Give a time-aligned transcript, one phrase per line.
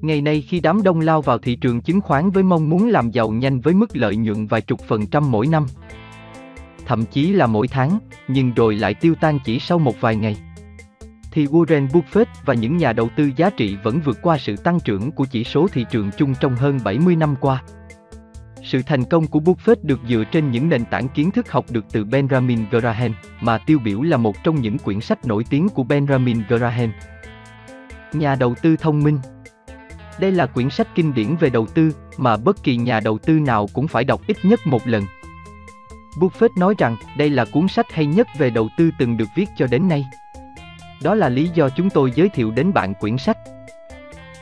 [0.00, 3.10] Ngày nay khi đám đông lao vào thị trường chứng khoán với mong muốn làm
[3.10, 5.66] giàu nhanh với mức lợi nhuận vài chục phần trăm mỗi năm,
[6.86, 10.36] thậm chí là mỗi tháng, nhưng rồi lại tiêu tan chỉ sau một vài ngày.
[11.32, 14.80] Thì Warren Buffett và những nhà đầu tư giá trị vẫn vượt qua sự tăng
[14.80, 17.62] trưởng của chỉ số thị trường chung trong hơn 70 năm qua.
[18.62, 21.84] Sự thành công của Buffett được dựa trên những nền tảng kiến thức học được
[21.92, 25.84] từ Benjamin Graham, mà tiêu biểu là một trong những quyển sách nổi tiếng của
[25.84, 26.92] Benjamin Graham.
[28.12, 29.18] Nhà đầu tư thông minh
[30.20, 33.32] đây là quyển sách kinh điển về đầu tư mà bất kỳ nhà đầu tư
[33.32, 35.04] nào cũng phải đọc ít nhất một lần.
[36.16, 39.48] Buffett nói rằng đây là cuốn sách hay nhất về đầu tư từng được viết
[39.56, 40.04] cho đến nay.
[41.02, 43.36] Đó là lý do chúng tôi giới thiệu đến bạn quyển sách.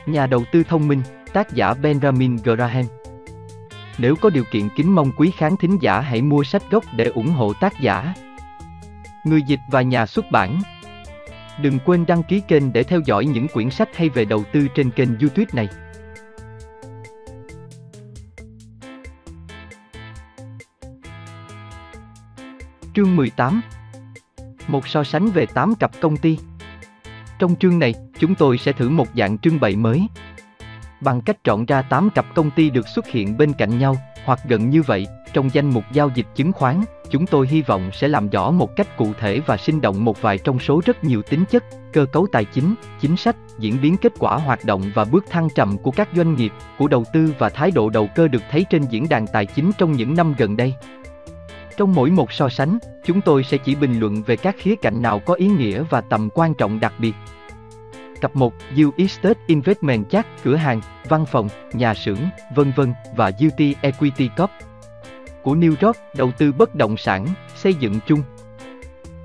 [0.05, 1.01] Nhà đầu tư thông minh,
[1.33, 2.85] tác giả Benjamin Graham.
[3.97, 7.05] Nếu có điều kiện kính mong quý khán thính giả hãy mua sách gốc để
[7.05, 8.13] ủng hộ tác giả.
[9.23, 10.61] Người dịch và nhà xuất bản.
[11.61, 14.67] Đừng quên đăng ký kênh để theo dõi những quyển sách hay về đầu tư
[14.75, 15.67] trên kênh YouTube này.
[22.95, 23.61] Chương 18
[24.67, 26.37] Một so sánh về 8 cặp công ty
[27.39, 30.07] Trong chương này, chúng tôi sẽ thử một dạng trưng bày mới.
[31.01, 34.39] Bằng cách chọn ra 8 cặp công ty được xuất hiện bên cạnh nhau, hoặc
[34.47, 38.07] gần như vậy, trong danh mục giao dịch chứng khoán, chúng tôi hy vọng sẽ
[38.07, 41.21] làm rõ một cách cụ thể và sinh động một vài trong số rất nhiều
[41.21, 45.05] tính chất, cơ cấu tài chính, chính sách, diễn biến kết quả hoạt động và
[45.05, 48.27] bước thăng trầm của các doanh nghiệp, của đầu tư và thái độ đầu cơ
[48.27, 50.73] được thấy trên diễn đàn tài chính trong những năm gần đây.
[51.77, 55.01] Trong mỗi một so sánh, chúng tôi sẽ chỉ bình luận về các khía cạnh
[55.01, 57.13] nào có ý nghĩa và tầm quan trọng đặc biệt.
[58.21, 62.19] Cặp 1, U Estate Investment Chat, cửa hàng, văn phòng, nhà xưởng,
[62.55, 64.51] vân vân và UT Equity Corp.
[65.43, 68.21] Của New York, đầu tư bất động sản, xây dựng chung.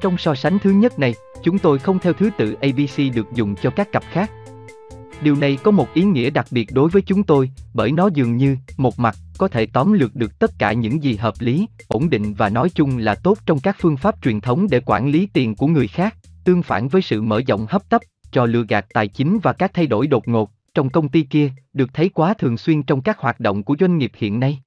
[0.00, 3.54] Trong so sánh thứ nhất này, chúng tôi không theo thứ tự ABC được dùng
[3.62, 4.30] cho các cặp khác.
[5.22, 8.36] Điều này có một ý nghĩa đặc biệt đối với chúng tôi, bởi nó dường
[8.36, 12.10] như, một mặt, có thể tóm lược được tất cả những gì hợp lý, ổn
[12.10, 15.28] định và nói chung là tốt trong các phương pháp truyền thống để quản lý
[15.32, 18.86] tiền của người khác, tương phản với sự mở rộng hấp tấp, trò lừa gạt
[18.94, 22.34] tài chính và các thay đổi đột ngột trong công ty kia được thấy quá
[22.34, 24.62] thường xuyên trong các hoạt động của doanh nghiệp hiện nay.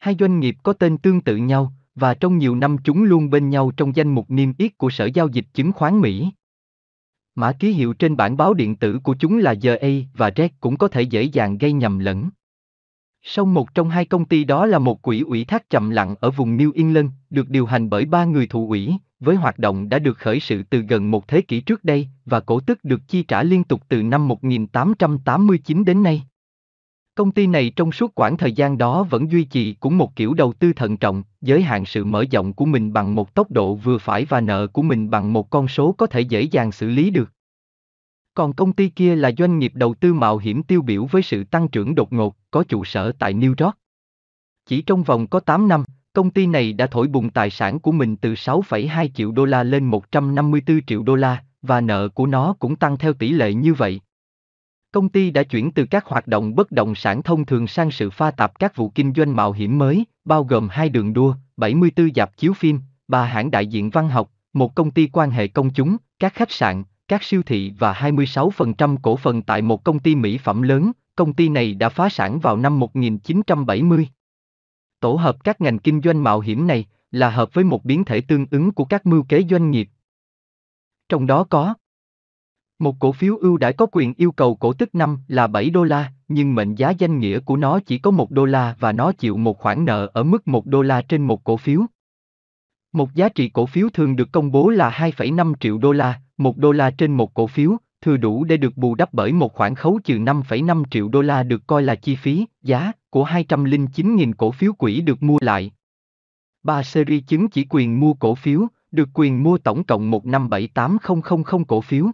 [0.00, 3.50] Hai doanh nghiệp có tên tương tự nhau và trong nhiều năm chúng luôn bên
[3.50, 6.30] nhau trong danh mục niêm yết của Sở giao dịch chứng khoán Mỹ.
[7.34, 10.76] Mã ký hiệu trên bản báo điện tử của chúng là GA và REC cũng
[10.76, 12.30] có thể dễ dàng gây nhầm lẫn.
[13.22, 16.30] Song một trong hai công ty đó là một quỹ ủy thác chậm lặng ở
[16.30, 19.98] vùng New England, được điều hành bởi ba người thụ ủy, với hoạt động đã
[19.98, 23.22] được khởi sự từ gần một thế kỷ trước đây và cổ tức được chi
[23.22, 26.22] trả liên tục từ năm 1889 đến nay.
[27.14, 30.34] Công ty này trong suốt quãng thời gian đó vẫn duy trì cũng một kiểu
[30.34, 33.74] đầu tư thận trọng, giới hạn sự mở rộng của mình bằng một tốc độ
[33.74, 36.88] vừa phải và nợ của mình bằng một con số có thể dễ dàng xử
[36.88, 37.32] lý được.
[38.34, 41.44] Còn công ty kia là doanh nghiệp đầu tư mạo hiểm tiêu biểu với sự
[41.44, 43.76] tăng trưởng đột ngột, có trụ sở tại New York.
[44.66, 47.92] Chỉ trong vòng có 8 năm, công ty này đã thổi bùng tài sản của
[47.92, 52.54] mình từ 6,2 triệu đô la lên 154 triệu đô la, và nợ của nó
[52.58, 54.00] cũng tăng theo tỷ lệ như vậy.
[54.92, 58.10] Công ty đã chuyển từ các hoạt động bất động sản thông thường sang sự
[58.10, 62.08] pha tạp các vụ kinh doanh mạo hiểm mới, bao gồm hai đường đua, 74
[62.14, 65.70] dạp chiếu phim, ba hãng đại diện văn học, một công ty quan hệ công
[65.70, 70.14] chúng, các khách sạn, các siêu thị và 26% cổ phần tại một công ty
[70.14, 74.08] mỹ phẩm lớn, công ty này đã phá sản vào năm 1970.
[75.00, 78.20] Tổ hợp các ngành kinh doanh mạo hiểm này là hợp với một biến thể
[78.20, 79.88] tương ứng của các mưu kế doanh nghiệp.
[81.08, 81.74] Trong đó có
[82.80, 85.84] một cổ phiếu ưu đãi có quyền yêu cầu cổ tức năm là 7 đô
[85.84, 89.12] la, nhưng mệnh giá danh nghĩa của nó chỉ có 1 đô la và nó
[89.12, 91.80] chịu một khoản nợ ở mức 1 đô la trên một cổ phiếu.
[92.92, 96.56] Một giá trị cổ phiếu thường được công bố là 2,5 triệu đô la, 1
[96.56, 99.74] đô la trên một cổ phiếu, thừa đủ để được bù đắp bởi một khoản
[99.74, 104.50] khấu trừ 5,5 triệu đô la được coi là chi phí, giá của 209.000 cổ
[104.50, 105.72] phiếu quỹ được mua lại.
[106.62, 111.80] Ba series chứng chỉ quyền mua cổ phiếu, được quyền mua tổng cộng 1578000 cổ
[111.80, 112.06] phiếu.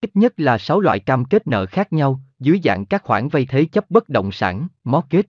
[0.00, 3.46] Ít nhất là 6 loại cam kết nợ khác nhau, dưới dạng các khoản vay
[3.46, 5.28] thế chấp bất động sản, mortgage.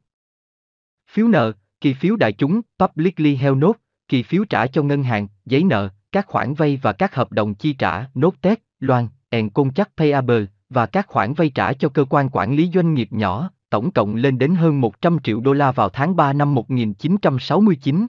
[1.12, 1.52] Phiếu nợ,
[1.82, 5.90] kỳ phiếu đại chúng, publicly held note, kỳ phiếu trả cho ngân hàng, giấy nợ,
[6.12, 10.46] các khoản vay và các hợp đồng chi trả, nốt tết, loan, and contract payable,
[10.70, 14.16] và các khoản vay trả cho cơ quan quản lý doanh nghiệp nhỏ, tổng cộng
[14.16, 18.08] lên đến hơn 100 triệu đô la vào tháng 3 năm 1969.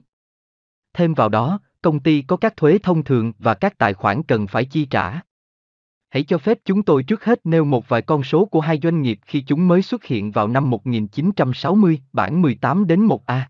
[0.93, 4.47] Thêm vào đó, công ty có các thuế thông thường và các tài khoản cần
[4.47, 5.21] phải chi trả.
[6.11, 9.01] Hãy cho phép chúng tôi trước hết nêu một vài con số của hai doanh
[9.01, 13.41] nghiệp khi chúng mới xuất hiện vào năm 1960, bản 18 đến 1A.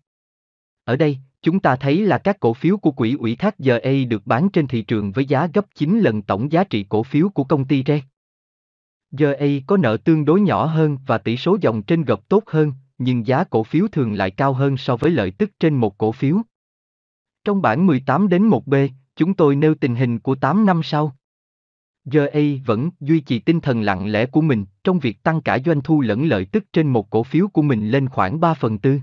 [0.84, 4.26] Ở đây, chúng ta thấy là các cổ phiếu của quỹ ủy thác GA được
[4.26, 7.44] bán trên thị trường với giá gấp 9 lần tổng giá trị cổ phiếu của
[7.44, 8.02] công ty RE.
[9.10, 12.42] Giờ A có nợ tương đối nhỏ hơn và tỷ số dòng trên gộp tốt
[12.46, 15.98] hơn, nhưng giá cổ phiếu thường lại cao hơn so với lợi tức trên một
[15.98, 16.36] cổ phiếu.
[17.44, 21.16] Trong bản 18 đến 1B, chúng tôi nêu tình hình của 8 năm sau.
[22.04, 25.58] Giờ A vẫn duy trì tinh thần lặng lẽ của mình trong việc tăng cả
[25.64, 28.78] doanh thu lẫn lợi tức trên một cổ phiếu của mình lên khoảng 3 phần
[28.78, 29.00] tư.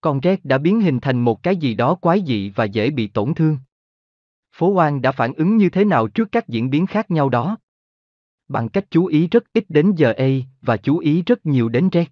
[0.00, 3.06] Còn Red đã biến hình thành một cái gì đó quái dị và dễ bị
[3.06, 3.58] tổn thương.
[4.52, 7.56] Phố Oan đã phản ứng như thế nào trước các diễn biến khác nhau đó?
[8.48, 10.28] Bằng cách chú ý rất ít đến giờ A
[10.62, 12.06] và chú ý rất nhiều đến Red.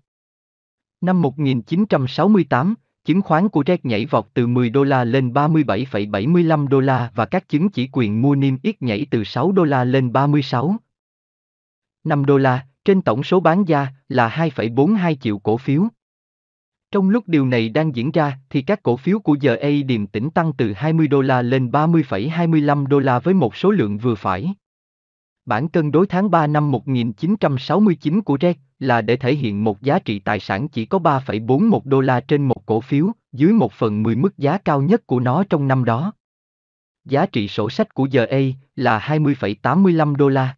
[1.01, 2.75] Năm 1968,
[3.09, 7.27] chứng khoán của Red nhảy vọt từ 10 đô la lên 37,75 đô la và
[7.27, 10.77] các chứng chỉ quyền mua niêm yết nhảy từ 6 đô la lên 36.
[12.05, 15.83] 5 đô la, trên tổng số bán ra là 2,42 triệu cổ phiếu.
[16.91, 20.07] Trong lúc điều này đang diễn ra thì các cổ phiếu của giờ A điềm
[20.07, 24.15] tĩnh tăng từ 20 đô la lên 30,25 đô la với một số lượng vừa
[24.15, 24.55] phải.
[25.47, 29.99] Bản cân đối tháng 3 năm 1969 của RED là để thể hiện một giá
[29.99, 34.03] trị tài sản chỉ có 3,41 đô la trên một cổ phiếu, dưới một phần
[34.03, 36.13] 10 mức giá cao nhất của nó trong năm đó.
[37.05, 38.41] Giá trị sổ sách của giờ A
[38.77, 40.57] là 20,85 đô la.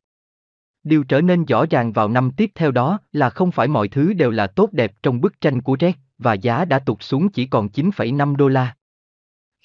[0.84, 4.12] Điều trở nên rõ ràng vào năm tiếp theo đó là không phải mọi thứ
[4.12, 7.46] đều là tốt đẹp trong bức tranh của RED, và giá đã tụt xuống chỉ
[7.46, 8.74] còn 9,5 đô la.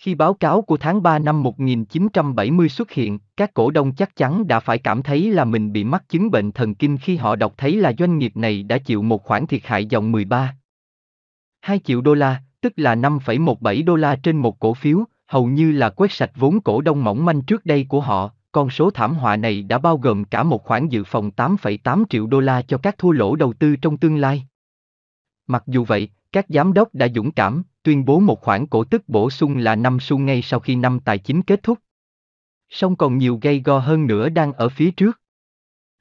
[0.05, 4.47] Khi báo cáo của tháng 3 năm 1970 xuất hiện, các cổ đông chắc chắn
[4.47, 7.53] đã phải cảm thấy là mình bị mắc chứng bệnh thần kinh khi họ đọc
[7.57, 10.55] thấy là doanh nghiệp này đã chịu một khoản thiệt hại dòng 13.
[11.61, 15.71] 2 triệu đô la, tức là 5,17 đô la trên một cổ phiếu, hầu như
[15.71, 19.13] là quét sạch vốn cổ đông mỏng manh trước đây của họ, con số thảm
[19.13, 22.77] họa này đã bao gồm cả một khoản dự phòng 8,8 triệu đô la cho
[22.77, 24.47] các thua lỗ đầu tư trong tương lai.
[25.47, 29.09] Mặc dù vậy, các giám đốc đã dũng cảm, tuyên bố một khoản cổ tức
[29.09, 31.79] bổ sung là 5 xu ngay sau khi năm tài chính kết thúc.
[32.69, 35.19] Song còn nhiều gây go hơn nữa đang ở phía trước.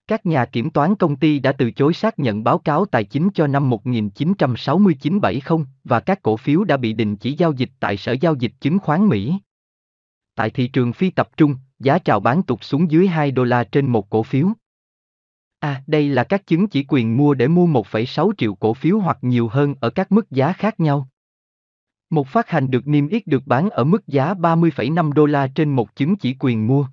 [0.07, 3.29] Các nhà kiểm toán công ty đã từ chối xác nhận báo cáo tài chính
[3.35, 8.13] cho năm 1969-70 và các cổ phiếu đã bị đình chỉ giao dịch tại Sở
[8.13, 9.35] Giao dịch Chứng khoán Mỹ.
[10.35, 13.65] Tại thị trường phi tập trung, giá chào bán tụt xuống dưới 2 đô la
[13.65, 14.49] trên một cổ phiếu.
[15.59, 19.19] À, đây là các chứng chỉ quyền mua để mua 1,6 triệu cổ phiếu hoặc
[19.23, 21.09] nhiều hơn ở các mức giá khác nhau.
[22.15, 25.71] Một phát hành được niêm yết được bán ở mức giá 30,5 đô la trên
[25.71, 26.87] một chứng chỉ quyền mua.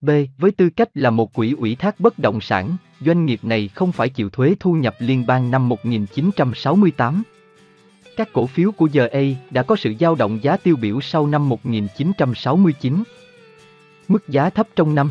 [0.00, 0.10] B.
[0.38, 3.92] Với tư cách là một quỹ ủy thác bất động sản, doanh nghiệp này không
[3.92, 7.22] phải chịu thuế thu nhập liên bang năm 1968.
[8.16, 11.48] Các cổ phiếu của GA đã có sự dao động giá tiêu biểu sau năm
[11.48, 13.02] 1969.
[14.08, 15.10] Mức giá thấp trong năm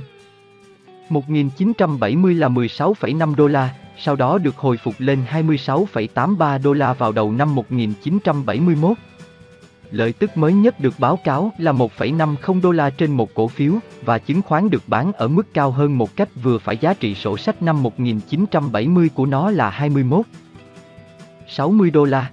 [1.09, 7.11] 1970 là 16,5 đô la, sau đó được hồi phục lên 26,83 đô la vào
[7.11, 8.97] đầu năm 1971.
[9.95, 13.73] Lợi tức mới nhất được báo cáo là 1,50 đô la trên một cổ phiếu
[14.01, 17.15] và chứng khoán được bán ở mức cao hơn một cách vừa phải giá trị
[17.15, 20.25] sổ sách năm 1970 của nó là 21
[21.47, 22.29] 60 đô la.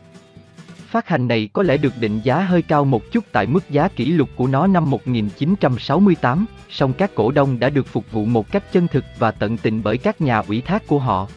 [0.87, 3.88] Phát hành này có lẽ được định giá hơi cao một chút tại mức giá
[3.88, 8.53] kỷ lục của nó năm 1968, song các cổ đông đã được phục vụ một
[8.53, 11.29] cách chân thực và tận tình bởi các nhà ủy thác của họ.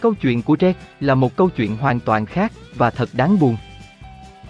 [0.00, 3.56] Câu chuyện của Jack là một câu chuyện hoàn toàn khác và thật đáng buồn.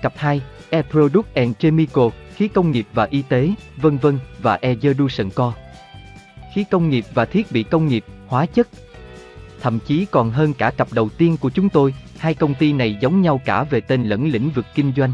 [0.02, 0.40] Cặp 2,
[0.74, 2.04] E Product and Chemical,
[2.34, 5.52] khí công nghiệp và y tế, vân vân và E Education Co.
[6.54, 8.68] Khí công nghiệp và thiết bị công nghiệp, hóa chất.
[9.60, 12.96] Thậm chí còn hơn cả cặp đầu tiên của chúng tôi, hai công ty này
[13.00, 15.12] giống nhau cả về tên lẫn lĩnh vực kinh doanh.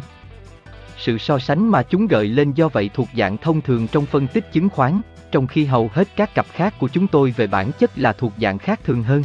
[0.99, 4.27] Sự so sánh mà chúng gợi lên do vậy thuộc dạng thông thường trong phân
[4.27, 5.01] tích chứng khoán,
[5.33, 8.33] trong khi hầu hết các cặp khác của chúng tôi về bản chất là thuộc
[8.41, 9.23] dạng khác thường hơn.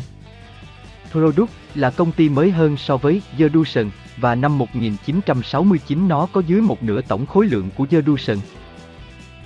[1.13, 6.62] Product là công ty mới hơn so với Yeduson và năm 1969 nó có dưới
[6.62, 8.38] một nửa tổng khối lượng của Yeduson.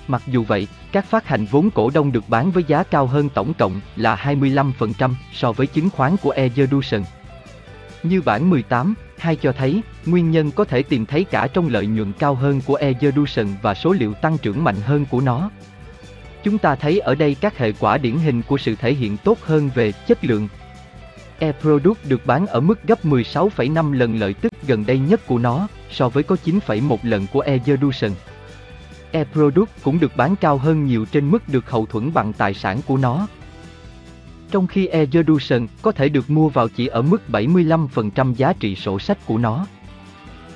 [0.08, 3.28] Mặc dù vậy, các phát hành vốn cổ đông được bán với giá cao hơn
[3.28, 7.02] tổng cộng là 25% so với chứng khoán của Yeduson.
[8.02, 11.86] Như bản 18, hai cho thấy, nguyên nhân có thể tìm thấy cả trong lợi
[11.86, 15.50] nhuận cao hơn của Evolution và số liệu tăng trưởng mạnh hơn của nó.
[16.44, 19.38] Chúng ta thấy ở đây các hệ quả điển hình của sự thể hiện tốt
[19.42, 20.48] hơn về chất lượng.
[21.38, 25.68] E-Product được bán ở mức gấp 16,5 lần lợi tức gần đây nhất của nó,
[25.90, 28.10] so với có 9,1 lần của Evolution.
[29.12, 32.80] E-Product cũng được bán cao hơn nhiều trên mức được hậu thuẫn bằng tài sản
[32.86, 33.26] của nó,
[34.50, 38.98] trong khi Evolution có thể được mua vào chỉ ở mức 75% giá trị sổ
[38.98, 39.66] sách của nó.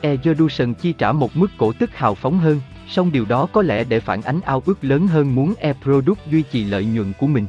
[0.01, 3.85] Evolution chi trả một mức cổ tức hào phóng hơn, song điều đó có lẽ
[3.85, 7.47] để phản ánh ao ước lớn hơn muốn E-Product duy trì lợi nhuận của mình.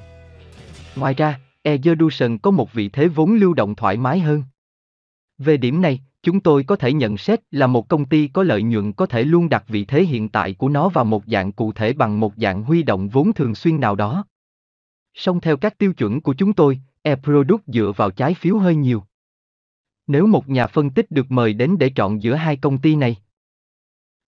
[0.95, 4.43] Ngoài ra, Evolution có một vị thế vốn lưu động thoải mái hơn.
[5.37, 8.63] Về điểm này, chúng tôi có thể nhận xét là một công ty có lợi
[8.63, 11.71] nhuận có thể luôn đặt vị thế hiện tại của nó vào một dạng cụ
[11.71, 14.25] thể bằng một dạng huy động vốn thường xuyên nào đó.
[15.13, 19.03] Song theo các tiêu chuẩn của chúng tôi, e-product dựa vào trái phiếu hơi nhiều.
[20.07, 23.17] Nếu một nhà phân tích được mời đến để chọn giữa hai công ty này,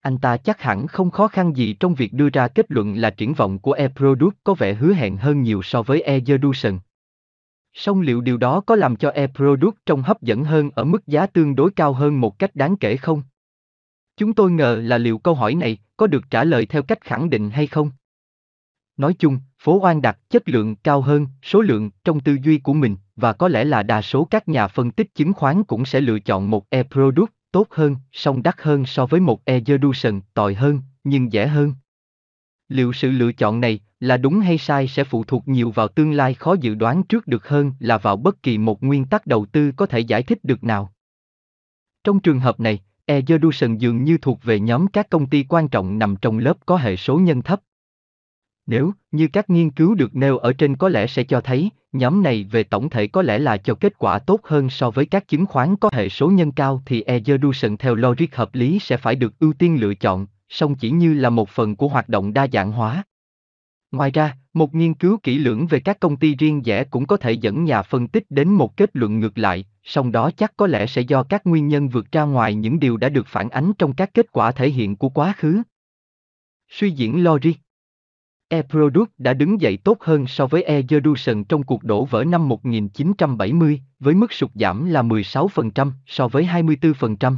[0.05, 3.09] anh ta chắc hẳn không khó khăn gì trong việc đưa ra kết luận là
[3.09, 6.77] triển vọng của e-product có vẻ hứa hẹn hơn nhiều so với e-Jerusalem.
[7.75, 11.27] Song liệu điều đó có làm cho e-product trông hấp dẫn hơn ở mức giá
[11.27, 13.23] tương đối cao hơn một cách đáng kể không?
[14.17, 17.29] Chúng tôi ngờ là liệu câu hỏi này có được trả lời theo cách khẳng
[17.29, 17.91] định hay không?
[18.97, 22.73] Nói chung, phố oan đặt chất lượng cao hơn số lượng trong tư duy của
[22.73, 26.01] mình và có lẽ là đa số các nhà phân tích chứng khoán cũng sẽ
[26.01, 30.81] lựa chọn một e-product tốt hơn, song đắt hơn so với một e-Jerusalem tồi hơn,
[31.03, 31.73] nhưng dễ hơn.
[32.69, 36.11] Liệu sự lựa chọn này là đúng hay sai sẽ phụ thuộc nhiều vào tương
[36.11, 39.45] lai khó dự đoán trước được hơn là vào bất kỳ một nguyên tắc đầu
[39.45, 40.93] tư có thể giải thích được nào.
[42.03, 45.99] Trong trường hợp này, e-Jerusalem dường như thuộc về nhóm các công ty quan trọng
[45.99, 47.61] nằm trong lớp có hệ số nhân thấp.
[48.65, 52.23] Nếu, như các nghiên cứu được nêu ở trên có lẽ sẽ cho thấy, nhóm
[52.23, 55.27] này về tổng thể có lẽ là cho kết quả tốt hơn so với các
[55.27, 59.15] chứng khoán có hệ số nhân cao thì e-Jerusalem theo logic hợp lý sẽ phải
[59.15, 62.47] được ưu tiên lựa chọn, song chỉ như là một phần của hoạt động đa
[62.53, 63.03] dạng hóa.
[63.91, 67.17] Ngoài ra, một nghiên cứu kỹ lưỡng về các công ty riêng rẽ cũng có
[67.17, 70.67] thể dẫn nhà phân tích đến một kết luận ngược lại, song đó chắc có
[70.67, 73.73] lẽ sẽ do các nguyên nhân vượt ra ngoài những điều đã được phản ánh
[73.73, 75.61] trong các kết quả thể hiện của quá khứ.
[76.69, 77.51] Suy diễn logic
[78.47, 83.81] E-Product đã đứng dậy tốt hơn so với E-Jerusalem trong cuộc đổ vỡ năm 1970,
[83.99, 87.35] với mức sụt giảm là 16% so với 24%.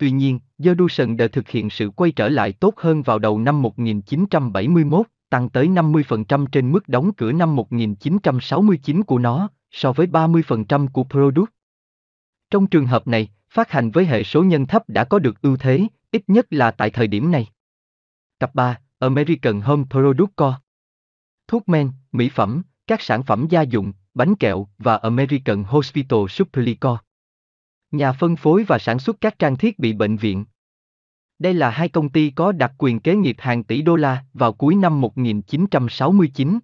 [0.00, 3.62] Tuy nhiên, Jerusalem đã thực hiện sự quay trở lại tốt hơn vào đầu năm
[3.62, 10.88] 1971, tăng tới 50% trên mức đóng cửa năm 1969 của nó, so với 30%
[10.88, 11.50] của Product.
[12.50, 15.56] Trong trường hợp này, phát hành với hệ số nhân thấp đã có được ưu
[15.56, 17.46] thế, ít nhất là tại thời điểm này.
[18.38, 20.60] Tập 3, American Home Product Co.
[21.48, 26.74] Thuốc men, mỹ phẩm, các sản phẩm gia dụng, bánh kẹo và American Hospital Supply
[26.74, 26.98] Co.
[27.90, 30.44] Nhà phân phối và sản xuất các trang thiết bị bệnh viện.
[31.38, 34.52] Đây là hai công ty có đặc quyền kế nghiệp hàng tỷ đô la vào
[34.52, 36.58] cuối năm 1969.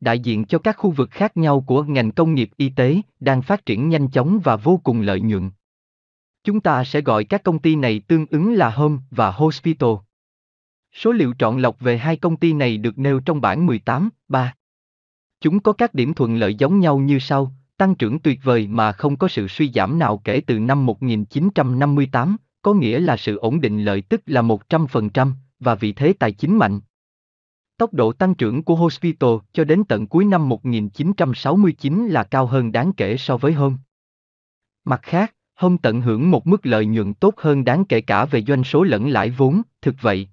[0.00, 3.42] Đại diện cho các khu vực khác nhau của ngành công nghiệp y tế đang
[3.42, 5.50] phát triển nhanh chóng và vô cùng lợi nhuận.
[6.44, 9.90] Chúng ta sẽ gọi các công ty này tương ứng là Home và Hospital.
[10.92, 14.54] Số liệu chọn lọc về hai công ty này được nêu trong bảng 18, 3.
[15.40, 18.92] Chúng có các điểm thuận lợi giống nhau như sau, tăng trưởng tuyệt vời mà
[18.92, 23.60] không có sự suy giảm nào kể từ năm 1958, có nghĩa là sự ổn
[23.60, 26.80] định lợi tức là 100% và vị thế tài chính mạnh.
[27.78, 32.72] Tốc độ tăng trưởng của Hospital cho đến tận cuối năm 1969 là cao hơn
[32.72, 33.76] đáng kể so với Home.
[34.84, 38.42] Mặt khác, Home tận hưởng một mức lợi nhuận tốt hơn đáng kể cả về
[38.42, 40.28] doanh số lẫn lãi vốn, thực vậy,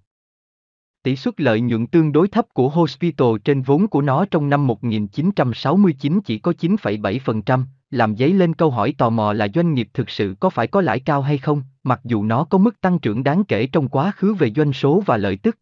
[1.04, 4.68] tỷ suất lợi nhuận tương đối thấp của Hospital trên vốn của nó trong năm
[4.68, 10.10] 1969 chỉ có 9,7%, làm dấy lên câu hỏi tò mò là doanh nghiệp thực
[10.10, 13.24] sự có phải có lãi cao hay không, mặc dù nó có mức tăng trưởng
[13.24, 15.58] đáng kể trong quá khứ về doanh số và lợi tức.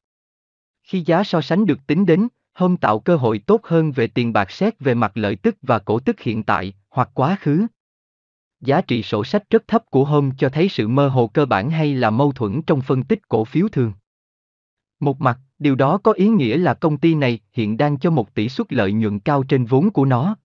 [0.84, 4.34] Khi giá so sánh được tính đến, hôm tạo cơ hội tốt hơn về tiền
[4.34, 7.66] bạc xét về mặt lợi tức và cổ tức hiện tại, hoặc quá khứ.
[8.62, 11.70] Giá trị sổ sách rất thấp của hôm cho thấy sự mơ hồ cơ bản
[11.70, 13.94] hay là mâu thuẫn trong phân tích cổ phiếu thường.
[15.02, 18.34] Một mặt, điều đó có ý nghĩa là công ty này hiện đang cho một
[18.34, 20.36] tỷ suất lợi nhuận cao trên vốn của nó.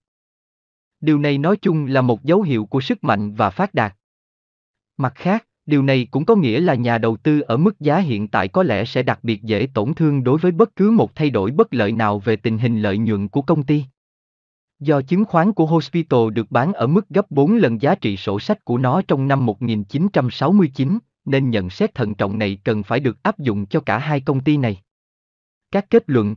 [1.01, 3.95] Điều này nói chung là một dấu hiệu của sức mạnh và phát đạt.
[4.97, 8.27] Mặt khác, điều này cũng có nghĩa là nhà đầu tư ở mức giá hiện
[8.27, 11.29] tại có lẽ sẽ đặc biệt dễ tổn thương đối với bất cứ một thay
[11.29, 13.83] đổi bất lợi nào về tình hình lợi nhuận của công ty.
[14.79, 18.39] Do chứng khoán của Hospital được bán ở mức gấp 4 lần giá trị sổ
[18.39, 23.23] sách của nó trong năm 1969, nên nhận xét thận trọng này cần phải được
[23.23, 24.81] áp dụng cho cả hai công ty này.
[25.71, 26.35] Các kết luận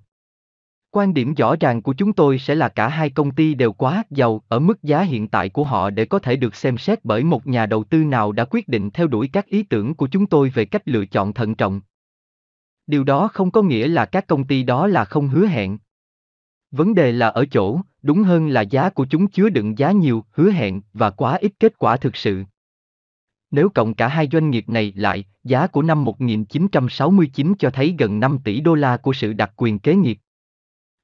[0.90, 4.04] Quan điểm rõ ràng của chúng tôi sẽ là cả hai công ty đều quá
[4.10, 7.24] giàu ở mức giá hiện tại của họ để có thể được xem xét bởi
[7.24, 10.26] một nhà đầu tư nào đã quyết định theo đuổi các ý tưởng của chúng
[10.26, 11.80] tôi về cách lựa chọn thận trọng.
[12.86, 15.78] Điều đó không có nghĩa là các công ty đó là không hứa hẹn.
[16.70, 20.24] Vấn đề là ở chỗ, đúng hơn là giá của chúng chứa đựng giá nhiều,
[20.30, 22.44] hứa hẹn và quá ít kết quả thực sự.
[23.50, 28.20] Nếu cộng cả hai doanh nghiệp này lại, giá của năm 1969 cho thấy gần
[28.20, 30.18] 5 tỷ đô la của sự đặc quyền kế nghiệp.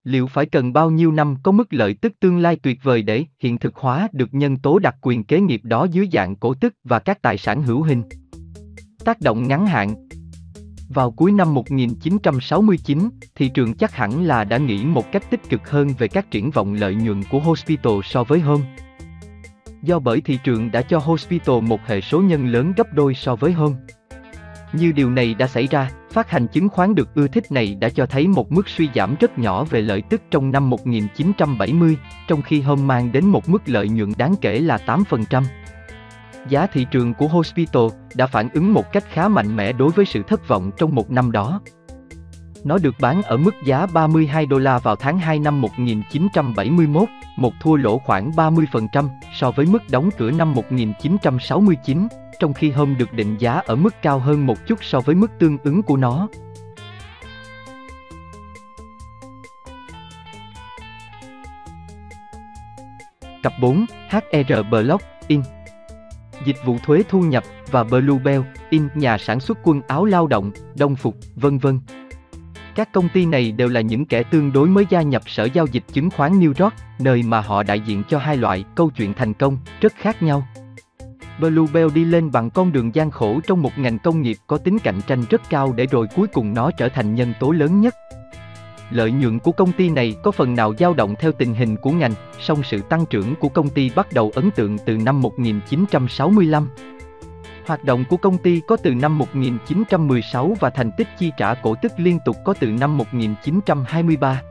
[0.05, 3.25] Liệu phải cần bao nhiêu năm có mức lợi tức tương lai tuyệt vời để
[3.39, 6.75] hiện thực hóa được nhân tố đặc quyền kế nghiệp đó dưới dạng cổ tức
[6.85, 8.03] và các tài sản hữu hình?
[9.05, 10.09] Tác động ngắn hạn
[10.89, 15.71] Vào cuối năm 1969, thị trường chắc hẳn là đã nghĩ một cách tích cực
[15.71, 18.77] hơn về các triển vọng lợi nhuận của Hospital so với Home
[19.87, 23.37] do bởi thị trường đã cho Hospital một hệ số nhân lớn gấp đôi so
[23.37, 23.75] với hôm.
[24.73, 27.89] Như điều này đã xảy ra, phát hành chứng khoán được ưa thích này đã
[27.89, 31.97] cho thấy một mức suy giảm rất nhỏ về lợi tức trong năm 1970,
[32.29, 35.43] trong khi hôm mang đến một mức lợi nhuận đáng kể là 8%.
[36.49, 37.83] Giá thị trường của Hospital
[38.15, 41.11] đã phản ứng một cách khá mạnh mẽ đối với sự thất vọng trong một
[41.11, 41.61] năm đó.
[42.65, 47.53] Nó được bán ở mức giá 32 đô la vào tháng 2 năm 1971, một
[47.61, 52.09] thua lỗ khoảng 30% so với mức đóng cửa năm 1969,
[52.41, 55.31] trong khi Home được định giá ở mức cao hơn một chút so với mức
[55.39, 56.29] tương ứng của nó.
[63.43, 65.43] Cặp 4, HR Block, In
[66.45, 70.51] Dịch vụ thuế thu nhập và Bluebell, In nhà sản xuất quân áo lao động,
[70.79, 71.81] đồng phục, vân vân.
[72.77, 75.67] Các công ty này đều là những kẻ tương đối mới gia nhập sở giao
[75.67, 79.15] dịch chứng khoán New York, nơi mà họ đại diện cho hai loại câu chuyện
[79.15, 80.47] thành công rất khác nhau.
[81.41, 84.79] Bluebell đi lên bằng con đường gian khổ trong một ngành công nghiệp có tính
[84.79, 87.95] cạnh tranh rất cao để rồi cuối cùng nó trở thành nhân tố lớn nhất.
[88.91, 91.91] Lợi nhuận của công ty này có phần nào dao động theo tình hình của
[91.91, 96.69] ngành, song sự tăng trưởng của công ty bắt đầu ấn tượng từ năm 1965.
[97.67, 101.75] Hoạt động của công ty có từ năm 1916 và thành tích chi trả cổ
[101.83, 104.43] tức liên tục có từ năm 1923.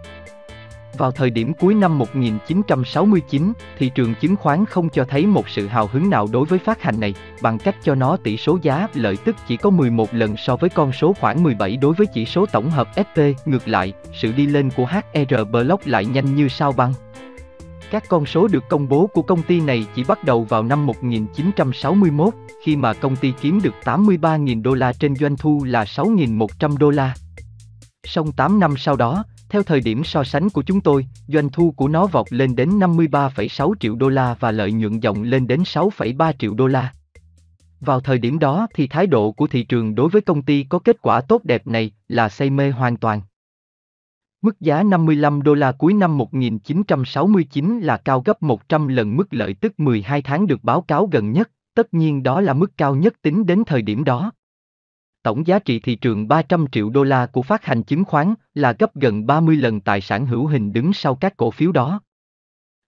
[0.97, 5.67] Vào thời điểm cuối năm 1969, thị trường chứng khoán không cho thấy một sự
[5.67, 8.87] hào hứng nào đối với phát hành này, bằng cách cho nó tỷ số giá
[8.93, 12.25] lợi tức chỉ có 11 lần so với con số khoảng 17 đối với chỉ
[12.25, 13.17] số tổng hợp SP.
[13.45, 16.93] Ngược lại, sự đi lên của HR Block lại nhanh như sao băng.
[17.91, 20.85] Các con số được công bố của công ty này chỉ bắt đầu vào năm
[20.85, 22.33] 1961,
[22.65, 26.89] khi mà công ty kiếm được 83.000 đô la trên doanh thu là 6.100 đô
[26.89, 27.15] la.
[28.03, 31.71] Song 8 năm sau đó, theo thời điểm so sánh của chúng tôi, doanh thu
[31.71, 35.61] của nó vọt lên đến 53,6 triệu đô la và lợi nhuận dòng lên đến
[35.61, 36.93] 6,3 triệu đô la.
[37.79, 40.79] Vào thời điểm đó thì thái độ của thị trường đối với công ty có
[40.79, 43.21] kết quả tốt đẹp này là say mê hoàn toàn.
[44.41, 49.53] Mức giá 55 đô la cuối năm 1969 là cao gấp 100 lần mức lợi
[49.53, 53.21] tức 12 tháng được báo cáo gần nhất, tất nhiên đó là mức cao nhất
[53.21, 54.31] tính đến thời điểm đó.
[55.23, 58.75] Tổng giá trị thị trường 300 triệu đô la của phát hành chứng khoán là
[58.79, 62.01] gấp gần 30 lần tài sản hữu hình đứng sau các cổ phiếu đó.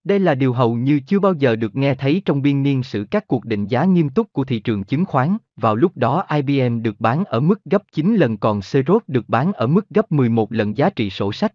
[0.03, 3.05] Đây là điều hầu như chưa bao giờ được nghe thấy trong biên niên sử
[3.11, 5.37] các cuộc định giá nghiêm túc của thị trường chứng khoán.
[5.55, 9.53] Vào lúc đó IBM được bán ở mức gấp 9 lần còn Xerox được bán
[9.53, 11.53] ở mức gấp 11 lần giá trị sổ sách.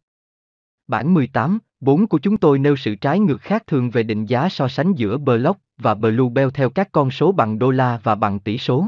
[0.86, 4.48] Bản 18, 4 của chúng tôi nêu sự trái ngược khác thường về định giá
[4.48, 8.40] so sánh giữa Block và Bluebell theo các con số bằng đô la và bằng
[8.40, 8.86] tỷ số.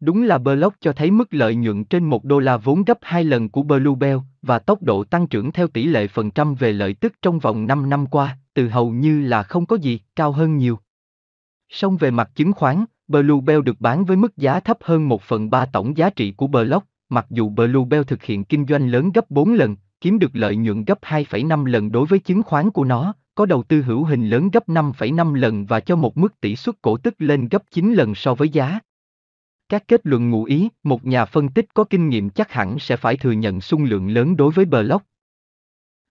[0.00, 3.24] Đúng là Block cho thấy mức lợi nhuận trên 1 đô la vốn gấp 2
[3.24, 6.94] lần của Bluebell và tốc độ tăng trưởng theo tỷ lệ phần trăm về lợi
[6.94, 10.56] tức trong vòng 5 năm qua, từ hầu như là không có gì, cao hơn
[10.56, 10.78] nhiều.
[11.68, 15.50] Song về mặt chứng khoán, Bluebell được bán với mức giá thấp hơn 1 phần
[15.50, 19.30] 3 tổng giá trị của Block, mặc dù Bluebell thực hiện kinh doanh lớn gấp
[19.30, 23.14] 4 lần, kiếm được lợi nhuận gấp 2,5 lần đối với chứng khoán của nó,
[23.34, 26.82] có đầu tư hữu hình lớn gấp 5,5 lần và cho một mức tỷ suất
[26.82, 28.78] cổ tức lên gấp 9 lần so với giá.
[29.68, 32.96] Các kết luận ngụ ý, một nhà phân tích có kinh nghiệm chắc hẳn sẽ
[32.96, 35.06] phải thừa nhận xung lượng lớn đối với Block.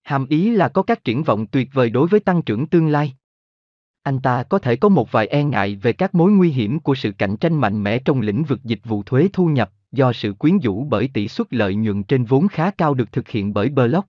[0.02, 3.14] Hàm ý là có các triển vọng tuyệt vời đối với tăng trưởng tương lai.
[4.02, 6.94] Anh ta có thể có một vài e ngại về các mối nguy hiểm của
[6.94, 10.32] sự cạnh tranh mạnh mẽ trong lĩnh vực dịch vụ thuế thu nhập, do sự
[10.32, 13.68] quyến rũ bởi tỷ suất lợi nhuận trên vốn khá cao được thực hiện bởi
[13.68, 14.08] Block.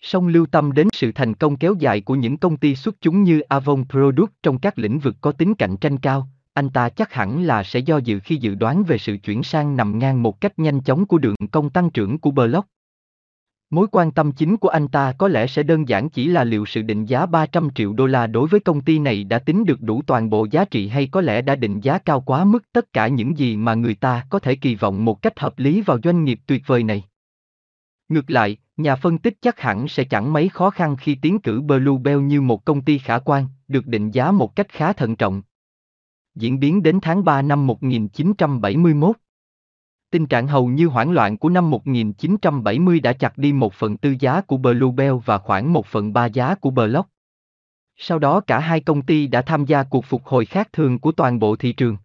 [0.00, 3.22] Song lưu tâm đến sự thành công kéo dài của những công ty xuất chúng
[3.22, 7.12] như Avon Product trong các lĩnh vực có tính cạnh tranh cao, anh ta chắc
[7.12, 10.40] hẳn là sẽ do dự khi dự đoán về sự chuyển sang nằm ngang một
[10.40, 12.68] cách nhanh chóng của đường công tăng trưởng của Block.
[13.72, 16.66] Mối quan tâm chính của anh ta có lẽ sẽ đơn giản chỉ là liệu
[16.66, 19.82] sự định giá 300 triệu đô la đối với công ty này đã tính được
[19.82, 22.92] đủ toàn bộ giá trị hay có lẽ đã định giá cao quá mức tất
[22.92, 25.98] cả những gì mà người ta có thể kỳ vọng một cách hợp lý vào
[26.04, 27.04] doanh nghiệp tuyệt vời này.
[28.08, 31.60] Ngược lại, nhà phân tích chắc hẳn sẽ chẳng mấy khó khăn khi tiến cử
[31.60, 35.42] Bluebell như một công ty khả quan, được định giá một cách khá thận trọng.
[36.34, 39.16] Diễn biến đến tháng 3 năm 1971.
[40.12, 44.14] Tình trạng hầu như hoảng loạn của năm 1970 đã chặt đi một phần tư
[44.20, 47.08] giá của Bluebell và khoảng một phần ba giá của Block.
[47.96, 51.12] Sau đó cả hai công ty đã tham gia cuộc phục hồi khác thường của
[51.12, 51.96] toàn bộ thị trường.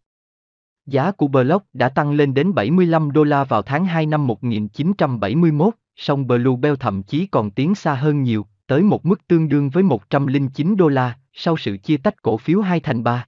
[0.85, 5.73] Giá của Block đã tăng lên đến 75 đô la vào tháng 2 năm 1971,
[5.95, 9.83] song Bluebell thậm chí còn tiến xa hơn nhiều, tới một mức tương đương với
[9.83, 13.25] 109 đô la, sau sự chia tách cổ phiếu 2 thành 3.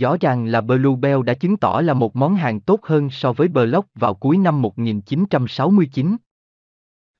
[0.00, 3.48] Rõ ràng là Bluebell đã chứng tỏ là một món hàng tốt hơn so với
[3.48, 6.16] Block vào cuối năm 1969.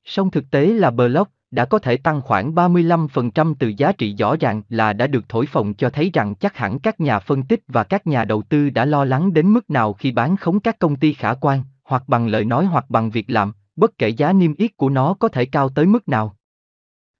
[0.05, 4.35] Song thực tế là Block đã có thể tăng khoảng 35% từ giá trị rõ
[4.35, 7.63] ràng là đã được thổi phồng cho thấy rằng chắc hẳn các nhà phân tích
[7.67, 10.79] và các nhà đầu tư đã lo lắng đến mức nào khi bán khống các
[10.79, 14.33] công ty khả quan, hoặc bằng lời nói hoặc bằng việc làm, bất kể giá
[14.33, 16.35] niêm yết của nó có thể cao tới mức nào.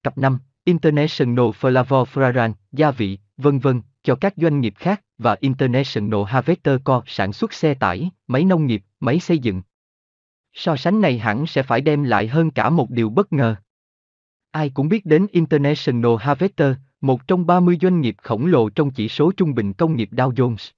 [0.03, 0.39] Cặp 5.
[0.63, 6.79] International Flavor Fragrance, gia vị, vân vân, cho các doanh nghiệp khác và International Harvester
[6.83, 7.01] Co.
[7.05, 9.61] sản xuất xe tải, máy nông nghiệp, máy xây dựng.
[10.53, 13.55] So sánh này hẳn sẽ phải đem lại hơn cả một điều bất ngờ.
[14.51, 19.09] Ai cũng biết đến International Harvester, một trong 30 doanh nghiệp khổng lồ trong chỉ
[19.09, 20.71] số trung bình công nghiệp Dow Jones.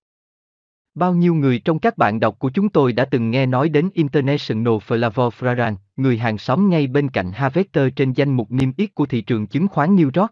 [0.95, 3.89] Bao nhiêu người trong các bạn đọc của chúng tôi đã từng nghe nói đến
[3.93, 8.95] International Flavor Fragrance, người hàng xóm ngay bên cạnh Harvester trên danh mục niêm yết
[8.95, 10.31] của thị trường chứng khoán New York.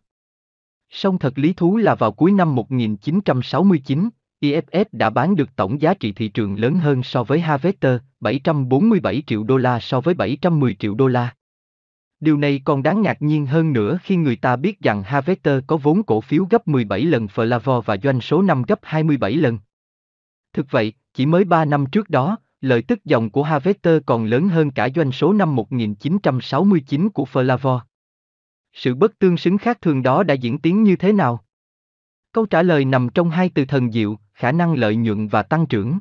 [0.89, 4.09] Song thật lý thú là vào cuối năm 1969,
[4.41, 9.23] IFS đã bán được tổng giá trị thị trường lớn hơn so với Harvester, 747
[9.27, 11.33] triệu đô la so với 710 triệu đô la.
[12.19, 15.77] Điều này còn đáng ngạc nhiên hơn nữa khi người ta biết rằng Harvester có
[15.77, 19.59] vốn cổ phiếu gấp 17 lần Flavor và doanh số năm gấp 27 lần.
[20.53, 24.49] Thực vậy, chỉ mới 3 năm trước đó, lợi tức dòng của Harvester còn lớn
[24.49, 27.79] hơn cả doanh số năm 1969 của Flavor.
[28.81, 31.43] Sự bất tương xứng khác thường đó đã diễn tiến như thế nào?
[32.31, 35.65] Câu trả lời nằm trong hai từ thần diệu, khả năng lợi nhuận và tăng
[35.65, 35.99] trưởng.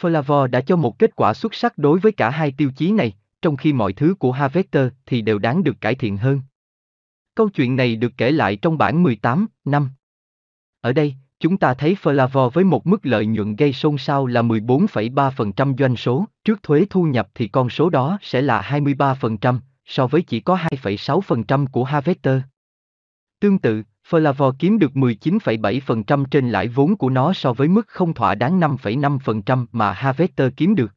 [0.00, 3.12] Flavor đã cho một kết quả xuất sắc đối với cả hai tiêu chí này,
[3.42, 6.40] trong khi mọi thứ của Harvester thì đều đáng được cải thiện hơn.
[7.34, 9.90] Câu chuyện này được kể lại trong bản 18, năm.
[10.80, 14.42] Ở đây, chúng ta thấy Flavor với một mức lợi nhuận gây xôn xao là
[14.42, 20.06] 14,3% doanh số, trước thuế thu nhập thì con số đó sẽ là 23%, so
[20.06, 22.40] với chỉ có 2,6% của Harvester.
[23.40, 28.14] Tương tự, Flavor kiếm được 19,7% trên lãi vốn của nó so với mức không
[28.14, 30.92] thỏa đáng 5,5% mà Harvester kiếm được.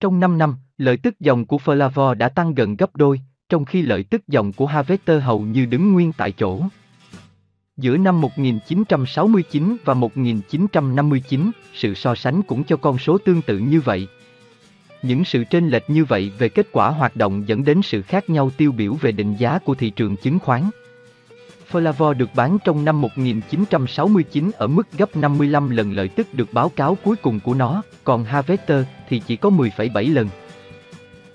[0.00, 3.82] Trong 5 năm, lợi tức dòng của Flavor đã tăng gần gấp đôi, trong khi
[3.82, 6.62] lợi tức dòng của Harvester hầu như đứng nguyên tại chỗ.
[7.76, 13.80] Giữa năm 1969 và 1959, sự so sánh cũng cho con số tương tự như
[13.80, 14.08] vậy.
[15.06, 18.30] Những sự chênh lệch như vậy về kết quả hoạt động dẫn đến sự khác
[18.30, 20.62] nhau tiêu biểu về định giá của thị trường chứng khoán.
[21.72, 26.68] Flavor được bán trong năm 1969 ở mức gấp 55 lần lợi tức được báo
[26.68, 30.28] cáo cuối cùng của nó, còn Harvester thì chỉ có 10,7 lần.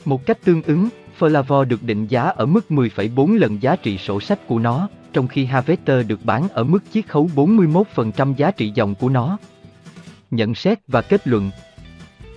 [0.05, 4.19] Một cách tương ứng, Flavor được định giá ở mức 10,4 lần giá trị sổ
[4.19, 8.71] sách của nó, trong khi Harvester được bán ở mức chiết khấu 41% giá trị
[8.75, 9.37] dòng của nó.
[10.31, 11.51] Nhận xét và kết luận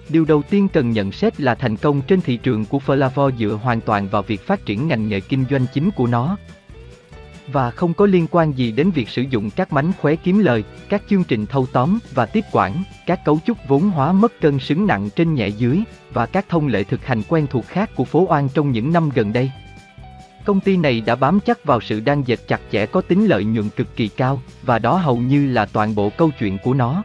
[0.09, 3.59] Điều đầu tiên cần nhận xét là thành công trên thị trường của Flavor dựa
[3.62, 6.37] hoàn toàn vào việc phát triển ngành nghề kinh doanh chính của nó.
[7.53, 10.65] Và không có liên quan gì đến việc sử dụng các mánh khóe kiếm lời,
[10.88, 14.59] các chương trình thâu tóm và tiếp quản, các cấu trúc vốn hóa mất cân
[14.59, 15.81] xứng nặng trên nhẹ dưới,
[16.12, 19.11] và các thông lệ thực hành quen thuộc khác của phố Oan trong những năm
[19.15, 19.51] gần đây.
[20.45, 23.45] Công ty này đã bám chắc vào sự đang dệt chặt chẽ có tính lợi
[23.45, 27.03] nhuận cực kỳ cao, và đó hầu như là toàn bộ câu chuyện của nó.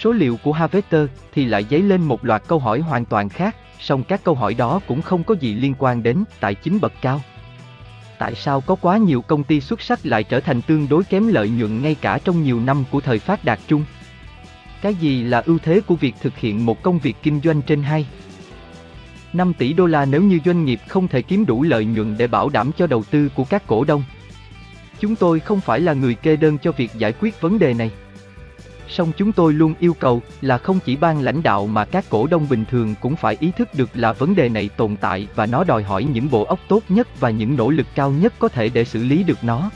[0.00, 3.56] Số liệu của Harvester thì lại dấy lên một loạt câu hỏi hoàn toàn khác,
[3.80, 6.92] song các câu hỏi đó cũng không có gì liên quan đến tài chính bậc
[7.02, 7.20] cao.
[8.18, 11.28] Tại sao có quá nhiều công ty xuất sắc lại trở thành tương đối kém
[11.28, 13.84] lợi nhuận ngay cả trong nhiều năm của thời phát đạt chung?
[14.82, 17.82] Cái gì là ưu thế của việc thực hiện một công việc kinh doanh trên
[17.82, 18.06] hai?
[19.32, 22.26] 5 tỷ đô la nếu như doanh nghiệp không thể kiếm đủ lợi nhuận để
[22.26, 24.02] bảo đảm cho đầu tư của các cổ đông.
[25.00, 27.90] Chúng tôi không phải là người kê đơn cho việc giải quyết vấn đề này.
[28.88, 32.26] Song chúng tôi luôn yêu cầu là không chỉ ban lãnh đạo mà các cổ
[32.26, 35.46] đông bình thường cũng phải ý thức được là vấn đề này tồn tại và
[35.46, 38.48] nó đòi hỏi những bộ óc tốt nhất và những nỗ lực cao nhất có
[38.48, 39.70] thể để xử lý được nó.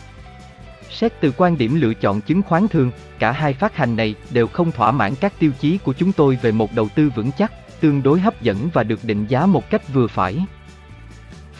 [0.90, 4.46] Xét từ quan điểm lựa chọn chứng khoán thường, cả hai phát hành này đều
[4.46, 7.53] không thỏa mãn các tiêu chí của chúng tôi về một đầu tư vững chắc,
[7.81, 10.38] tương đối hấp dẫn và được định giá một cách vừa phải.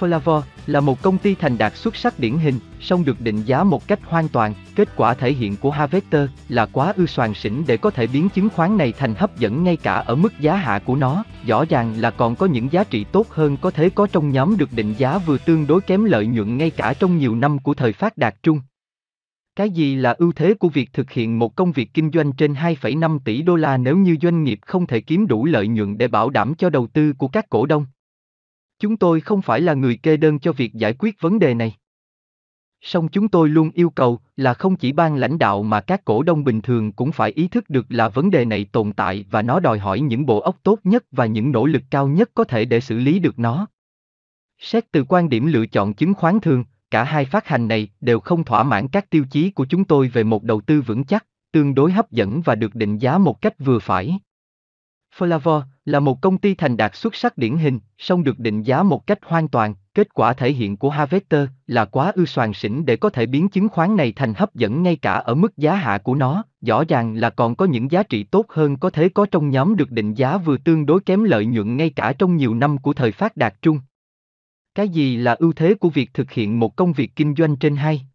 [0.01, 3.65] Flavor là một công ty thành đạt xuất sắc điển hình, song được định giá
[3.65, 7.53] một cách hoàn toàn, kết quả thể hiện của Harvester là quá ư soàn xỉn
[7.67, 10.57] để có thể biến chứng khoán này thành hấp dẫn ngay cả ở mức giá
[10.57, 13.91] hạ của nó, rõ ràng là còn có những giá trị tốt hơn có thể
[13.91, 17.19] có trong nhóm được định giá vừa tương đối kém lợi nhuận ngay cả trong
[17.19, 18.61] nhiều năm của thời phát đạt trung.
[19.57, 22.53] Cái gì là ưu thế của việc thực hiện một công việc kinh doanh trên
[22.53, 26.09] 2,5 tỷ đô la nếu như doanh nghiệp không thể kiếm đủ lợi nhuận để
[26.09, 27.87] bảo đảm cho đầu tư của các cổ đông?
[28.83, 31.77] Chúng tôi không phải là người kê đơn cho việc giải quyết vấn đề này.
[32.81, 36.23] Song chúng tôi luôn yêu cầu là không chỉ ban lãnh đạo mà các cổ
[36.23, 39.43] đông bình thường cũng phải ý thức được là vấn đề này tồn tại và
[39.43, 42.45] nó đòi hỏi những bộ óc tốt nhất và những nỗ lực cao nhất có
[42.45, 43.67] thể để xử lý được nó.
[44.59, 48.21] Xét từ quan điểm lựa chọn chứng khoán thường, cả hai phát hành này đều
[48.21, 51.27] không thỏa mãn các tiêu chí của chúng tôi về một đầu tư vững chắc,
[51.53, 54.19] tương đối hấp dẫn và được định giá một cách vừa phải.
[55.19, 58.83] Flavor là một công ty thành đạt xuất sắc điển hình, song được định giá
[58.83, 62.85] một cách hoàn toàn, kết quả thể hiện của Harvester là quá ư soàn xỉn
[62.85, 65.75] để có thể biến chứng khoán này thành hấp dẫn ngay cả ở mức giá
[65.75, 69.09] hạ của nó, rõ ràng là còn có những giá trị tốt hơn có thể
[69.09, 72.37] có trong nhóm được định giá vừa tương đối kém lợi nhuận ngay cả trong
[72.37, 73.81] nhiều năm của thời phát đạt trung.
[74.75, 77.77] Cái gì là ưu thế của việc thực hiện một công việc kinh doanh trên
[77.77, 78.07] hai?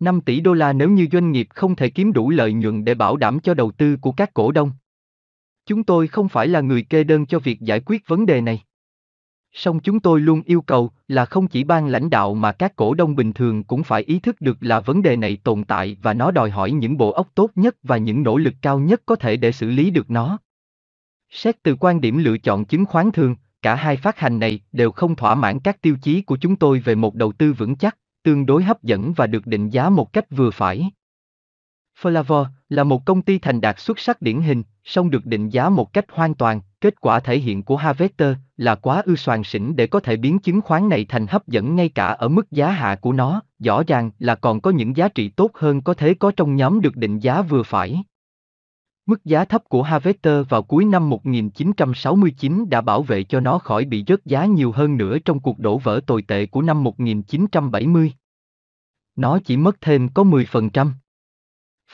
[0.00, 2.94] 5 tỷ đô la nếu như doanh nghiệp không thể kiếm đủ lợi nhuận để
[2.94, 4.70] bảo đảm cho đầu tư của các cổ đông.
[5.66, 8.62] Chúng tôi không phải là người kê đơn cho việc giải quyết vấn đề này.
[9.52, 12.94] Song chúng tôi luôn yêu cầu là không chỉ ban lãnh đạo mà các cổ
[12.94, 16.14] đông bình thường cũng phải ý thức được là vấn đề này tồn tại và
[16.14, 19.16] nó đòi hỏi những bộ óc tốt nhất và những nỗ lực cao nhất có
[19.16, 20.38] thể để xử lý được nó.
[21.30, 24.90] Xét từ quan điểm lựa chọn chứng khoán thường, cả hai phát hành này đều
[24.90, 27.98] không thỏa mãn các tiêu chí của chúng tôi về một đầu tư vững chắc,
[28.22, 30.90] tương đối hấp dẫn và được định giá một cách vừa phải.
[32.00, 35.68] Flavor là một công ty thành đạt xuất sắc điển hình, song được định giá
[35.68, 39.76] một cách hoàn toàn, kết quả thể hiện của Harvester là quá ư soàn xỉn
[39.76, 42.70] để có thể biến chứng khoán này thành hấp dẫn ngay cả ở mức giá
[42.70, 46.14] hạ của nó, rõ ràng là còn có những giá trị tốt hơn có thể
[46.14, 48.04] có trong nhóm được định giá vừa phải.
[49.06, 53.84] Mức giá thấp của Harvester vào cuối năm 1969 đã bảo vệ cho nó khỏi
[53.84, 58.12] bị rớt giá nhiều hơn nữa trong cuộc đổ vỡ tồi tệ của năm 1970.
[59.16, 60.90] Nó chỉ mất thêm có 10%.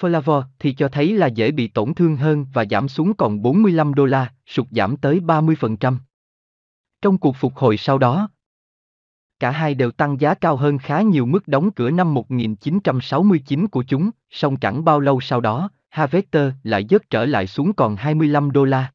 [0.01, 3.95] Flavor thì cho thấy là dễ bị tổn thương hơn và giảm xuống còn 45
[3.95, 5.97] đô la, sụt giảm tới 30%.
[7.03, 8.29] Trong cuộc phục hồi sau đó,
[9.41, 13.85] cả hai đều tăng giá cao hơn khá nhiều mức đóng cửa năm 1969 của
[13.89, 18.51] chúng, song chẳng bao lâu sau đó, Harvester lại dớt trở lại xuống còn 25
[18.51, 18.93] đô la.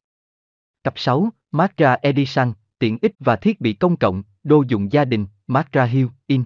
[0.84, 5.26] Cặp 6, Mazda Edison, tiện ích và thiết bị công cộng, đô dùng gia đình,
[5.48, 6.44] Mazda Hill, in.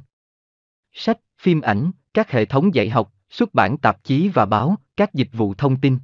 [0.92, 5.14] Sách, phim ảnh, các hệ thống dạy học, xuất bản tạp chí và báo, các
[5.14, 5.98] dịch vụ thông tin.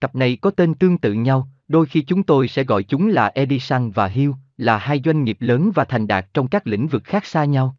[0.00, 3.26] Cặp này có tên tương tự nhau, đôi khi chúng tôi sẽ gọi chúng là
[3.26, 7.04] Edison và Hill, là hai doanh nghiệp lớn và thành đạt trong các lĩnh vực
[7.04, 7.76] khác xa nhau.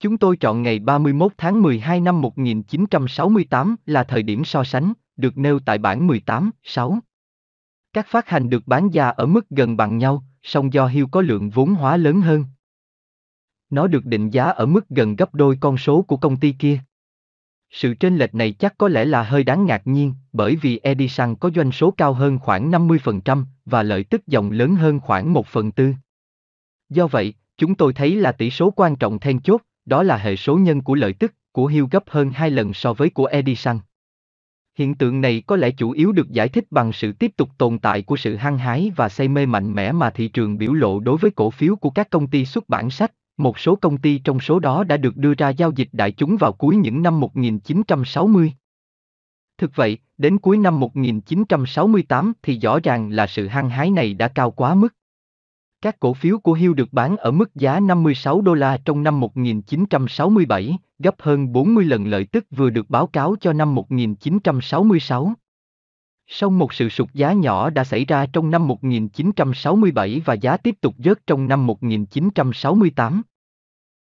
[0.00, 5.38] Chúng tôi chọn ngày 31 tháng 12 năm 1968 là thời điểm so sánh, được
[5.38, 6.98] nêu tại bản 18, 6.
[7.92, 11.20] Các phát hành được bán ra ở mức gần bằng nhau, song do Hill có
[11.20, 12.44] lượng vốn hóa lớn hơn.
[13.70, 16.78] Nó được định giá ở mức gần gấp đôi con số của công ty kia.
[17.76, 21.34] Sự chênh lệch này chắc có lẽ là hơi đáng ngạc nhiên, bởi vì Edison
[21.34, 25.46] có doanh số cao hơn khoảng 50% và lợi tức dòng lớn hơn khoảng 1
[25.46, 25.94] phần tư.
[26.88, 30.36] Do vậy, chúng tôi thấy là tỷ số quan trọng then chốt, đó là hệ
[30.36, 33.78] số nhân của lợi tức của Hill gấp hơn hai lần so với của Edison.
[34.78, 37.78] Hiện tượng này có lẽ chủ yếu được giải thích bằng sự tiếp tục tồn
[37.78, 41.00] tại của sự hăng hái và say mê mạnh mẽ mà thị trường biểu lộ
[41.00, 44.18] đối với cổ phiếu của các công ty xuất bản sách, một số công ty
[44.18, 47.20] trong số đó đã được đưa ra giao dịch đại chúng vào cuối những năm
[47.20, 48.52] 1960.
[49.58, 54.28] Thực vậy, đến cuối năm 1968 thì rõ ràng là sự hăng hái này đã
[54.28, 54.94] cao quá mức.
[55.82, 59.20] Các cổ phiếu của Hill được bán ở mức giá 56 đô la trong năm
[59.20, 65.32] 1967, gấp hơn 40 lần lợi tức vừa được báo cáo cho năm 1966.
[66.26, 70.74] Song một sự sụt giá nhỏ đã xảy ra trong năm 1967 và giá tiếp
[70.80, 73.22] tục rớt trong năm 1968.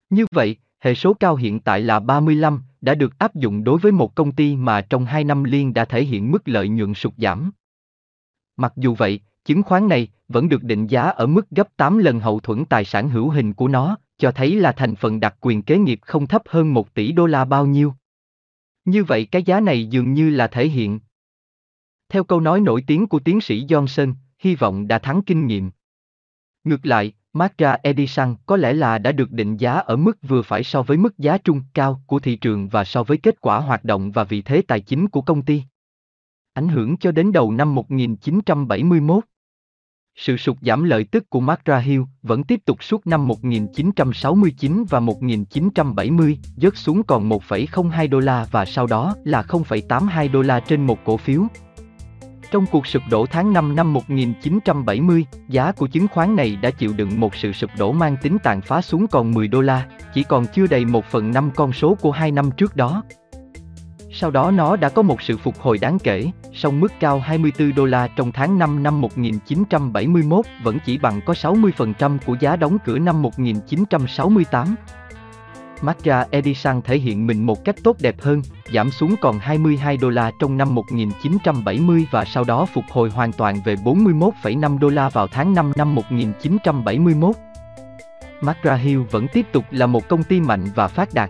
[0.09, 3.91] Như vậy, hệ số cao hiện tại là 35, đã được áp dụng đối với
[3.91, 7.13] một công ty mà trong 2 năm liên đã thể hiện mức lợi nhuận sụt
[7.17, 7.51] giảm.
[8.57, 12.19] Mặc dù vậy, chứng khoán này vẫn được định giá ở mức gấp 8 lần
[12.19, 15.61] hậu thuẫn tài sản hữu hình của nó, cho thấy là thành phần đặc quyền
[15.61, 17.93] kế nghiệp không thấp hơn 1 tỷ đô la bao nhiêu.
[18.85, 20.99] Như vậy cái giá này dường như là thể hiện
[22.09, 25.71] theo câu nói nổi tiếng của tiến sĩ Johnson, hy vọng đã thắng kinh nghiệm.
[26.63, 30.63] Ngược lại, Mazda Edison có lẽ là đã được định giá ở mức vừa phải
[30.63, 33.83] so với mức giá trung cao của thị trường và so với kết quả hoạt
[33.83, 35.63] động và vị thế tài chính của công ty.
[36.53, 39.23] Ảnh hưởng cho đến đầu năm 1971.
[40.15, 44.99] Sự sụt giảm lợi tức của Mazda Hill vẫn tiếp tục suốt năm 1969 và
[44.99, 50.87] 1970, rớt xuống còn 1,02 đô la và sau đó là 0,82 đô la trên
[50.87, 51.47] một cổ phiếu,
[52.51, 56.93] trong cuộc sụp đổ tháng 5 năm 1970, giá của chứng khoán này đã chịu
[56.97, 60.23] đựng một sự sụp đổ mang tính tàn phá xuống còn 10 đô la, chỉ
[60.23, 63.03] còn chưa đầy 1 phần 5 con số của hai năm trước đó.
[64.11, 67.75] Sau đó nó đã có một sự phục hồi đáng kể, song mức cao 24
[67.75, 72.77] đô la trong tháng 5 năm 1971 vẫn chỉ bằng có 60% của giá đóng
[72.85, 74.75] cửa năm 1968.
[75.81, 78.41] Mazda Edison thể hiện mình một cách tốt đẹp hơn,
[78.73, 83.31] giảm xuống còn 22 đô la trong năm 1970 và sau đó phục hồi hoàn
[83.31, 87.35] toàn về 41,5 đô la vào tháng 5 năm 1971.
[88.41, 91.29] McGraw Hill vẫn tiếp tục là một công ty mạnh và phát đạt.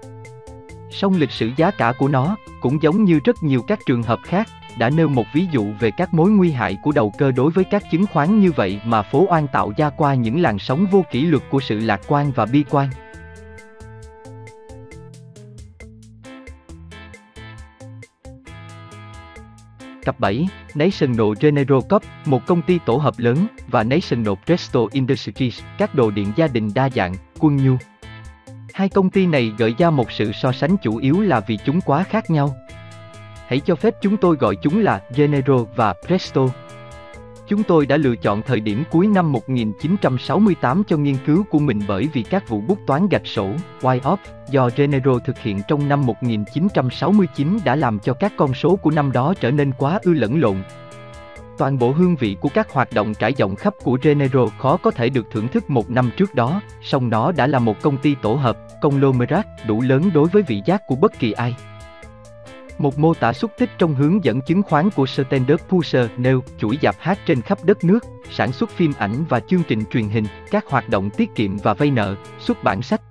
[0.92, 4.20] Song lịch sử giá cả của nó, cũng giống như rất nhiều các trường hợp
[4.24, 4.48] khác,
[4.78, 7.64] đã nêu một ví dụ về các mối nguy hại của đầu cơ đối với
[7.64, 11.06] các chứng khoán như vậy mà phố oan tạo ra qua những làn sóng vô
[11.12, 12.90] kỷ luật của sự lạc quan và bi quan.
[20.10, 25.62] Cặp 7, National General Cup, một công ty tổ hợp lớn, và National Presto Industries,
[25.78, 27.76] các đồ điện gia đình đa dạng, quân nhu.
[28.74, 31.82] Hai công ty này gợi ra một sự so sánh chủ yếu là vì chúng
[31.82, 32.56] quá khác nhau.
[33.48, 36.42] Hãy cho phép chúng tôi gọi chúng là General và Presto.
[37.50, 41.80] Chúng tôi đã lựa chọn thời điểm cuối năm 1968 cho nghiên cứu của mình
[41.88, 43.48] bởi vì các vụ bút toán gạch sổ,
[43.82, 48.92] Y-op, do Genero thực hiện trong năm 1969 đã làm cho các con số của
[48.92, 50.64] năm đó trở nên quá ư lẫn lộn.
[51.58, 54.92] Toàn bộ hương vị của các hoạt động trải rộng khắp của Genero khó có
[54.92, 58.16] thể được thưởng thức một năm trước đó, song nó đã là một công ty
[58.22, 61.56] tổ hợp, conglomerate đủ lớn đối với vị giác của bất kỳ ai.
[62.80, 66.78] Một mô tả xúc tích trong hướng dẫn chứng khoán của Standard Pusher nêu chuỗi
[66.82, 68.00] dạp hát trên khắp đất nước,
[68.32, 71.74] sản xuất phim ảnh và chương trình truyền hình, các hoạt động tiết kiệm và
[71.74, 73.02] vay nợ, xuất bản sách.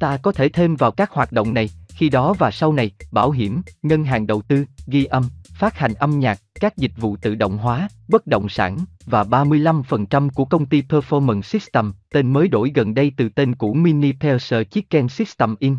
[0.00, 3.30] Ta có thể thêm vào các hoạt động này, khi đó và sau này, bảo
[3.30, 5.24] hiểm, ngân hàng đầu tư, ghi âm,
[5.58, 10.28] phát hành âm nhạc, các dịch vụ tự động hóa, bất động sản, và 35%
[10.34, 14.62] của công ty Performance System, tên mới đổi gần đây từ tên cũ Mini Pelser
[14.70, 15.78] Chicken System Inc.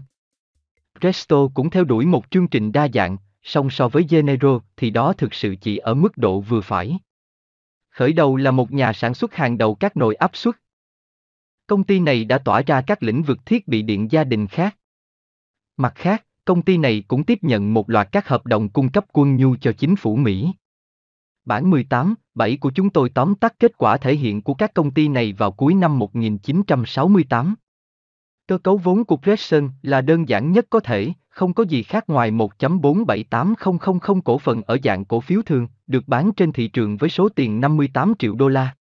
[0.99, 5.13] Presto cũng theo đuổi một chương trình đa dạng, song so với Genero thì đó
[5.13, 6.99] thực sự chỉ ở mức độ vừa phải.
[7.89, 10.55] Khởi đầu là một nhà sản xuất hàng đầu các nồi áp suất.
[11.67, 14.77] Công ty này đã tỏa ra các lĩnh vực thiết bị điện gia đình khác.
[15.77, 19.05] Mặt khác, công ty này cũng tiếp nhận một loạt các hợp đồng cung cấp
[19.13, 20.51] quân nhu cho chính phủ Mỹ.
[21.45, 24.91] Bản 18, 7 của chúng tôi tóm tắt kết quả thể hiện của các công
[24.91, 27.55] ty này vào cuối năm 1968.
[28.49, 32.03] Cơ cấu vốn của Preston là đơn giản nhất có thể, không có gì khác
[32.07, 37.09] ngoài 1.478000 cổ phần ở dạng cổ phiếu thường, được bán trên thị trường với
[37.09, 38.75] số tiền 58 triệu đô la.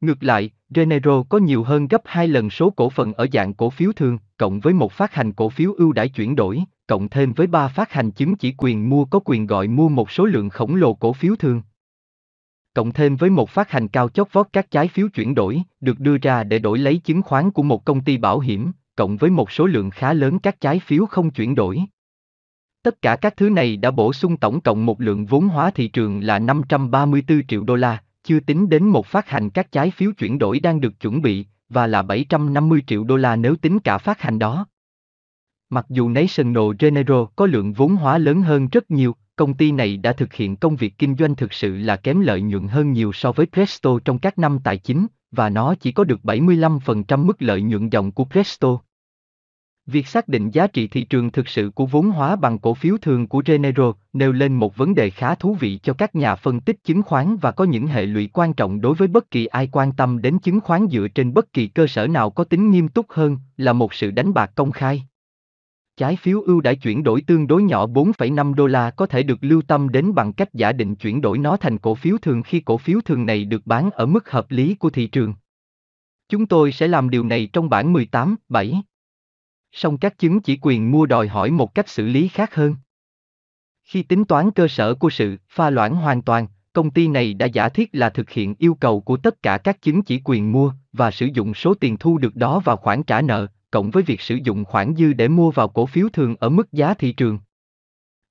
[0.00, 3.70] Ngược lại, Genero có nhiều hơn gấp 2 lần số cổ phần ở dạng cổ
[3.70, 7.32] phiếu thường, cộng với một phát hành cổ phiếu ưu đãi chuyển đổi, cộng thêm
[7.32, 10.48] với ba phát hành chứng chỉ quyền mua có quyền gọi mua một số lượng
[10.48, 11.62] khổng lồ cổ phiếu thường
[12.74, 16.00] cộng thêm với một phát hành cao chót vót các trái phiếu chuyển đổi, được
[16.00, 19.30] đưa ra để đổi lấy chứng khoán của một công ty bảo hiểm, cộng với
[19.30, 21.80] một số lượng khá lớn các trái phiếu không chuyển đổi.
[22.82, 25.88] Tất cả các thứ này đã bổ sung tổng cộng một lượng vốn hóa thị
[25.88, 30.12] trường là 534 triệu đô la, chưa tính đến một phát hành các trái phiếu
[30.12, 33.98] chuyển đổi đang được chuẩn bị, và là 750 triệu đô la nếu tính cả
[33.98, 34.66] phát hành đó.
[35.70, 39.96] Mặc dù National General có lượng vốn hóa lớn hơn rất nhiều, công ty này
[39.96, 43.12] đã thực hiện công việc kinh doanh thực sự là kém lợi nhuận hơn nhiều
[43.12, 47.42] so với Presto trong các năm tài chính, và nó chỉ có được 75% mức
[47.42, 48.78] lợi nhuận dòng của Presto.
[49.86, 52.96] Việc xác định giá trị thị trường thực sự của vốn hóa bằng cổ phiếu
[53.02, 56.60] thường của Genero nêu lên một vấn đề khá thú vị cho các nhà phân
[56.60, 59.68] tích chứng khoán và có những hệ lụy quan trọng đối với bất kỳ ai
[59.72, 62.88] quan tâm đến chứng khoán dựa trên bất kỳ cơ sở nào có tính nghiêm
[62.88, 65.02] túc hơn là một sự đánh bạc công khai.
[65.98, 69.38] Trái phiếu ưu đãi chuyển đổi tương đối nhỏ 4,5 đô la có thể được
[69.40, 72.60] lưu tâm đến bằng cách giả định chuyển đổi nó thành cổ phiếu thường khi
[72.60, 75.34] cổ phiếu thường này được bán ở mức hợp lý của thị trường.
[76.28, 78.82] Chúng tôi sẽ làm điều này trong bản 18, 7.
[79.72, 82.74] Song các chứng chỉ quyền mua đòi hỏi một cách xử lý khác hơn.
[83.84, 87.46] Khi tính toán cơ sở của sự pha loãng hoàn toàn, công ty này đã
[87.46, 90.72] giả thiết là thực hiện yêu cầu của tất cả các chứng chỉ quyền mua
[90.92, 94.20] và sử dụng số tiền thu được đó vào khoản trả nợ, cộng với việc
[94.20, 97.38] sử dụng khoản dư để mua vào cổ phiếu thường ở mức giá thị trường.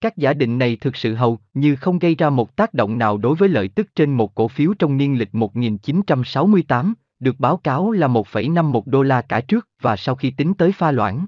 [0.02, 3.18] Các giả định này thực sự hầu như không gây ra một tác động nào
[3.18, 7.92] đối với lợi tức trên một cổ phiếu trong niên lịch 1968, được báo cáo
[7.92, 11.26] là 1,51 đô la cả trước và sau khi tính tới pha loãng.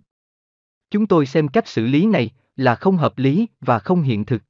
[0.91, 4.41] Chúng tôi xem cách xử lý này là không hợp lý và không hiện thực.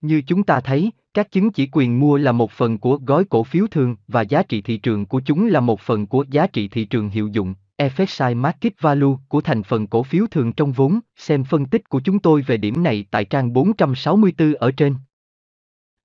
[0.00, 3.44] Như chúng ta thấy, các chứng chỉ quyền mua là một phần của gói cổ
[3.44, 6.68] phiếu thường và giá trị thị trường của chúng là một phần của giá trị
[6.68, 11.00] thị trường hiệu dụng, FSI Market Value của thành phần cổ phiếu thường trong vốn,
[11.16, 14.96] xem phân tích của chúng tôi về điểm này tại trang 464 ở trên.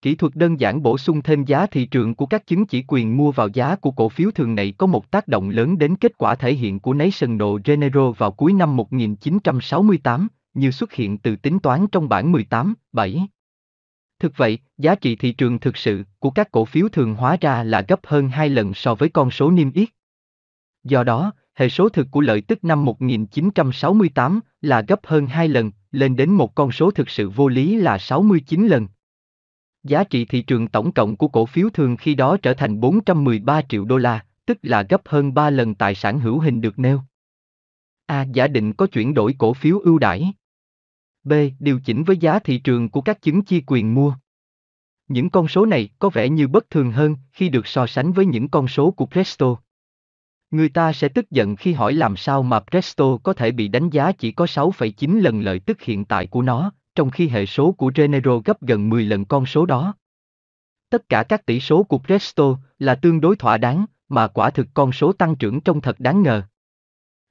[0.01, 3.17] Kỹ thuật đơn giản bổ sung thêm giá thị trường của các chứng chỉ quyền
[3.17, 6.17] mua vào giá của cổ phiếu thường này có một tác động lớn đến kết
[6.17, 11.59] quả thể hiện của National General vào cuối năm 1968, như xuất hiện từ tính
[11.59, 13.27] toán trong bảng 18, 7.
[14.19, 17.63] Thực vậy, giá trị thị trường thực sự của các cổ phiếu thường hóa ra
[17.63, 19.89] là gấp hơn hai lần so với con số niêm yết.
[20.83, 25.71] Do đó, hệ số thực của lợi tức năm 1968 là gấp hơn 2 lần,
[25.91, 28.87] lên đến một con số thực sự vô lý là 69 lần.
[29.83, 33.61] Giá trị thị trường tổng cộng của cổ phiếu thường khi đó trở thành 413
[33.61, 37.01] triệu đô la, tức là gấp hơn 3 lần tài sản hữu hình được nêu.
[38.05, 38.23] A.
[38.23, 40.33] Giả định có chuyển đổi cổ phiếu ưu đãi.
[41.23, 41.33] B.
[41.59, 44.13] Điều chỉnh với giá thị trường của các chứng chi quyền mua.
[45.07, 48.25] Những con số này có vẻ như bất thường hơn khi được so sánh với
[48.25, 49.55] những con số của Presto.
[50.51, 53.89] Người ta sẽ tức giận khi hỏi làm sao mà Presto có thể bị đánh
[53.89, 57.71] giá chỉ có 6,9 lần lợi tức hiện tại của nó, trong khi hệ số
[57.71, 59.93] của Genero gấp gần 10 lần con số đó.
[60.89, 62.43] Tất cả các tỷ số của Presto
[62.79, 66.23] là tương đối thỏa đáng, mà quả thực con số tăng trưởng trông thật đáng
[66.23, 66.43] ngờ.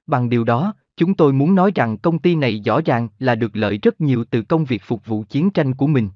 [0.07, 3.55] Bằng điều đó, chúng tôi muốn nói rằng công ty này rõ ràng là được
[3.55, 6.09] lợi rất nhiều từ công việc phục vụ chiến tranh của mình.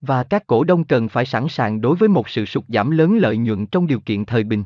[0.00, 3.18] Và các cổ đông cần phải sẵn sàng đối với một sự sụt giảm lớn
[3.18, 4.64] lợi nhuận trong điều kiện thời bình.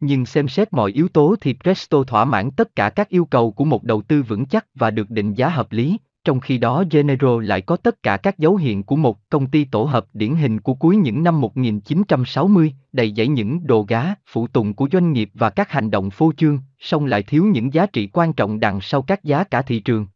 [0.00, 3.50] Nhưng xem xét mọi yếu tố thì Presto thỏa mãn tất cả các yêu cầu
[3.52, 6.84] của một đầu tư vững chắc và được định giá hợp lý, trong khi đó
[6.90, 10.34] Genero lại có tất cả các dấu hiệu của một công ty tổ hợp điển
[10.34, 15.12] hình của cuối những năm 1960, đầy dẫy những đồ gá, phụ tùng của doanh
[15.12, 18.60] nghiệp và các hành động phô trương, song lại thiếu những giá trị quan trọng
[18.60, 20.06] đằng sau các giá cả thị trường.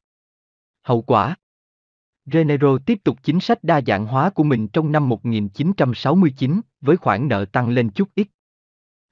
[0.83, 1.37] Hậu quả
[2.27, 7.29] Genero tiếp tục chính sách đa dạng hóa của mình trong năm 1969, với khoản
[7.29, 8.29] nợ tăng lên chút ít.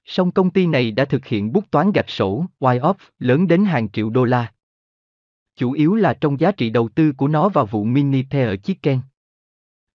[0.04, 3.90] Song công ty này đã thực hiện bút toán gạch sổ, Y-Off, lớn đến hàng
[3.90, 4.52] triệu đô la.
[5.56, 9.00] Chủ yếu là trong giá trị đầu tư của nó vào vụ mini ở Chicken.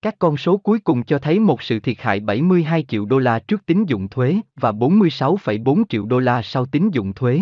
[0.01, 3.39] Các con số cuối cùng cho thấy một sự thiệt hại 72 triệu đô la
[3.39, 7.41] trước tín dụng thuế và 46,4 triệu đô la sau tín dụng thuế.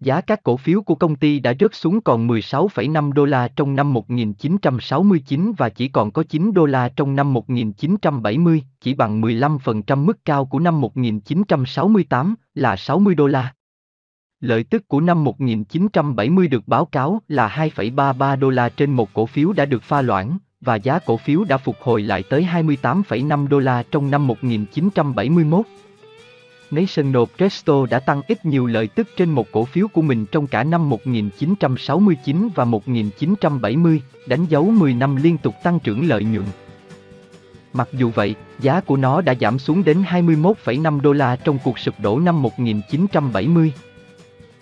[0.00, 3.76] Giá các cổ phiếu của công ty đã rớt xuống còn 16,5 đô la trong
[3.76, 10.04] năm 1969 và chỉ còn có 9 đô la trong năm 1970, chỉ bằng 15%
[10.04, 13.54] mức cao của năm 1968 là 60 đô la.
[14.40, 19.26] Lợi tức của năm 1970 được báo cáo là 2,33 đô la trên một cổ
[19.26, 23.48] phiếu đã được pha loãng, và giá cổ phiếu đã phục hồi lại tới 28,5
[23.48, 25.66] đô la trong năm 1971.
[26.70, 30.46] National Presto đã tăng ít nhiều lợi tức trên một cổ phiếu của mình trong
[30.46, 36.44] cả năm 1969 và 1970, đánh dấu 10 năm liên tục tăng trưởng lợi nhuận.
[37.72, 41.78] Mặc dù vậy, giá của nó đã giảm xuống đến 21,5 đô la trong cuộc
[41.78, 43.72] sụp đổ năm 1970.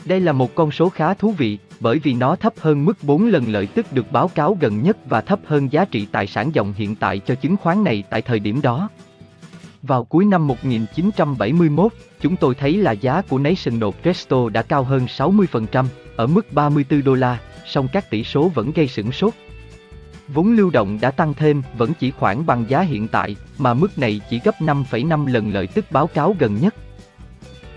[0.05, 3.27] Đây là một con số khá thú vị, bởi vì nó thấp hơn mức 4
[3.27, 6.51] lần lợi tức được báo cáo gần nhất và thấp hơn giá trị tài sản
[6.55, 8.89] dòng hiện tại cho chứng khoán này tại thời điểm đó.
[9.87, 15.07] Vào cuối năm 1971, chúng tôi thấy là giá của National Presto đã cao hơn
[15.07, 19.35] 60%, ở mức 34 đô la, song các tỷ số vẫn gây sửng sốt.
[20.29, 23.99] Vốn lưu động đã tăng thêm, vẫn chỉ khoảng bằng giá hiện tại, mà mức
[23.99, 26.75] này chỉ gấp 5,5 lần lợi tức báo cáo gần nhất.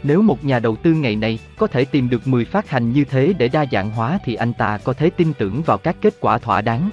[0.03, 3.03] Nếu một nhà đầu tư ngày này có thể tìm được 10 phát hành như
[3.03, 6.13] thế để đa dạng hóa thì anh ta có thể tin tưởng vào các kết
[6.19, 6.89] quả thỏa đáng.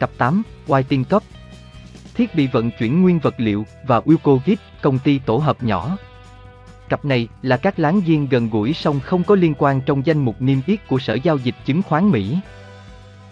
[0.00, 1.22] Cặp 8, Whiting Cup
[2.14, 5.96] Thiết bị vận chuyển nguyên vật liệu và Wilco Git, công ty tổ hợp nhỏ.
[6.88, 10.18] Cặp này là các láng giềng gần gũi song không có liên quan trong danh
[10.18, 12.38] mục niêm yết của Sở Giao dịch Chứng khoán Mỹ.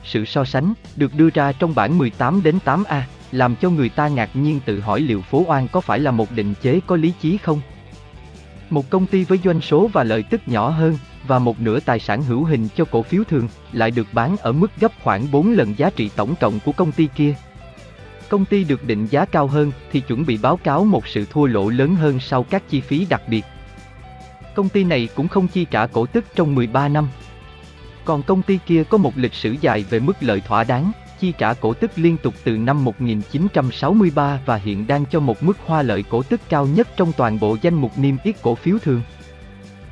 [0.05, 3.01] Sự so sánh được đưa ra trong bản 18 đến 8A,
[3.33, 6.33] làm cho người ta ngạc nhiên tự hỏi liệu phố oan có phải là một
[6.33, 7.61] định chế có lý trí không?
[8.71, 11.99] Một công ty với doanh số và lợi tức nhỏ hơn, và một nửa tài
[11.99, 15.53] sản hữu hình cho cổ phiếu thường, lại được bán ở mức gấp khoảng 4
[15.53, 17.35] lần giá trị tổng cộng của công ty kia.
[18.33, 21.47] Công ty được định giá cao hơn thì chuẩn bị báo cáo một sự thua
[21.47, 23.45] lỗ lớn hơn sau các chi phí đặc biệt.
[24.55, 27.09] Công ty này cũng không chi trả cổ tức trong 13 năm.
[28.05, 31.33] Còn công ty kia có một lịch sử dài về mức lợi thỏa đáng, chi
[31.39, 35.83] trả cổ tức liên tục từ năm 1963 và hiện đang cho một mức hoa
[35.83, 39.03] lợi cổ tức cao nhất trong toàn bộ danh mục niêm yết cổ phiếu thường.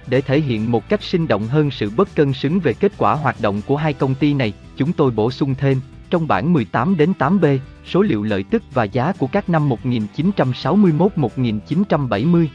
[0.06, 3.14] Để thể hiện một cách sinh động hơn sự bất cân xứng về kết quả
[3.14, 5.80] hoạt động của hai công ty này, chúng tôi bổ sung thêm,
[6.10, 12.46] trong bảng 18 đến 8B, số liệu lợi tức và giá của các năm 1961-1970.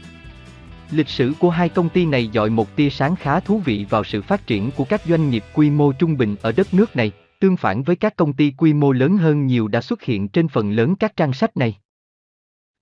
[0.90, 4.04] Lịch sử của hai công ty này dọi một tia sáng khá thú vị vào
[4.04, 7.12] sự phát triển của các doanh nghiệp quy mô trung bình ở đất nước này,
[7.40, 10.48] tương phản với các công ty quy mô lớn hơn nhiều đã xuất hiện trên
[10.48, 11.76] phần lớn các trang sách này.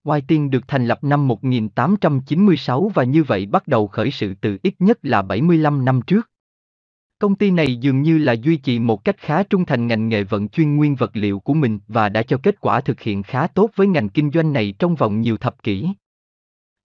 [0.05, 4.75] Whiting được thành lập năm 1896 và như vậy bắt đầu khởi sự từ ít
[4.79, 6.31] nhất là 75 năm trước.
[7.19, 10.25] Công ty này dường như là duy trì một cách khá trung thành ngành nghề
[10.25, 13.47] vận chuyên nguyên vật liệu của mình và đã cho kết quả thực hiện khá
[13.47, 15.89] tốt với ngành kinh doanh này trong vòng nhiều thập kỷ.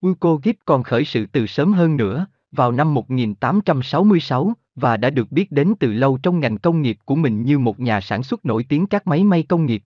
[0.02, 5.32] Wilco Gibb còn khởi sự từ sớm hơn nữa, vào năm 1866, và đã được
[5.32, 8.46] biết đến từ lâu trong ngành công nghiệp của mình như một nhà sản xuất
[8.46, 9.84] nổi tiếng các máy may công nghiệp.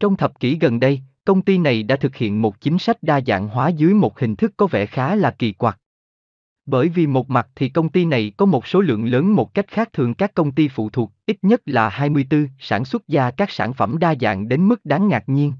[0.00, 3.20] Trong thập kỷ gần đây, công ty này đã thực hiện một chính sách đa
[3.26, 5.80] dạng hóa dưới một hình thức có vẻ khá là kỳ quặc.
[6.70, 9.68] Bởi vì một mặt thì công ty này có một số lượng lớn một cách
[9.68, 13.50] khác thường các công ty phụ thuộc, ít nhất là 24, sản xuất ra các
[13.50, 15.52] sản phẩm đa dạng đến mức đáng ngạc nhiên.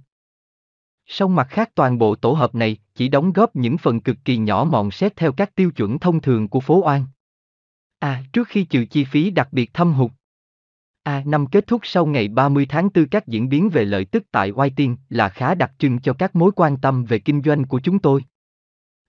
[1.07, 4.37] Song mặt khác toàn bộ tổ hợp này chỉ đóng góp những phần cực kỳ
[4.37, 7.05] nhỏ mọn xét theo các tiêu chuẩn thông thường của phố Oan.
[7.99, 10.11] À, trước khi trừ chi phí đặc biệt thâm hụt.
[11.03, 14.23] À, năm kết thúc sau ngày 30 tháng 4 các diễn biến về lợi tức
[14.31, 17.81] tại Whiting là khá đặc trưng cho các mối quan tâm về kinh doanh của
[17.81, 18.23] chúng tôi.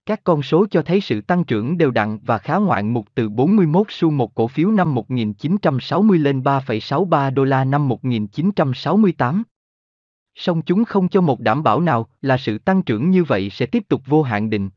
[0.10, 3.30] Các con số cho thấy sự tăng trưởng đều đặn và khá ngoạn mục từ
[3.30, 9.43] 41 xu một cổ phiếu năm 1960 lên 3,63 đô la năm 1968.
[10.36, 13.66] Song chúng không cho một đảm bảo nào là sự tăng trưởng như vậy sẽ
[13.66, 14.70] tiếp tục vô hạn định.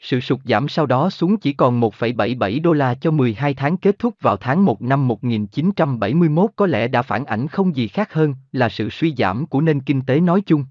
[0.00, 3.98] Sự sụt giảm sau đó xuống chỉ còn 1,77 đô la cho 12 tháng kết
[3.98, 8.34] thúc vào tháng 1 năm 1971 có lẽ đã phản ảnh không gì khác hơn
[8.52, 10.64] là sự suy giảm của nền kinh tế nói chung.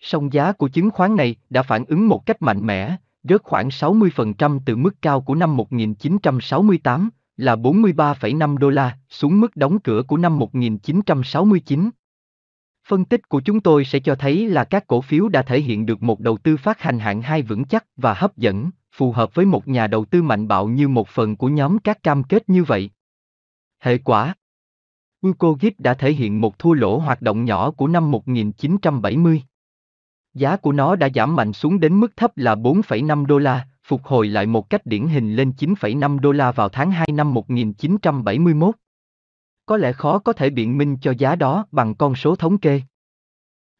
[0.00, 3.68] Song giá của chứng khoán này đã phản ứng một cách mạnh mẽ, rớt khoảng
[3.68, 10.02] 60% từ mức cao của năm 1968 là 43,5 đô la xuống mức đóng cửa
[10.08, 11.90] của năm 1969.
[12.88, 15.86] Phân tích của chúng tôi sẽ cho thấy là các cổ phiếu đã thể hiện
[15.86, 19.34] được một đầu tư phát hành hạng hai vững chắc và hấp dẫn, phù hợp
[19.34, 22.48] với một nhà đầu tư mạnh bạo như một phần của nhóm các cam kết
[22.48, 22.90] như vậy.
[23.80, 24.34] Hệ quả
[25.26, 29.42] Ucogit đã thể hiện một thua lỗ hoạt động nhỏ của năm 1970.
[30.36, 34.04] Giá của nó đã giảm mạnh xuống đến mức thấp là 4,5 đô la, phục
[34.04, 38.74] hồi lại một cách điển hình lên 9,5 đô la vào tháng 2 năm 1971.
[39.66, 42.80] Có lẽ khó có thể biện minh cho giá đó bằng con số thống kê.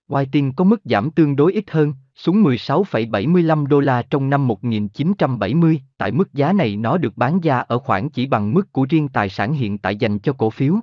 [0.08, 5.80] Whiting có mức giảm tương đối ít hơn, xuống 16,75 đô la trong năm 1970,
[5.98, 9.08] tại mức giá này nó được bán ra ở khoảng chỉ bằng mức của riêng
[9.08, 10.74] tài sản hiện tại dành cho cổ phiếu.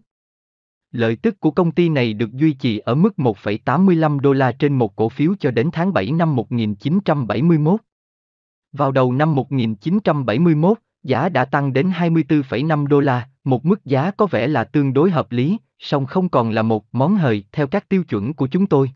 [0.94, 4.74] Lợi tức của công ty này được duy trì ở mức 1,85 đô la trên
[4.74, 7.80] một cổ phiếu cho đến tháng 7 năm 1971.
[8.72, 14.26] Vào đầu năm 1971, giá đã tăng đến 24,5 đô la, một mức giá có
[14.26, 17.89] vẻ là tương đối hợp lý, song không còn là một món hời theo các
[17.89, 18.91] tiêu chuẩn của chúng tôi.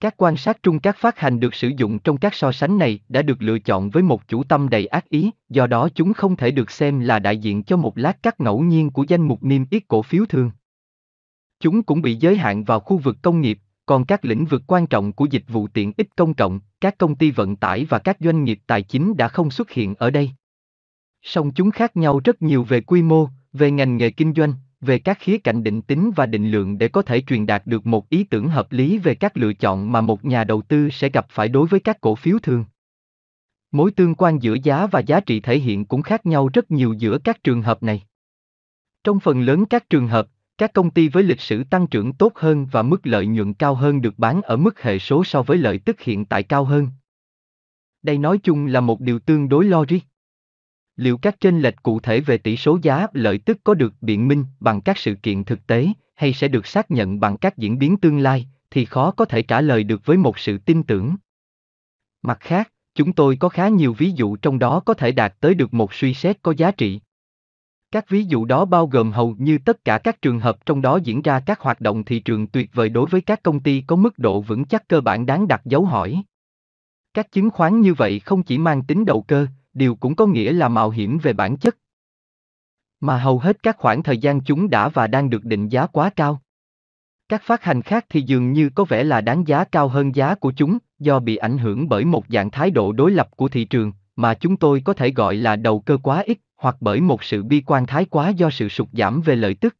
[0.00, 3.00] Các quan sát trung các phát hành được sử dụng trong các so sánh này
[3.08, 6.36] đã được lựa chọn với một chủ tâm đầy ác ý, do đó chúng không
[6.36, 9.44] thể được xem là đại diện cho một lát cắt ngẫu nhiên của danh mục
[9.44, 10.50] niêm yết cổ phiếu thường.
[11.60, 14.86] Chúng cũng bị giới hạn vào khu vực công nghiệp, còn các lĩnh vực quan
[14.86, 18.16] trọng của dịch vụ tiện ích công cộng, các công ty vận tải và các
[18.20, 20.30] doanh nghiệp tài chính đã không xuất hiện ở đây.
[21.22, 24.98] Song chúng khác nhau rất nhiều về quy mô, về ngành nghề kinh doanh, về
[24.98, 28.08] các khía cạnh định tính và định lượng để có thể truyền đạt được một
[28.08, 31.26] ý tưởng hợp lý về các lựa chọn mà một nhà đầu tư sẽ gặp
[31.30, 32.64] phải đối với các cổ phiếu thường.
[33.72, 36.92] Mối tương quan giữa giá và giá trị thể hiện cũng khác nhau rất nhiều
[36.98, 38.02] giữa các trường hợp này.
[39.04, 40.28] Trong phần lớn các trường hợp,
[40.60, 43.74] các công ty với lịch sử tăng trưởng tốt hơn và mức lợi nhuận cao
[43.74, 46.88] hơn được bán ở mức hệ số so với lợi tức hiện tại cao hơn.
[48.02, 49.98] Đây nói chung là một điều tương đối logic.
[50.96, 54.28] Liệu các chênh lệch cụ thể về tỷ số giá lợi tức có được biện
[54.28, 57.78] minh bằng các sự kiện thực tế hay sẽ được xác nhận bằng các diễn
[57.78, 61.16] biến tương lai thì khó có thể trả lời được với một sự tin tưởng.
[62.22, 65.54] Mặt khác, chúng tôi có khá nhiều ví dụ trong đó có thể đạt tới
[65.54, 67.00] được một suy xét có giá trị.
[67.92, 70.98] Các ví dụ đó bao gồm hầu như tất cả các trường hợp trong đó
[71.04, 73.96] diễn ra các hoạt động thị trường tuyệt vời đối với các công ty có
[73.96, 76.22] mức độ vững chắc cơ bản đáng đặt dấu hỏi.
[77.14, 80.52] Các chứng khoán như vậy không chỉ mang tính đầu cơ, điều cũng có nghĩa
[80.52, 81.76] là mạo hiểm về bản chất.
[83.00, 86.10] Mà hầu hết các khoảng thời gian chúng đã và đang được định giá quá
[86.16, 86.42] cao.
[87.28, 90.34] Các phát hành khác thì dường như có vẻ là đáng giá cao hơn giá
[90.34, 93.64] của chúng, do bị ảnh hưởng bởi một dạng thái độ đối lập của thị
[93.64, 97.24] trường, mà chúng tôi có thể gọi là đầu cơ quá ít, hoặc bởi một
[97.24, 99.76] sự bi quan thái quá do sự sụt giảm về lợi tức.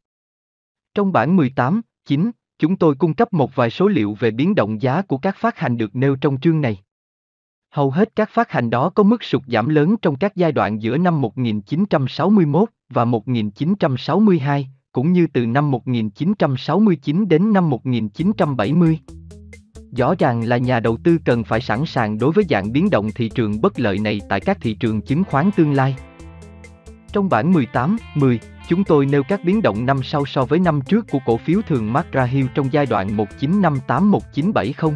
[0.94, 4.82] Trong bản 18, 9, chúng tôi cung cấp một vài số liệu về biến động
[4.82, 6.78] giá của các phát hành được nêu trong chương này.
[7.70, 10.82] Hầu hết các phát hành đó có mức sụt giảm lớn trong các giai đoạn
[10.82, 19.00] giữa năm 1961 và 1962, cũng như từ năm 1969 đến năm 1970.
[19.96, 23.10] Rõ ràng là nhà đầu tư cần phải sẵn sàng đối với dạng biến động
[23.14, 25.96] thị trường bất lợi này tại các thị trường chứng khoán tương lai.
[27.12, 30.80] Trong bản 18, 10, chúng tôi nêu các biến động năm sau so với năm
[30.80, 34.92] trước của cổ phiếu thường Mark Hill trong giai đoạn 1958-1970.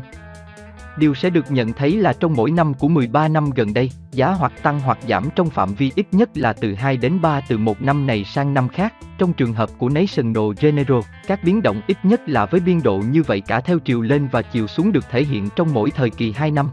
[0.99, 4.29] Điều sẽ được nhận thấy là trong mỗi năm của 13 năm gần đây, giá
[4.29, 7.59] hoặc tăng hoặc giảm trong phạm vi ít nhất là từ 2 đến 3 từ
[7.59, 8.95] một năm này sang năm khác.
[9.19, 12.99] Trong trường hợp của National General, các biến động ít nhất là với biên độ
[12.99, 16.11] như vậy cả theo chiều lên và chiều xuống được thể hiện trong mỗi thời
[16.11, 16.69] kỳ 2 năm.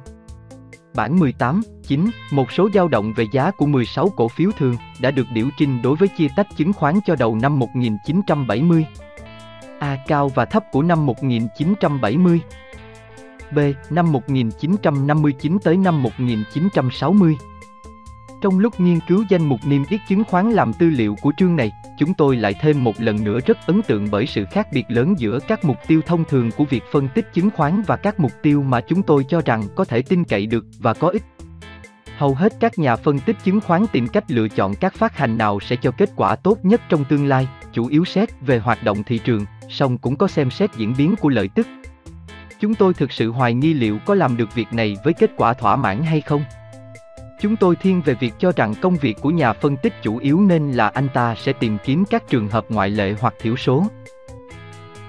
[0.96, 5.12] Bản 18, 9, một số dao động về giá của 16 cổ phiếu thường đã
[5.12, 8.86] được điều chỉnh đối với chia tách chứng khoán cho đầu năm 1970.
[9.80, 12.40] A cao và thấp của năm 1970.
[13.56, 13.60] B.
[13.90, 17.36] Năm 1959 tới năm 1960.
[18.42, 21.56] Trong lúc nghiên cứu danh mục niêm yết chứng khoán làm tư liệu của chương
[21.56, 24.86] này, chúng tôi lại thêm một lần nữa rất ấn tượng bởi sự khác biệt
[24.88, 28.20] lớn giữa các mục tiêu thông thường của việc phân tích chứng khoán và các
[28.20, 31.24] mục tiêu mà chúng tôi cho rằng có thể tin cậy được và có ích.
[32.18, 35.38] Hầu hết các nhà phân tích chứng khoán tìm cách lựa chọn các phát hành
[35.38, 38.84] nào sẽ cho kết quả tốt nhất trong tương lai, chủ yếu xét về hoạt
[38.84, 41.68] động thị trường, song cũng có xem xét diễn biến của lợi tức.
[42.62, 45.54] Chúng tôi thực sự hoài nghi liệu có làm được việc này với kết quả
[45.54, 46.44] thỏa mãn hay không.
[47.40, 50.42] Chúng tôi thiên về việc cho rằng công việc của nhà phân tích chủ yếu
[50.42, 53.86] nên là anh ta sẽ tìm kiếm các trường hợp ngoại lệ hoặc thiểu số.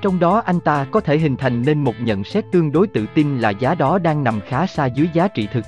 [0.03, 3.07] Trong đó anh ta có thể hình thành nên một nhận xét tương đối tự
[3.15, 5.65] tin là giá đó đang nằm khá xa dưới giá trị thực.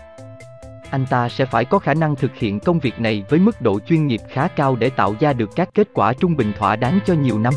[0.90, 3.80] Anh ta sẽ phải có khả năng thực hiện công việc này với mức độ
[3.80, 6.98] chuyên nghiệp khá cao để tạo ra được các kết quả trung bình thỏa đáng
[7.06, 7.54] cho nhiều năm.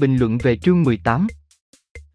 [0.00, 1.26] Bình luận về chương 18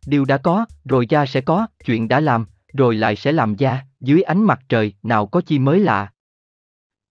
[0.05, 3.85] Điều đã có, rồi ra sẽ có, chuyện đã làm, rồi lại sẽ làm ra,
[3.99, 6.11] dưới ánh mặt trời, nào có chi mới lạ.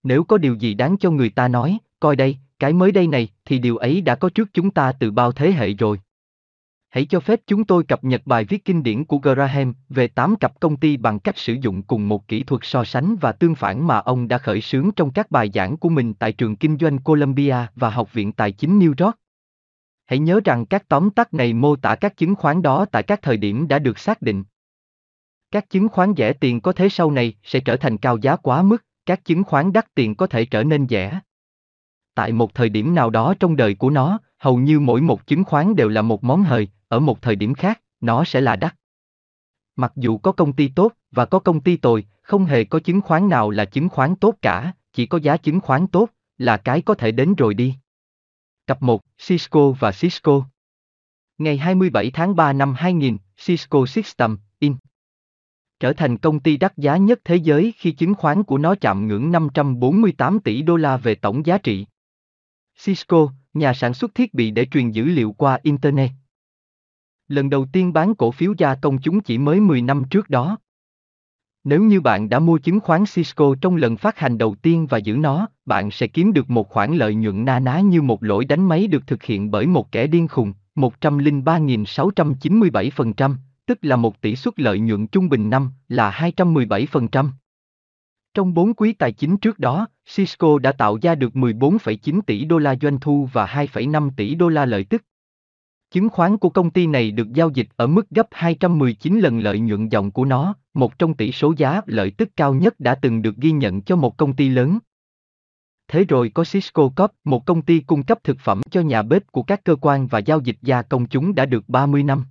[0.03, 3.29] Nếu có điều gì đáng cho người ta nói, coi đây, cái mới đây này,
[3.45, 6.01] thì điều ấy đã có trước chúng ta từ bao thế hệ rồi.
[6.89, 10.37] Hãy cho phép chúng tôi cập nhật bài viết kinh điển của Graham về 8
[10.37, 13.55] cặp công ty bằng cách sử dụng cùng một kỹ thuật so sánh và tương
[13.55, 16.77] phản mà ông đã khởi xướng trong các bài giảng của mình tại trường kinh
[16.81, 19.22] doanh Columbia và Học viện Tài chính New York.
[20.07, 23.23] Hãy nhớ rằng các tóm tắt này mô tả các chứng khoán đó tại các
[23.23, 24.45] thời điểm đã được xác định.
[25.51, 28.63] Các chứng khoán rẻ tiền có thế sau này sẽ trở thành cao giá quá
[28.63, 31.21] mức, các chứng khoán đắt tiền có thể trở nên rẻ.
[32.15, 35.45] Tại một thời điểm nào đó trong đời của nó, hầu như mỗi một chứng
[35.45, 38.75] khoán đều là một món hời, ở một thời điểm khác, nó sẽ là đắt.
[39.77, 43.01] Mặc dù có công ty tốt và có công ty tồi, không hề có chứng
[43.01, 46.83] khoán nào là chứng khoán tốt cả, chỉ có giá chứng khoán tốt, là cái
[46.83, 47.75] có thể đến rồi đi.
[48.73, 50.47] Cặp 1, Cisco và Cisco.
[51.39, 54.77] Ngày 27 tháng 3 năm 2000, Cisco System, Inc.
[55.81, 59.09] Trở thành công ty đắt giá nhất thế giới khi chứng khoán của nó chạm
[59.09, 61.87] ngưỡng 548 tỷ đô la về tổng giá trị.
[62.85, 66.11] Cisco, nhà sản xuất thiết bị để truyền dữ liệu qua Internet.
[67.29, 70.59] Lần đầu tiên bán cổ phiếu gia công chúng chỉ mới 10 năm trước đó.
[71.65, 74.99] Nếu như bạn đã mua chứng khoán Cisco trong lần phát hành đầu tiên và
[74.99, 78.45] giữ nó, bạn sẽ kiếm được một khoản lợi nhuận na ná như một lỗi
[78.45, 83.35] đánh máy được thực hiện bởi một kẻ điên khùng, 103.697%,
[83.67, 87.29] tức là một tỷ suất lợi nhuận trung bình năm là 217%.
[88.35, 92.59] Trong 4 quý tài chính trước đó, Cisco đã tạo ra được 14,9 tỷ đô
[92.59, 95.05] la doanh thu và 2,5 tỷ đô la lợi tức.
[95.91, 99.59] Chứng khoán của công ty này được giao dịch ở mức gấp 219 lần lợi
[99.59, 103.23] nhuận dòng của nó, một trong tỷ số giá lợi tức cao nhất đã từng
[103.23, 104.79] được ghi nhận cho một công ty lớn.
[105.89, 109.33] Thế rồi có Cisco Corp, một công ty cung cấp thực phẩm cho nhà bếp
[109.33, 112.25] của các cơ quan và giao dịch gia công chúng đã được 30 năm.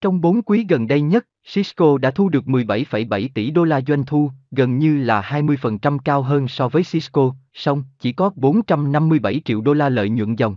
[0.00, 4.04] Trong 4 quý gần đây nhất, Cisco đã thu được 17,7 tỷ đô la doanh
[4.04, 9.60] thu, gần như là 20% cao hơn so với Cisco, song chỉ có 457 triệu
[9.60, 10.56] đô la lợi nhuận dòng.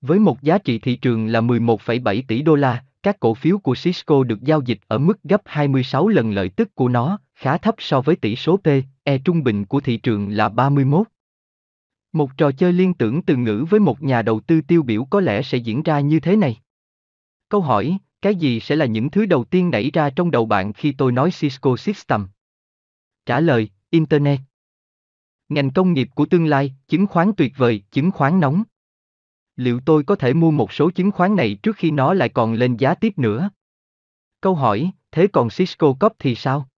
[0.00, 3.74] Với một giá trị thị trường là 11,7 tỷ đô la, các cổ phiếu của
[3.82, 7.74] Cisco được giao dịch ở mức gấp 26 lần lợi tức của nó, khá thấp
[7.78, 8.66] so với tỷ số P,
[9.04, 11.06] E trung bình của thị trường là 31.
[12.12, 15.20] Một trò chơi liên tưởng từ ngữ với một nhà đầu tư tiêu biểu có
[15.20, 16.56] lẽ sẽ diễn ra như thế này.
[17.48, 20.72] Câu hỏi, cái gì sẽ là những thứ đầu tiên nảy ra trong đầu bạn
[20.72, 22.26] khi tôi nói Cisco System?
[23.26, 24.40] Trả lời, Internet.
[25.48, 28.62] Ngành công nghiệp của tương lai, chứng khoán tuyệt vời, chứng khoán nóng
[29.58, 32.52] liệu tôi có thể mua một số chứng khoán này trước khi nó lại còn
[32.52, 33.50] lên giá tiếp nữa?
[34.40, 36.68] Câu hỏi, thế còn Cisco Corp thì sao?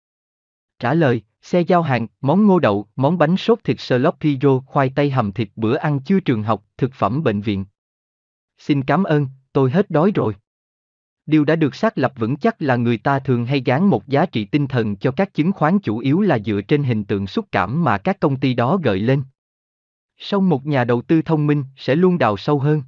[0.79, 4.93] Trả lời, xe giao hàng, món ngô đậu, món bánh sốt thịt sloppy joe, khoai
[4.95, 7.65] tây hầm thịt bữa ăn chưa trường học, thực phẩm bệnh viện.
[8.59, 10.35] Xin cảm ơn, tôi hết đói rồi.
[11.27, 14.27] Điều đã được xác lập vững chắc là người ta thường hay gán một giá
[14.27, 17.47] trị tinh thần cho các chứng khoán chủ yếu là dựa trên hình tượng xúc
[17.53, 19.23] cảm mà các công ty đó gợi lên
[20.21, 22.83] song một nhà đầu tư thông minh sẽ luôn đào sâu hơn.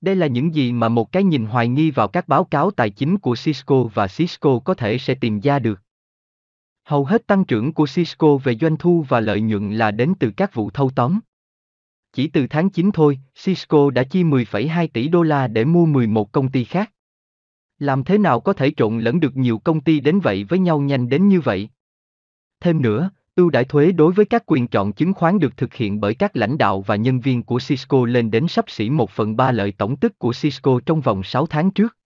[0.00, 2.90] Đây là những gì mà một cái nhìn hoài nghi vào các báo cáo tài
[2.90, 5.80] chính của Cisco và Cisco có thể sẽ tìm ra được.
[6.84, 10.30] Hầu hết tăng trưởng của Cisco về doanh thu và lợi nhuận là đến từ
[10.36, 11.20] các vụ thâu tóm.
[12.12, 16.32] Chỉ từ tháng 9 thôi, Cisco đã chi 10,2 tỷ đô la để mua 11
[16.32, 16.92] công ty khác.
[17.78, 20.80] Làm thế nào có thể trộn lẫn được nhiều công ty đến vậy với nhau
[20.80, 21.68] nhanh đến như vậy?
[22.60, 26.00] Thêm nữa, Ưu đãi thuế đối với các quyền chọn chứng khoán được thực hiện
[26.00, 29.36] bởi các lãnh đạo và nhân viên của Cisco lên đến sắp xỉ 1 phần
[29.36, 31.96] 3 lợi tổng tức của Cisco trong vòng 6 tháng trước.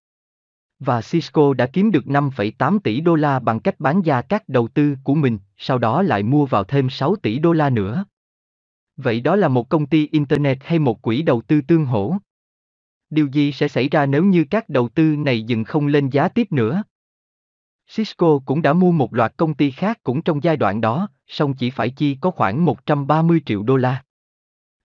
[0.79, 4.69] Và Cisco đã kiếm được 5,8 tỷ đô la bằng cách bán ra các đầu
[4.69, 8.05] tư của mình, sau đó lại mua vào thêm 6 tỷ đô la nữa.
[8.97, 12.17] Vậy đó là một công ty Internet hay một quỹ đầu tư tương hỗ?
[13.11, 16.29] Điều gì sẽ xảy ra nếu như các đầu tư này dừng không lên giá
[16.29, 16.83] tiếp nữa?
[17.95, 21.55] Cisco cũng đã mua một loạt công ty khác cũng trong giai đoạn đó, song
[21.55, 24.03] chỉ phải chi có khoảng 130 triệu đô la.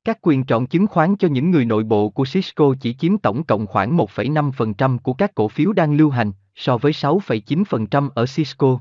[0.04, 3.43] Các quyền chọn chứng khoán cho những người nội bộ của Cisco chỉ chiếm tổng
[3.43, 8.80] cộng khoảng 1,5% của các cổ phiếu đang lưu hành, so với 6,9% ở Cisco.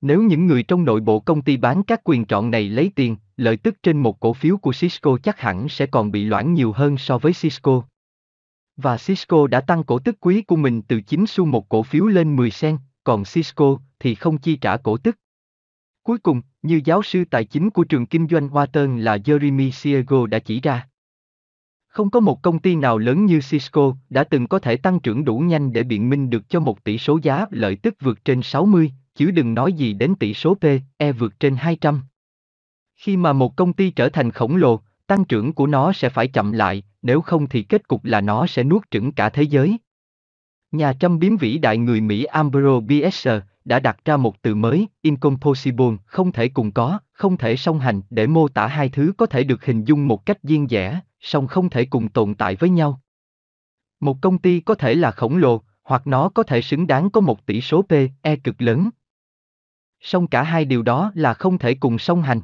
[0.00, 3.16] Nếu những người trong nội bộ công ty bán các quyền chọn này lấy tiền,
[3.36, 6.72] lợi tức trên một cổ phiếu của Cisco chắc hẳn sẽ còn bị loãng nhiều
[6.72, 7.82] hơn so với Cisco.
[8.76, 12.06] Và Cisco đã tăng cổ tức quý của mình từ 9 xu một cổ phiếu
[12.06, 15.18] lên 10 sen, còn Cisco thì không chi trả cổ tức.
[16.02, 20.26] Cuối cùng, như giáo sư tài chính của trường kinh doanh Wharton là Jeremy Siego
[20.26, 20.88] đã chỉ ra.
[21.88, 25.24] Không có một công ty nào lớn như Cisco đã từng có thể tăng trưởng
[25.24, 28.42] đủ nhanh để biện minh được cho một tỷ số giá lợi tức vượt trên
[28.42, 30.64] 60, chứ đừng nói gì đến tỷ số P,
[30.96, 32.02] E vượt trên 200.
[32.96, 36.28] Khi mà một công ty trở thành khổng lồ, tăng trưởng của nó sẽ phải
[36.28, 39.78] chậm lại, nếu không thì kết cục là nó sẽ nuốt chửng cả thế giới.
[40.76, 44.88] Nhà trăm biếm vĩ đại người Mỹ Ambro Biesser đã đặt ra một từ mới,
[45.02, 49.26] incompossible, không thể cùng có, không thể song hành để mô tả hai thứ có
[49.26, 52.70] thể được hình dung một cách riêng rẽ, song không thể cùng tồn tại với
[52.70, 53.00] nhau.
[54.00, 57.20] Một công ty có thể là khổng lồ, hoặc nó có thể xứng đáng có
[57.20, 58.90] một tỷ số P, E cực lớn.
[60.00, 62.40] Song cả hai điều đó là không thể cùng song hành.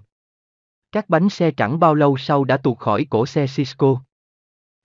[0.92, 4.02] Các bánh xe chẳng bao lâu sau đã tuột khỏi cổ xe Cisco.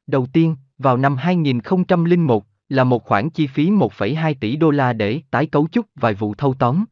[0.08, 5.22] Đầu tiên, vào năm 2001, là một khoản chi phí 1,2 tỷ đô la để
[5.32, 6.86] tái cấu trúc vài vụ thâu tóm.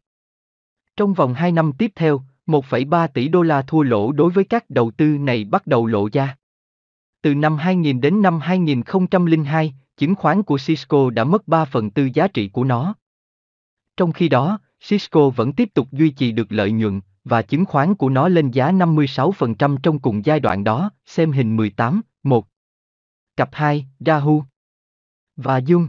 [0.98, 4.70] Trong vòng 2 năm tiếp theo, 1,3 tỷ đô la thua lỗ đối với các
[4.70, 6.38] đầu tư này bắt đầu lộ ra.
[7.22, 12.10] Từ năm 2000 đến năm 2002, chứng khoán của Cisco đã mất 3 phần tư
[12.14, 12.96] giá trị của nó.
[13.98, 17.96] Trong khi đó, Cisco vẫn tiếp tục duy trì được lợi nhuận, và chứng khoán
[17.96, 22.48] của nó lên giá 56% trong cùng giai đoạn đó, xem hình 18, 1.
[23.38, 24.42] Cặp 2, Yahoo
[25.36, 25.88] và Dung.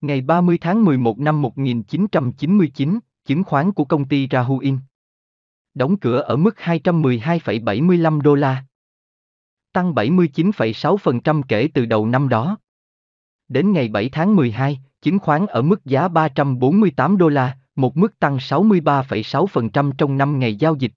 [0.00, 4.78] Ngày 30 tháng 11 năm 1999, chứng khoán của công ty Rahuin
[5.74, 8.64] đóng cửa ở mức 212,75 đô la,
[9.72, 12.56] tăng 79,6% kể từ đầu năm đó.
[13.48, 18.18] Đến ngày 7 tháng 12, chứng khoán ở mức giá 348 đô la, một mức
[18.18, 20.92] tăng 63,6% trong 5 ngày giao dịch.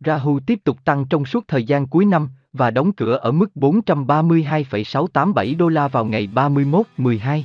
[0.00, 2.28] Rahu tiếp tục tăng trong suốt thời gian cuối năm,
[2.58, 7.42] và đóng cửa ở mức 432,687 đô la vào ngày 31-12.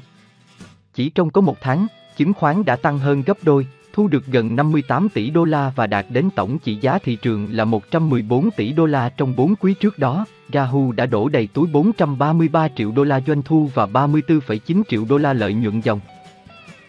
[0.93, 1.87] Chỉ trong có một tháng,
[2.17, 5.87] chứng khoán đã tăng hơn gấp đôi, thu được gần 58 tỷ đô la và
[5.87, 9.73] đạt đến tổng trị giá thị trường là 114 tỷ đô la trong 4 quý
[9.73, 10.25] trước đó.
[10.53, 15.17] Yahoo đã đổ đầy túi 433 triệu đô la doanh thu và 34,9 triệu đô
[15.17, 15.99] la lợi nhuận dòng.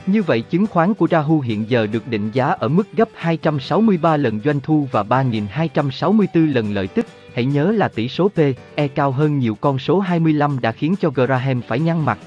[0.07, 4.17] Như vậy chứng khoán của Yahoo hiện giờ được định giá ở mức gấp 263
[4.17, 7.07] lần doanh thu và 3.264 lần lợi tức.
[7.35, 8.39] Hãy nhớ là tỷ số P,
[8.75, 12.19] E cao hơn nhiều con số 25 đã khiến cho Graham phải nhăn mặt.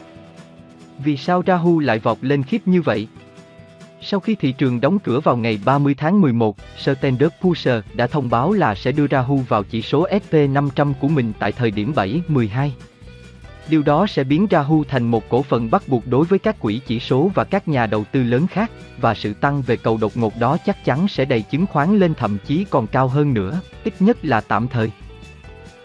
[1.03, 3.07] Vì sao Rahu lại vọt lên khiếp như vậy?
[4.01, 8.29] Sau khi thị trường đóng cửa vào ngày 30 tháng 11, Standard Pusher đã thông
[8.29, 12.69] báo là sẽ đưa Rahu vào chỉ số SP500 của mình tại thời điểm 7-12.
[13.69, 16.81] Điều đó sẽ biến Yahoo thành một cổ phần bắt buộc đối với các quỹ
[16.87, 20.17] chỉ số và các nhà đầu tư lớn khác, và sự tăng về cầu đột
[20.17, 23.61] ngột đó chắc chắn sẽ đẩy chứng khoán lên thậm chí còn cao hơn nữa,
[23.83, 24.91] ít nhất là tạm thời.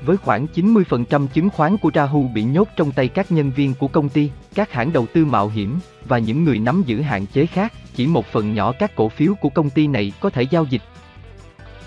[0.04, 3.88] Với khoảng 90% chứng khoán của Yahoo bị nhốt trong tay các nhân viên của
[3.88, 7.46] công ty, các hãng đầu tư mạo hiểm và những người nắm giữ hạn chế
[7.46, 10.64] khác, chỉ một phần nhỏ các cổ phiếu của công ty này có thể giao
[10.64, 10.82] dịch.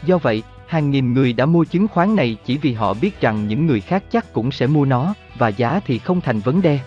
[0.05, 3.47] Do vậy, hàng nghìn người đã mua chứng khoán này chỉ vì họ biết rằng
[3.47, 6.79] những người khác chắc cũng sẽ mua nó, và giá thì không thành vấn đề.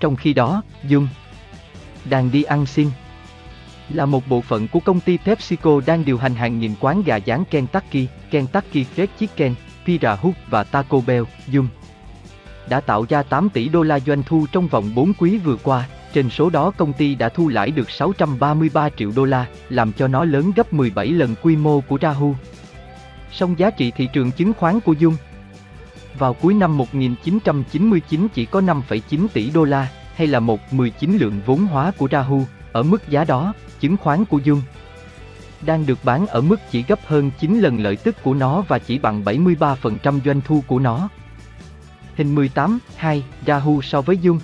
[0.00, 1.08] Trong khi đó, Dung
[2.04, 2.90] đang đi ăn xin
[3.88, 7.18] là một bộ phận của công ty PepsiCo đang điều hành hàng nghìn quán gà
[7.26, 9.54] rán Kentucky, Kentucky Fried Chicken,
[9.86, 11.68] Pizza Hut và Taco Bell, Dung
[12.68, 15.88] đã tạo ra 8 tỷ đô la doanh thu trong vòng 4 quý vừa qua,
[16.12, 20.08] trên số đó công ty đã thu lãi được 633 triệu đô la, làm cho
[20.08, 22.34] nó lớn gấp 17 lần quy mô của Yahoo.
[23.32, 25.16] Song giá trị thị trường chứng khoán của Dung
[26.18, 31.66] vào cuối năm 1999 chỉ có 5,9 tỷ đô la, hay là 119 lượng vốn
[31.66, 32.38] hóa của Yahoo,
[32.72, 34.62] ở mức giá đó, chứng khoán của Dung
[35.66, 38.78] đang được bán ở mức chỉ gấp hơn 9 lần lợi tức của nó và
[38.78, 41.08] chỉ bằng 73% doanh thu của nó.
[42.16, 44.40] Hình 18, 2, Yahoo so với Dung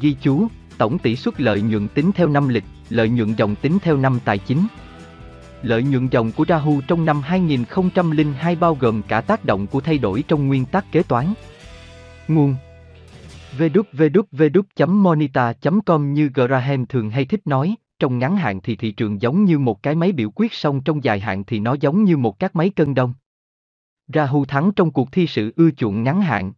[0.00, 0.46] Ghi chú,
[0.78, 4.18] tổng tỷ suất lợi nhuận tính theo năm lịch, lợi nhuận dòng tính theo năm
[4.24, 4.66] tài chính.
[5.62, 9.98] Lợi nhuận dòng của Yahoo trong năm 2002 bao gồm cả tác động của thay
[9.98, 11.34] đổi trong nguyên tắc kế toán.
[12.28, 12.54] Nguồn
[13.58, 19.58] www.monita.com như Graham thường hay thích nói, trong ngắn hạn thì thị trường giống như
[19.58, 22.56] một cái máy biểu quyết song trong dài hạn thì nó giống như một các
[22.56, 23.14] máy cân đông.
[24.14, 26.52] Rahu thắng trong cuộc thi sự ưa chuộng ngắn hạn.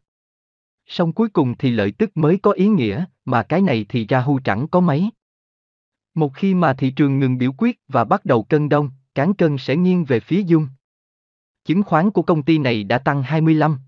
[0.86, 4.38] Song cuối cùng thì lợi tức mới có ý nghĩa, mà cái này thì Rahu
[4.44, 5.11] chẳng có mấy.
[6.14, 9.58] Một khi mà thị trường ngừng biểu quyết và bắt đầu cân đông, cán cân
[9.58, 10.68] sẽ nghiêng về phía dung.
[11.64, 13.78] Chứng khoán của công ty này đã tăng 25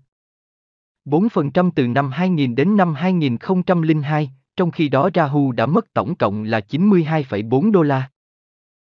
[1.07, 6.43] 4% từ năm 2000 đến năm 2002, trong khi đó Rahu đã mất tổng cộng
[6.43, 8.09] là 92,4 đô la.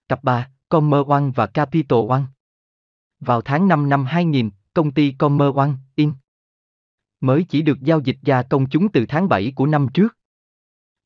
[0.09, 2.23] Cặp 3, Commer One và Capital One.
[3.21, 6.13] Vào tháng 5 năm 2000, công ty Commer One, In,
[7.21, 10.17] mới chỉ được giao dịch ra công chúng từ tháng 7 của năm trước.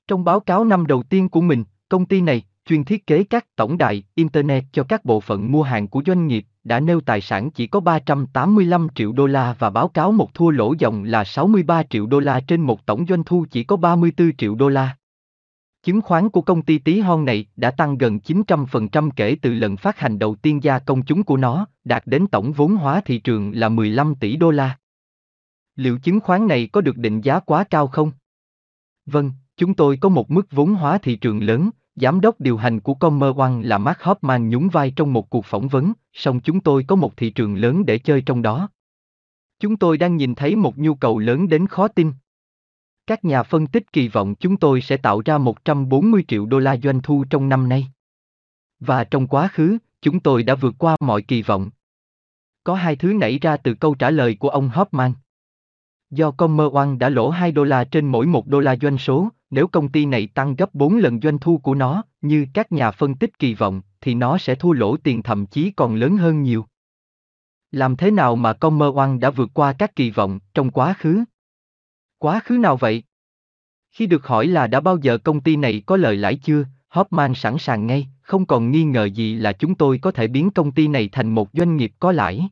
[0.07, 1.65] Trong báo cáo năm đầu tiên của mình,
[1.95, 5.63] công ty này, chuyên thiết kế các tổng đài Internet cho các bộ phận mua
[5.63, 9.71] hàng của doanh nghiệp, đã nêu tài sản chỉ có 385 triệu đô la và
[9.71, 13.25] báo cáo một thua lỗ dòng là 63 triệu đô la trên một tổng doanh
[13.25, 14.97] thu chỉ có 34 triệu đô la.
[15.83, 19.77] Chứng khoán của công ty tí hon này đã tăng gần 900% kể từ lần
[19.77, 23.19] phát hành đầu tiên gia công chúng của nó, đạt đến tổng vốn hóa thị
[23.19, 24.79] trường là 15 tỷ đô la.
[25.77, 28.13] Liệu chứng khoán này có được định giá quá cao không?
[29.07, 32.81] Vâng, chúng tôi có một mức vốn hóa thị trường lớn, giám đốc điều hành
[32.81, 36.61] của Commer One là Mark Hoffman nhún vai trong một cuộc phỏng vấn, song chúng
[36.61, 38.69] tôi có một thị trường lớn để chơi trong đó.
[39.61, 42.13] Chúng tôi đang nhìn thấy một nhu cầu lớn đến khó tin.
[43.07, 46.77] Các nhà phân tích kỳ vọng chúng tôi sẽ tạo ra 140 triệu đô la
[46.77, 47.89] doanh thu trong năm nay.
[48.81, 51.71] Và trong quá khứ, chúng tôi đã vượt qua mọi kỳ vọng.
[52.65, 55.13] Có hai thứ nảy ra từ câu trả lời của ông Hoffman.
[56.11, 59.29] Do Commer One đã lỗ 2 đô la trên mỗi 1 đô la doanh số,
[59.55, 62.91] nếu công ty này tăng gấp 4 lần doanh thu của nó, như các nhà
[62.91, 66.43] phân tích kỳ vọng, thì nó sẽ thua lỗ tiền thậm chí còn lớn hơn
[66.43, 66.67] nhiều.
[67.71, 71.25] Làm thế nào mà Commer One đã vượt qua các kỳ vọng trong quá khứ?
[72.19, 73.03] Quá khứ nào vậy?
[73.91, 77.35] Khi được hỏi là đã bao giờ công ty này có lời lãi chưa, Hoffman
[77.35, 80.73] sẵn sàng ngay, không còn nghi ngờ gì là chúng tôi có thể biến công
[80.73, 82.49] ty này thành một doanh nghiệp có lãi.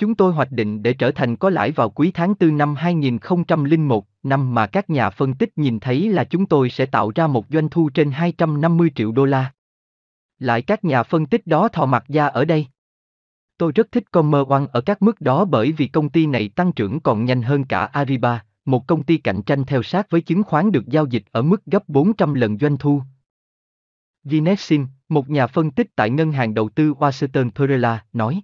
[0.00, 4.06] Chúng tôi hoạch định để trở thành có lãi vào quý tháng 4 năm 2001,
[4.22, 7.46] năm mà các nhà phân tích nhìn thấy là chúng tôi sẽ tạo ra một
[7.50, 9.52] doanh thu trên 250 triệu đô la.
[10.38, 12.66] Lại các nhà phân tích đó thò mặt ra ở đây.
[13.58, 16.72] Tôi rất thích Commer One ở các mức đó bởi vì công ty này tăng
[16.72, 20.42] trưởng còn nhanh hơn cả Ariba, một công ty cạnh tranh theo sát với chứng
[20.42, 23.02] khoán được giao dịch ở mức gấp 400 lần doanh thu.
[24.24, 28.42] Vinexin, một nhà phân tích tại ngân hàng đầu tư Washington Perella, nói.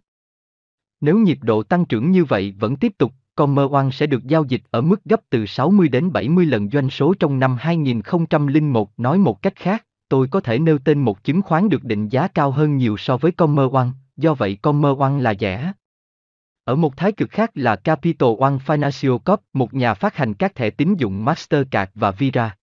[1.00, 4.44] Nếu nhịp độ tăng trưởng như vậy vẫn tiếp tục, Commer One sẽ được giao
[4.44, 8.90] dịch ở mức gấp từ 60 đến 70 lần doanh số trong năm 2001.
[8.96, 12.28] Nói một cách khác, tôi có thể nêu tên một chứng khoán được định giá
[12.28, 15.72] cao hơn nhiều so với Commer One, do vậy Commer One là rẻ.
[16.64, 20.54] Ở một thái cực khác là Capital One Financial Corp, một nhà phát hành các
[20.54, 22.56] thẻ tín dụng Mastercard và Visa.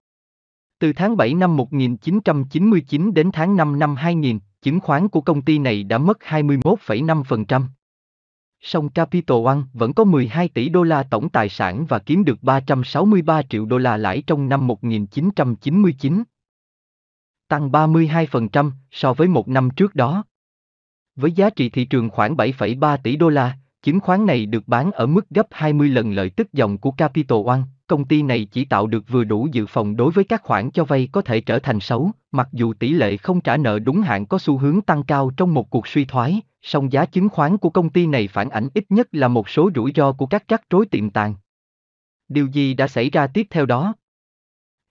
[0.80, 5.60] Từ tháng 7 năm 1999 đến tháng 5 năm 2000, chứng khoán của công ty
[5.60, 7.64] này đã mất 21,5%
[8.64, 12.44] song Capital One vẫn có 12 tỷ đô la tổng tài sản và kiếm được
[12.44, 16.24] 363 triệu đô la lãi trong năm 1999.
[17.48, 20.24] Tăng 32% so với một năm trước đó.
[21.16, 24.92] Với giá trị thị trường khoảng 7,3 tỷ đô la, chứng khoán này được bán
[24.92, 27.62] ở mức gấp 20 lần lợi tức dòng của Capital One.
[27.88, 30.86] Công ty này chỉ tạo được vừa đủ dự phòng đối với các khoản cho
[30.86, 34.26] vay có thể trở thành xấu, mặc dù tỷ lệ không trả nợ đúng hạn
[34.26, 37.70] có xu hướng tăng cao trong một cuộc suy thoái, song giá chứng khoán của
[37.70, 40.70] công ty này phản ảnh ít nhất là một số rủi ro của các rắc
[40.70, 41.36] rối tiềm tàng.
[42.30, 43.94] Điều gì đã xảy ra tiếp theo đó?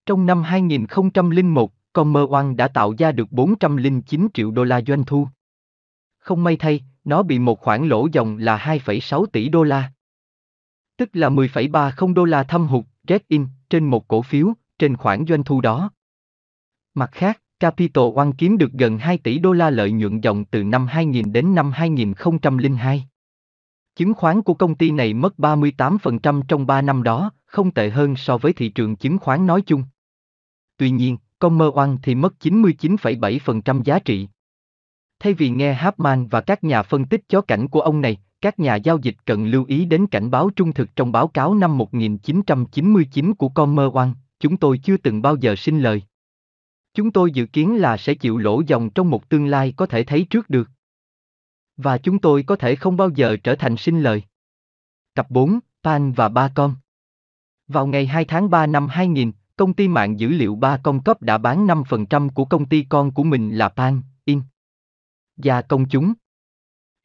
[0.06, 5.28] Trong năm 2001, Commer One đã tạo ra được 409 triệu đô la doanh thu.
[6.18, 9.92] Không may thay, nó bị một khoản lỗ dòng là 2,6 tỷ đô la.
[11.02, 15.24] Tức là 10,30 đô la thâm hụt, Red In, trên một cổ phiếu, trên khoản
[15.28, 15.90] doanh thu đó.
[16.94, 20.64] Mặt khác, Capital One kiếm được gần 2 tỷ đô la lợi nhuận dòng từ
[20.64, 23.08] năm 2000 đến năm 2002.
[23.96, 28.16] Chứng khoán của công ty này mất 38% trong 3 năm đó, không tệ hơn
[28.16, 29.84] so với thị trường chứng khoán nói chung.
[30.76, 34.28] Tuy nhiên, Commer One thì mất 99,7% giá trị.
[35.18, 38.58] Thay vì nghe Hapman và các nhà phân tích chó cảnh của ông này, các
[38.58, 41.78] nhà giao dịch cần lưu ý đến cảnh báo trung thực trong báo cáo năm
[41.78, 43.88] 1999 của Commer
[44.40, 46.02] chúng tôi chưa từng bao giờ xin lời.
[46.94, 50.04] Chúng tôi dự kiến là sẽ chịu lỗ dòng trong một tương lai có thể
[50.04, 50.70] thấy trước được.
[51.76, 54.22] Và chúng tôi có thể không bao giờ trở thành sinh lời.
[55.14, 56.74] Cặp 4, Pan và Ba Con
[57.68, 61.22] Vào ngày 2 tháng 3 năm 2000, công ty mạng dữ liệu Ba Con cấp
[61.22, 64.40] đã bán 5% của công ty con của mình là Pan, In.
[65.36, 66.12] Và công chúng.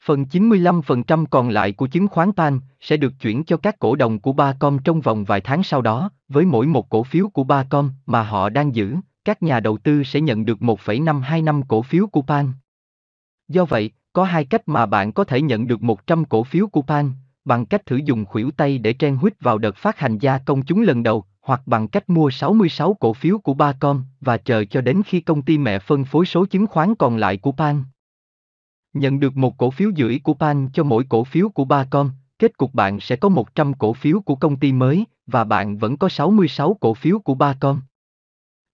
[0.07, 4.19] Phần 95% còn lại của chứng khoán Pan sẽ được chuyển cho các cổ đồng
[4.19, 7.91] của Bacom trong vòng vài tháng sau đó, với mỗi một cổ phiếu của Bacom
[8.05, 8.95] mà họ đang giữ,
[9.25, 12.53] các nhà đầu tư sẽ nhận được 1,52 năm cổ phiếu của Pan.
[13.47, 16.81] Do vậy, có hai cách mà bạn có thể nhận được 100 cổ phiếu của
[16.81, 17.11] Pan,
[17.45, 20.61] bằng cách thử dùng khuỷu tay để trang huyết vào đợt phát hành gia công
[20.61, 24.81] chúng lần đầu, hoặc bằng cách mua 66 cổ phiếu của Bacom và chờ cho
[24.81, 27.83] đến khi công ty mẹ phân phối số chứng khoán còn lại của Pan.
[28.97, 32.57] Nhận được một cổ phiếu rưỡi của Pan cho mỗi cổ phiếu của Bacom, kết
[32.57, 36.09] cục bạn sẽ có 100 cổ phiếu của công ty mới, và bạn vẫn có
[36.09, 37.81] 66 cổ phiếu của Bacom.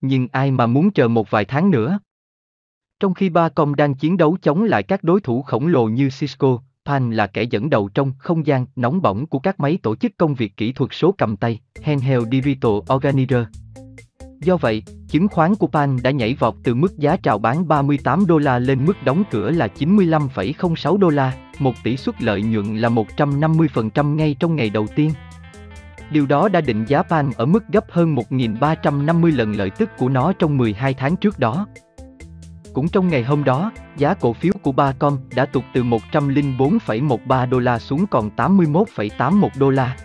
[0.01, 1.99] Nhưng ai mà muốn chờ một vài tháng nữa?
[2.99, 6.59] Trong khi Bacom đang chiến đấu chống lại các đối thủ khổng lồ như Cisco,
[6.85, 10.17] Pan là kẻ dẫn đầu trong không gian nóng bỏng của các máy tổ chức
[10.17, 13.45] công việc kỹ thuật số cầm tay, Handheld Digital Organizer.
[14.43, 18.25] Do vậy, chứng khoán của Pan đã nhảy vọt từ mức giá chào bán 38
[18.27, 22.77] đô la lên mức đóng cửa là 95,06 đô la, một tỷ suất lợi nhuận
[22.77, 25.11] là 150% ngay trong ngày đầu tiên.
[26.11, 30.09] Điều đó đã định giá Pan ở mức gấp hơn 1.350 lần lợi tức của
[30.09, 31.67] nó trong 12 tháng trước đó.
[32.73, 37.59] Cũng trong ngày hôm đó, giá cổ phiếu của Bacom đã tụt từ 104,13 đô
[37.59, 39.97] la xuống còn 81,81 đô la.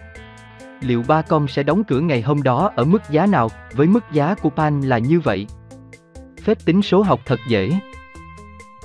[0.81, 4.35] Liệu Bacom sẽ đóng cửa ngày hôm đó ở mức giá nào, với mức giá
[4.35, 5.47] của Pan là như vậy?
[6.45, 7.71] Phép tính số học thật dễ.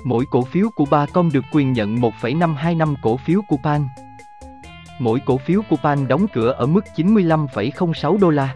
[0.04, 3.88] Mỗi cổ phiếu của Bacom được quyền nhận 1,525 cổ phiếu của Pan.
[5.00, 8.56] Mỗi cổ phiếu của Pan đóng cửa ở mức 95,06 đô la.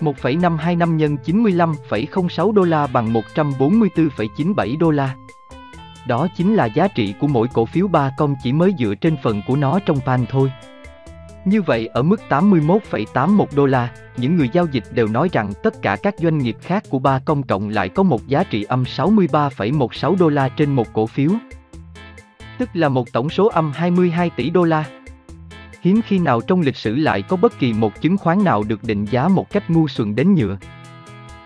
[0.00, 5.14] 1,525 nhân 95,06 đô la bằng 144,97 đô la.
[6.06, 9.16] Đó chính là giá trị của mỗi cổ phiếu ba công chỉ mới dựa trên
[9.22, 10.52] phần của nó trong pan thôi.
[11.46, 15.82] Như vậy ở mức 81,81 đô la, những người giao dịch đều nói rằng tất
[15.82, 18.82] cả các doanh nghiệp khác của ba công cộng lại có một giá trị âm
[18.82, 21.30] 63,16 đô la trên một cổ phiếu.
[22.58, 24.84] Tức là một tổng số âm 22 tỷ đô la.
[25.80, 28.84] Hiếm khi nào trong lịch sử lại có bất kỳ một chứng khoán nào được
[28.84, 30.58] định giá một cách ngu xuẩn đến nhựa.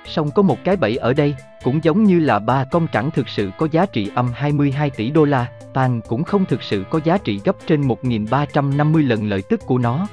[0.06, 3.28] Song có một cái bẫy ở đây, cũng giống như là ba công chẳng thực
[3.28, 7.00] sự có giá trị âm 22 tỷ đô la, Pan cũng không thực sự có
[7.04, 10.06] giá trị gấp trên 1.350 lần lợi tức của nó.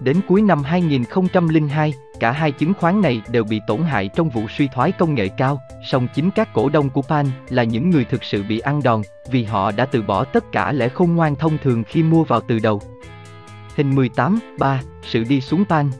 [0.00, 4.42] Đến cuối năm 2002, cả hai chứng khoán này đều bị tổn hại trong vụ
[4.48, 8.04] suy thoái công nghệ cao, song chính các cổ đông của Pan là những người
[8.04, 11.36] thực sự bị ăn đòn, vì họ đã từ bỏ tất cả lẽ khôn ngoan
[11.36, 12.80] thông thường khi mua vào từ đầu.
[13.76, 15.90] Hình 18, 3, sự đi xuống Pan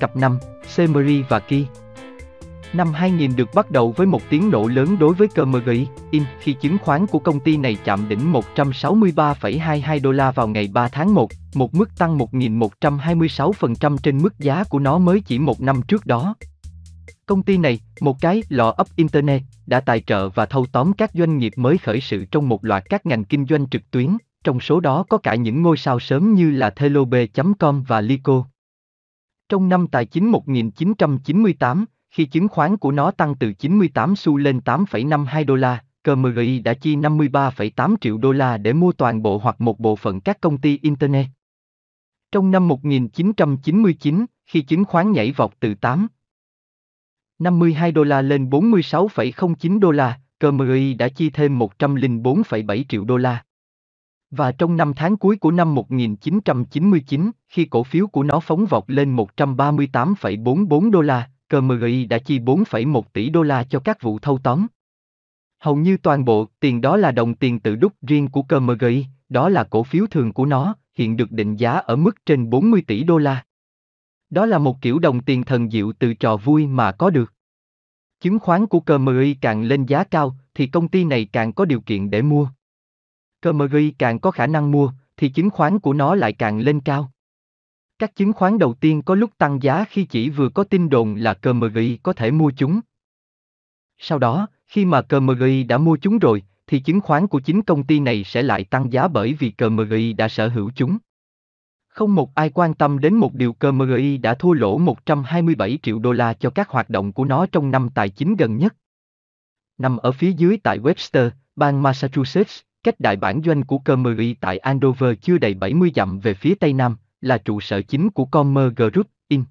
[0.00, 0.38] Cặp 5,
[0.72, 1.66] Semeri và Ki
[2.72, 6.52] Năm 2000 được bắt đầu với một tiếng nổ lớn đối với KMGI In khi
[6.52, 11.14] chứng khoán của công ty này chạm đỉnh 163,22 đô la vào ngày 3 tháng
[11.14, 16.06] 1, một mức tăng 1.126% trên mức giá của nó mới chỉ một năm trước
[16.06, 16.34] đó.
[17.26, 21.10] Công ty này, một cái lò ấp Internet, đã tài trợ và thâu tóm các
[21.14, 24.60] doanh nghiệp mới khởi sự trong một loạt các ngành kinh doanh trực tuyến, trong
[24.60, 28.44] số đó có cả những ngôi sao sớm như là Thelobe.com và Lico.
[29.52, 34.60] Trong năm tài chính 1998, khi chứng khoán của nó tăng từ 98 xu lên
[34.64, 39.60] 8,52 đô la, KMGI đã chi 53,8 triệu đô la để mua toàn bộ hoặc
[39.60, 41.26] một bộ phận các công ty Internet.
[42.32, 46.06] Trong năm 1999, khi chứng khoán nhảy vọt từ 8
[47.38, 53.44] 52 đô la lên 46,09 đô la, KMI đã chi thêm 104,7 triệu đô la.
[54.32, 58.84] Và trong năm tháng cuối của năm 1999, khi cổ phiếu của nó phóng vọt
[58.86, 64.38] lên 138,44 đô la, KMI đã chi 4,1 tỷ đô la cho các vụ thâu
[64.38, 64.66] tóm.
[65.58, 69.48] Hầu như toàn bộ tiền đó là đồng tiền tự đúc riêng của KMGI, đó
[69.48, 73.04] là cổ phiếu thường của nó, hiện được định giá ở mức trên 40 tỷ
[73.04, 73.44] đô la.
[74.30, 77.32] Đó là một kiểu đồng tiền thần diệu từ trò vui mà có được.
[78.20, 81.80] Chứng khoán của KMI càng lên giá cao, thì công ty này càng có điều
[81.80, 82.48] kiện để mua.
[83.42, 87.12] KMI càng có khả năng mua, thì chứng khoán của nó lại càng lên cao.
[87.98, 91.14] Các chứng khoán đầu tiên có lúc tăng giá khi chỉ vừa có tin đồn
[91.14, 92.80] là KMI có thể mua chúng.
[93.98, 97.86] Sau đó, khi mà KMI đã mua chúng rồi, thì chứng khoán của chính công
[97.86, 100.98] ty này sẽ lại tăng giá bởi vì KMI đã sở hữu chúng.
[101.88, 106.12] Không một ai quan tâm đến một điều KMI đã thua lỗ 127 triệu đô
[106.12, 108.76] la cho các hoạt động của nó trong năm tài chính gần nhất.
[109.78, 114.58] Nằm ở phía dưới tại Webster, bang Massachusetts, cách đại bản doanh của KMI tại
[114.58, 118.72] Andover chưa đầy 70 dặm về phía tây nam, là trụ sở chính của Commer
[118.76, 119.46] Group, Inc.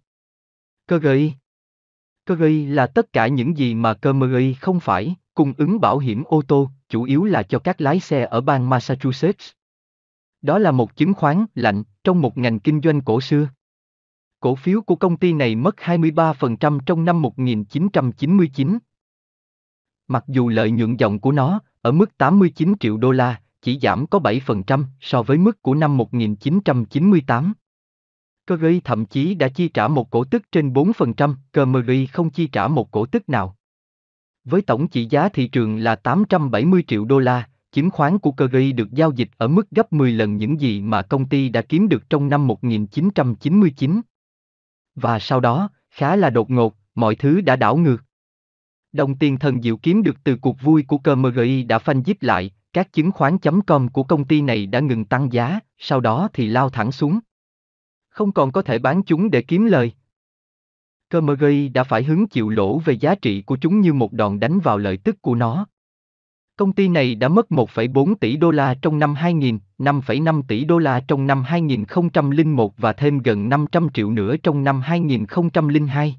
[0.87, 1.33] KGI
[2.25, 6.41] KGI là tất cả những gì mà KMI không phải, cung ứng bảo hiểm ô
[6.47, 9.51] tô, chủ yếu là cho các lái xe ở bang Massachusetts.
[10.41, 13.49] Đó là một chứng khoán lạnh trong một ngành kinh doanh cổ xưa.
[14.39, 18.77] Cổ phiếu của công ty này mất 23% trong năm 1999.
[20.07, 24.07] Mặc dù lợi nhuận dòng của nó ở mức 89 triệu đô la, chỉ giảm
[24.07, 27.53] có 7% so với mức của năm 1998.
[28.47, 32.67] Curry thậm chí đã chi trả một cổ tức trên 4%, Curry không chi trả
[32.67, 33.55] một cổ tức nào.
[34.43, 38.71] Với tổng trị giá thị trường là 870 triệu đô la, chứng khoán của Curry
[38.71, 41.89] được giao dịch ở mức gấp 10 lần những gì mà công ty đã kiếm
[41.89, 44.01] được trong năm 1999.
[44.95, 48.03] Và sau đó, khá là đột ngột, mọi thứ đã đảo ngược.
[48.93, 52.51] Đồng tiền thần diệu kiếm được từ cuộc vui của Curry đã phanh díp lại,
[52.73, 56.69] các chứng khoán.com của công ty này đã ngừng tăng giá, sau đó thì lao
[56.69, 57.19] thẳng xuống.
[58.09, 59.91] Không còn có thể bán chúng để kiếm lời.
[61.09, 64.59] Curry đã phải hứng chịu lỗ về giá trị của chúng như một đòn đánh
[64.59, 65.65] vào lợi tức của nó.
[66.55, 70.77] Công ty này đã mất 1,4 tỷ đô la trong năm 2000, 5,5 tỷ đô
[70.77, 76.15] la trong năm 2001 và thêm gần 500 triệu nữa trong năm 2002.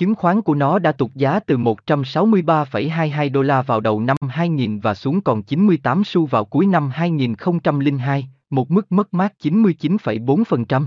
[0.00, 4.80] Chứng khoán của nó đã tụt giá từ 163,22 đô la vào đầu năm 2000
[4.80, 10.86] và xuống còn 98 xu vào cuối năm 2002, một mức mất mát 99,4%.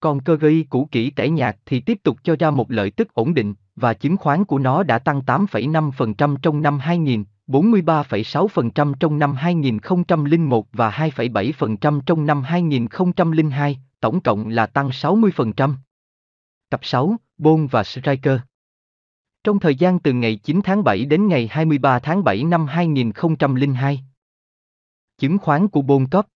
[0.00, 3.14] Còn cơ gây cũ kỹ tẻ nhạt thì tiếp tục cho ra một lợi tức
[3.14, 9.18] ổn định, và chứng khoán của nó đã tăng 8,5% trong năm 2000, 43,6% trong
[9.18, 15.74] năm 2001 và 2,7% trong năm 2002, tổng cộng là tăng 60%.
[16.70, 18.40] Tập 6, Bôn và Striker
[19.44, 24.00] Trong thời gian từ ngày 9 tháng 7 đến ngày 23 tháng 7 năm 2002,
[25.18, 26.26] chứng khoán của Bôn Cấp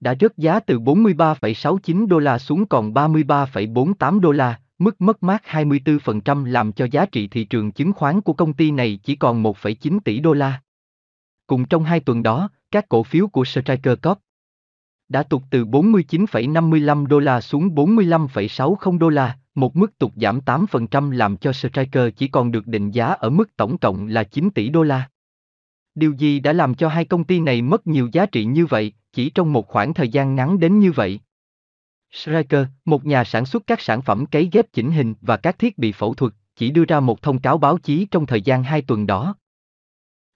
[0.00, 5.42] đã rớt giá từ 43,69 đô la xuống còn 33,48 đô la, mức mất mát
[5.46, 9.42] 24% làm cho giá trị thị trường chứng khoán của công ty này chỉ còn
[9.42, 10.62] 1,9 tỷ đô la.
[11.46, 14.18] Cùng trong hai tuần đó, các cổ phiếu của Striker Corp
[15.08, 21.10] đã tụt từ 49,55 đô la xuống 45,60 đô la, một mức tụt giảm 8%
[21.10, 24.68] làm cho Striker chỉ còn được định giá ở mức tổng cộng là 9 tỷ
[24.68, 25.08] đô la.
[25.94, 28.92] Điều gì đã làm cho hai công ty này mất nhiều giá trị như vậy,
[29.12, 31.20] chỉ trong một khoảng thời gian ngắn đến như vậy?
[32.12, 35.78] Stryker, một nhà sản xuất các sản phẩm cấy ghép chỉnh hình và các thiết
[35.78, 38.82] bị phẫu thuật, chỉ đưa ra một thông cáo báo chí trong thời gian hai
[38.82, 39.34] tuần đó.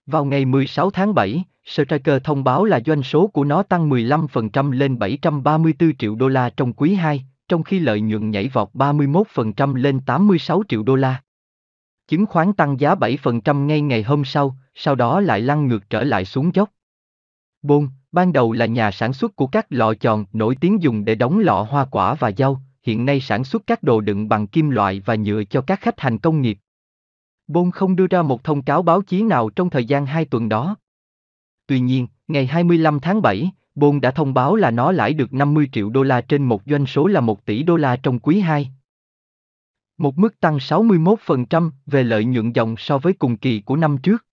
[0.07, 4.71] Vào ngày 16 tháng 7, Stryker thông báo là doanh số của nó tăng 15%
[4.71, 9.75] lên 734 triệu đô la trong quý 2, trong khi lợi nhuận nhảy vọt 31%
[9.75, 11.23] lên 86 triệu đô la.
[12.09, 16.03] Chứng khoán tăng giá 7% ngay ngày hôm sau, sau đó lại lăn ngược trở
[16.03, 16.71] lại xuống dốc.
[17.63, 21.15] Bôn, ban đầu là nhà sản xuất của các lọ tròn nổi tiếng dùng để
[21.15, 24.71] đóng lọ hoa quả và rau, hiện nay sản xuất các đồ đựng bằng kim
[24.71, 26.59] loại và nhựa cho các khách hàng công nghiệp.
[27.47, 30.49] Bôn không đưa ra một thông cáo báo chí nào trong thời gian hai tuần
[30.49, 30.77] đó.
[31.67, 35.69] Tuy nhiên, ngày 25 tháng 7, Bôn đã thông báo là nó lãi được 50
[35.73, 38.71] triệu đô la trên một doanh số là 1 tỷ đô la trong quý 2.
[39.99, 44.25] Một mức tăng 61% về lợi nhuận dòng so với cùng kỳ của năm trước.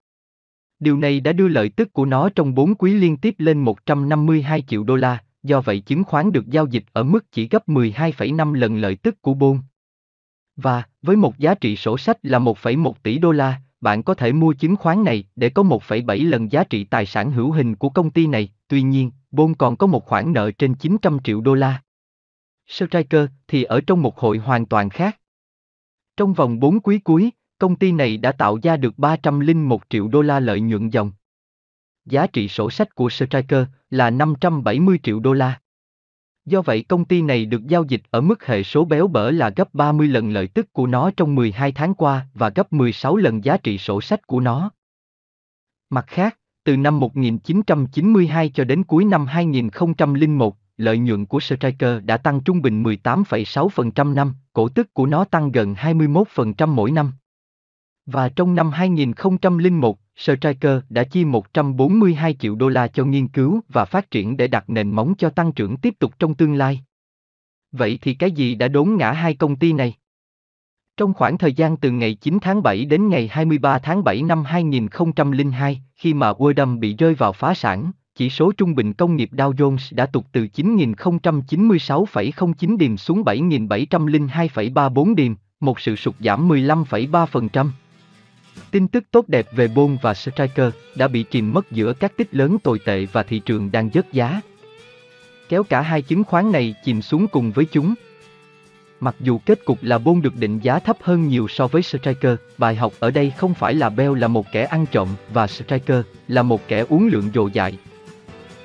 [0.80, 4.62] Điều này đã đưa lợi tức của nó trong 4 quý liên tiếp lên 152
[4.62, 8.54] triệu đô la, do vậy chứng khoán được giao dịch ở mức chỉ gấp 12,5
[8.54, 9.60] lần lợi tức của Bôn.
[10.56, 14.32] Và, với một giá trị sổ sách là 1,1 tỷ đô la, bạn có thể
[14.32, 17.90] mua chứng khoán này để có 1,7 lần giá trị tài sản hữu hình của
[17.90, 21.54] công ty này, tuy nhiên, Bôn còn có một khoản nợ trên 900 triệu đô
[21.54, 21.82] la.
[22.68, 25.20] Striker thì ở trong một hội hoàn toàn khác.
[26.18, 30.22] Trong vòng 4 quý cuối, công ty này đã tạo ra được 301 triệu đô
[30.22, 31.12] la lợi nhuận dòng.
[32.06, 35.62] Giá trị sổ sách của Striker là 570 triệu đô la.
[36.46, 39.50] Do vậy công ty này được giao dịch ở mức hệ số béo bở là
[39.56, 43.44] gấp 30 lần lợi tức của nó trong 12 tháng qua và gấp 16 lần
[43.44, 44.72] giá trị sổ sách của nó.
[45.90, 52.18] Mặt khác, từ năm 1992 cho đến cuối năm 2001, lợi nhuận của Striker đã
[52.18, 57.12] tăng trung bình 18,6% năm, cổ tức của nó tăng gần 21% mỗi năm.
[58.06, 63.86] Và trong năm 2001, Striker đã chi 142 triệu đô la cho nghiên cứu và
[63.86, 66.84] phát triển để đặt nền móng cho tăng trưởng tiếp tục trong tương lai.
[67.72, 69.96] Vậy thì cái gì đã đốn ngã hai công ty này?
[70.98, 74.44] Trong khoảng thời gian từ ngày 9 tháng 7 đến ngày 23 tháng 7 năm
[74.44, 79.30] 2002, khi mà Werdum bị rơi vào phá sản, chỉ số trung bình công nghiệp
[79.32, 87.70] Dow Jones đã tụt từ 9.096,09 điểm xuống 7.702,34 điểm, một sự sụt giảm 15,3%.
[88.72, 92.36] Tin tức tốt đẹp về Bôn và Striker đã bị chìm mất giữa các tích
[92.36, 94.42] lớn tồi tệ và thị trường đang dớt giá.
[95.50, 97.94] Kéo cả hai chứng khoán này chìm xuống cùng với chúng.
[99.04, 102.36] Mặc dù kết cục là Bôn được định giá thấp hơn nhiều so với Striker,
[102.58, 106.06] bài học ở đây không phải là Bell là một kẻ ăn trộm và Striker
[106.28, 107.78] là một kẻ uống lượng dồ dại,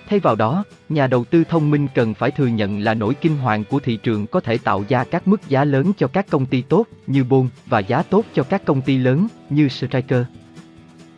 [0.09, 3.36] Thay vào đó, nhà đầu tư thông minh cần phải thừa nhận là nỗi kinh
[3.36, 6.47] hoàng của thị trường có thể tạo ra các mức giá lớn cho các công
[6.47, 10.23] ty tốt như Bôn và giá tốt cho các công ty lớn như Striker.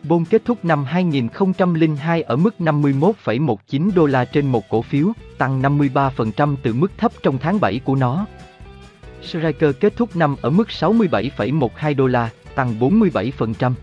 [0.03, 5.07] Bôn kết thúc năm 2002 ở mức 51,19 đô la trên một cổ phiếu,
[5.37, 8.25] tăng 53% từ mức thấp trong tháng 7 của nó.
[9.23, 13.73] Striker kết thúc năm ở mức 67,12 đô la, tăng 47%.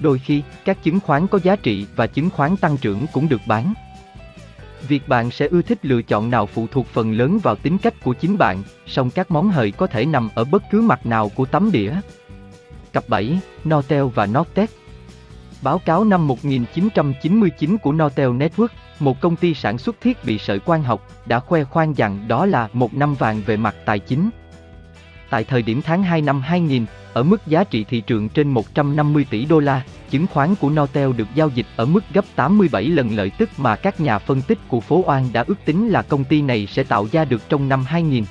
[0.00, 3.40] Đôi khi, các chứng khoán có giá trị và chứng khoán tăng trưởng cũng được
[3.46, 3.74] bán.
[4.88, 7.94] Việc bạn sẽ ưa thích lựa chọn nào phụ thuộc phần lớn vào tính cách
[8.04, 11.28] của chính bạn, song các món hời có thể nằm ở bất cứ mặt nào
[11.28, 11.94] của tấm đĩa.
[12.92, 14.70] Cặp 7, Nortel và Nortec
[15.62, 18.68] Báo cáo năm 1999 của Nortel Network,
[18.98, 22.46] một công ty sản xuất thiết bị sợi quang học, đã khoe khoang rằng đó
[22.46, 24.30] là một năm vàng về mặt tài chính.
[25.30, 29.26] Tại thời điểm tháng 2 năm 2000, ở mức giá trị thị trường trên 150
[29.30, 33.16] tỷ đô la, chứng khoán của Nortel được giao dịch ở mức gấp 87 lần
[33.16, 36.24] lợi tức mà các nhà phân tích của phố Oan đã ước tính là công
[36.24, 38.24] ty này sẽ tạo ra được trong năm 2000.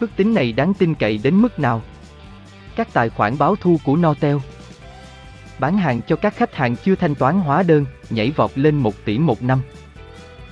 [0.00, 1.82] Ước tính này đáng tin cậy đến mức nào?
[2.76, 4.36] Các tài khoản báo thu của Nortel
[5.58, 8.94] Bán hàng cho các khách hàng chưa thanh toán hóa đơn, nhảy vọt lên 1
[9.04, 9.60] tỷ một năm.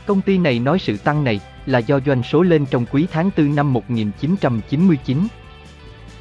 [0.07, 3.31] Công ty này nói sự tăng này là do doanh số lên trong quý tháng
[3.37, 5.19] 4 năm 1999.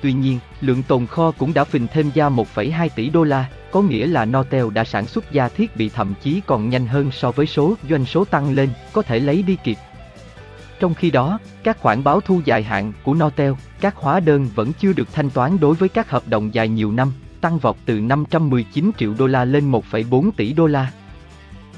[0.06, 3.82] Tuy nhiên, lượng tồn kho cũng đã phình thêm ra 1,2 tỷ đô la, có
[3.82, 7.32] nghĩa là Nortel đã sản xuất ra thiết bị thậm chí còn nhanh hơn so
[7.32, 9.78] với số doanh số tăng lên, có thể lấy đi kịp.
[10.80, 13.52] Trong khi đó, các khoản báo thu dài hạn của Nortel,
[13.82, 16.92] các hóa đơn vẫn chưa được thanh toán đối với các hợp đồng dài nhiều
[16.92, 17.12] năm,
[17.42, 20.92] tăng vọt từ 519 triệu đô la lên 1,4 tỷ đô la.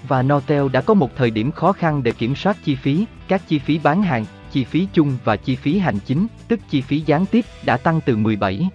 [0.08, 3.42] Và Nortel đã có một thời điểm khó khăn để kiểm soát chi phí, các
[3.48, 7.00] chi phí bán hàng, chi phí chung và chi phí hành chính, tức chi phí
[7.00, 8.70] gián tiếp, đã tăng từ 17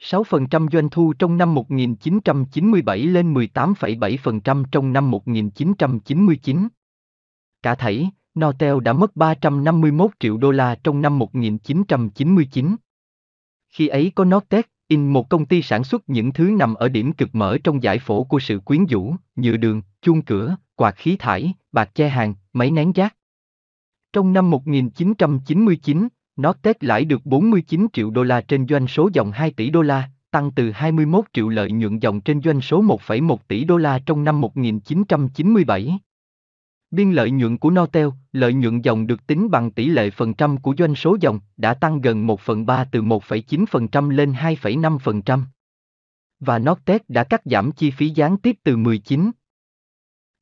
[0.00, 6.68] 6% doanh thu trong năm 1997 lên 18,7% trong năm 1999.
[7.62, 12.76] Cả thảy, Nortel đã mất 351 triệu đô la trong năm 1999.
[13.68, 17.12] Khi ấy có Nortec, In một công ty sản xuất những thứ nằm ở điểm
[17.12, 21.16] cực mở trong giải phẫu của sự quyến rũ, nhựa đường, chuông cửa, quạt khí
[21.18, 23.15] thải, bạc che hàng, máy nén rác.
[24.16, 29.32] Trong năm 1999, nó tết lãi được 49 triệu đô la trên doanh số dòng
[29.32, 33.36] 2 tỷ đô la, tăng từ 21 triệu lợi nhuận dòng trên doanh số 1,1
[33.48, 35.98] tỷ đô la trong năm 1997.
[36.90, 40.56] Biên lợi nhuận của Nortel, lợi nhuận dòng được tính bằng tỷ lệ phần trăm
[40.56, 45.42] của doanh số dòng, đã tăng gần 1 phần 3 từ 1,9% lên 2,5%.
[46.40, 49.30] Và Nortec đã cắt giảm chi phí gián tiếp từ 19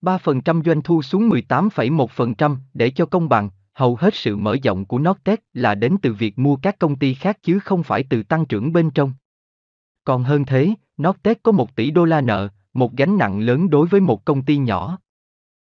[0.03, 4.99] 3% doanh thu xuống 18,1% để cho công bằng, hầu hết sự mở rộng của
[4.99, 8.47] Nortec là đến từ việc mua các công ty khác chứ không phải từ tăng
[8.47, 9.13] trưởng bên trong.
[10.05, 13.87] Còn hơn thế, Nortec có 1 tỷ đô la nợ, một gánh nặng lớn đối
[13.87, 14.99] với một công ty nhỏ.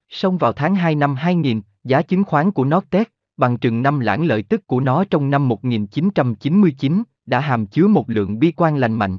[0.10, 4.26] Song vào tháng 2 năm 2000, giá chứng khoán của Nortec, bằng chừng năm lãng
[4.26, 8.94] lợi tức của nó trong năm 1999, đã hàm chứa một lượng bi quan lành
[8.94, 9.18] mạnh.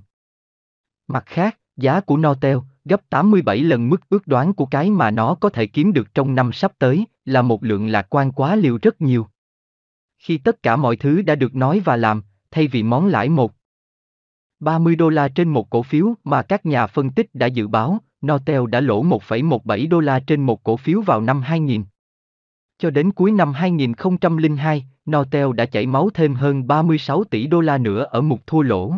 [1.09, 2.57] Mặt khác, giá của Nortel,
[2.89, 6.35] gấp 87 lần mức ước đoán của cái mà nó có thể kiếm được trong
[6.35, 9.27] năm sắp tới, là một lượng lạc quan quá liều rất nhiều.
[10.19, 13.53] Khi tất cả mọi thứ đã được nói và làm, thay vì món lãi một
[14.61, 17.99] 30 đô la trên một cổ phiếu mà các nhà phân tích đã dự báo,
[18.27, 21.85] Nortel đã lỗ 1,17 đô la trên một cổ phiếu vào năm 2000.
[22.79, 27.79] Cho đến cuối năm 2002, Nortel đã chảy máu thêm hơn 36 tỷ đô la
[27.79, 28.95] nữa ở mục thua lỗ.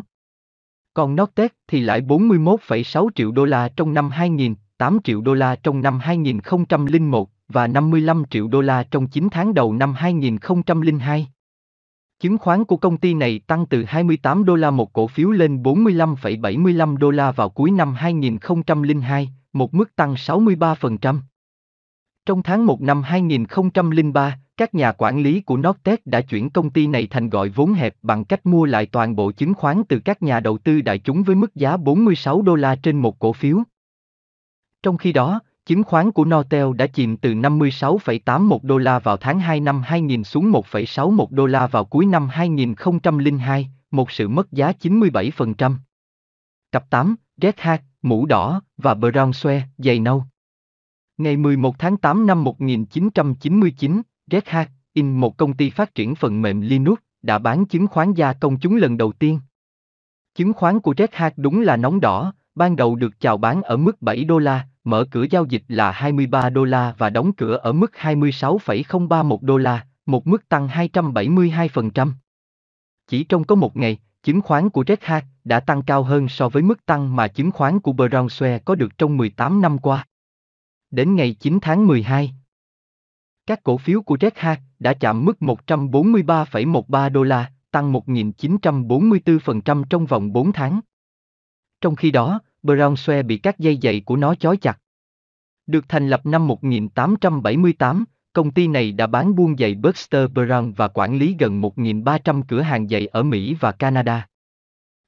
[0.98, 5.56] Còn Nortec thì lại 41,6 triệu đô la trong năm 2000, 8 triệu đô la
[5.56, 11.28] trong năm 2001 và 55 triệu đô la trong 9 tháng đầu năm 2002.
[12.20, 15.62] Chứng khoán của công ty này tăng từ 28 đô la một cổ phiếu lên
[15.62, 21.18] 45,75 đô la vào cuối năm 2002, một mức tăng 63%.
[22.26, 26.86] Trong tháng 1 năm 2003, các nhà quản lý của Nortec đã chuyển công ty
[26.86, 30.22] này thành gọi vốn hẹp bằng cách mua lại toàn bộ chứng khoán từ các
[30.22, 33.58] nhà đầu tư đại chúng với mức giá 46 đô la trên một cổ phiếu.
[34.82, 39.40] Trong khi đó, Chứng khoán của Nortel đã chìm từ 56,81 đô la vào tháng
[39.40, 44.72] 2 năm 2000 xuống 1,61 đô la vào cuối năm 2002, một sự mất giá
[44.80, 45.74] 97%.
[46.72, 50.24] Cặp 8, Red Hat, mũ đỏ, và Brown Sweat, giày nâu.
[51.18, 56.42] Ngày 11 tháng 8 năm 1999, Red Hat, in một công ty phát triển phần
[56.42, 59.40] mềm Linux, đã bán chứng khoán gia công chúng lần đầu tiên.
[60.34, 63.76] Chứng khoán của Red Hat đúng là nóng đỏ, ban đầu được chào bán ở
[63.76, 67.56] mức 7 đô la, mở cửa giao dịch là 23 đô la và đóng cửa
[67.56, 72.12] ở mức 26,031 đô la, một mức tăng 272%.
[73.06, 76.48] Chỉ trong có một ngày, chứng khoán của Red Hat đã tăng cao hơn so
[76.48, 80.06] với mức tăng mà chứng khoán của Brownshare có được trong 18 năm qua.
[80.90, 82.34] Đến ngày 9 tháng 12,
[83.48, 84.32] các cổ phiếu của Red
[84.78, 90.80] đã chạm mức 143,13 đô la, tăng 1.944% trong vòng 4 tháng.
[91.80, 94.78] Trong khi đó, Brown Swear bị các dây giày của nó chói chặt.
[95.66, 100.88] Được thành lập năm 1878, công ty này đã bán buôn giày Buster Brown và
[100.88, 104.27] quản lý gần 1.300 cửa hàng giày ở Mỹ và Canada.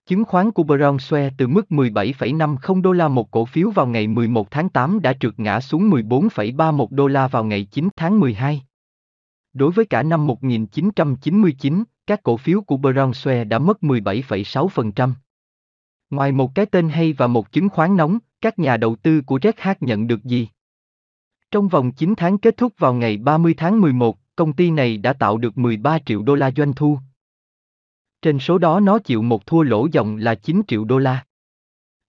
[0.06, 4.50] Chứng khoán của Bronze từ mức 17,50 đô la một cổ phiếu vào ngày 11
[4.50, 8.62] tháng 8 đã trượt ngã xuống 14,31 đô la vào ngày 9 tháng 12.
[9.52, 15.12] Đối với cả năm 1999, các cổ phiếu của Bronze đã mất 17,6%.
[16.10, 19.38] Ngoài một cái tên hay và một chứng khoán nóng, các nhà đầu tư của
[19.42, 20.48] Red Hat nhận được gì?
[21.50, 25.12] Trong vòng 9 tháng kết thúc vào ngày 30 tháng 11, công ty này đã
[25.12, 26.98] tạo được 13 triệu đô la doanh thu.
[28.22, 31.24] Trên số đó nó chịu một thua lỗ dòng là 9 triệu đô la.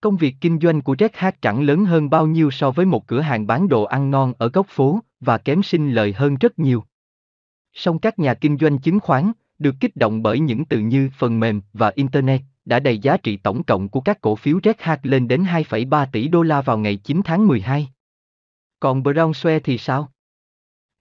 [0.01, 3.07] Công việc kinh doanh của Jack Hart chẳng lớn hơn bao nhiêu so với một
[3.07, 6.59] cửa hàng bán đồ ăn ngon ở góc phố, và kém sinh lời hơn rất
[6.59, 6.83] nhiều.
[7.73, 11.39] Song các nhà kinh doanh chứng khoán, được kích động bởi những từ như phần
[11.39, 15.05] mềm và Internet, đã đầy giá trị tổng cộng của các cổ phiếu Red Hat
[15.05, 17.87] lên đến 2,3 tỷ đô la vào ngày 9 tháng 12.
[18.79, 20.11] Còn Brown Brownshare thì sao?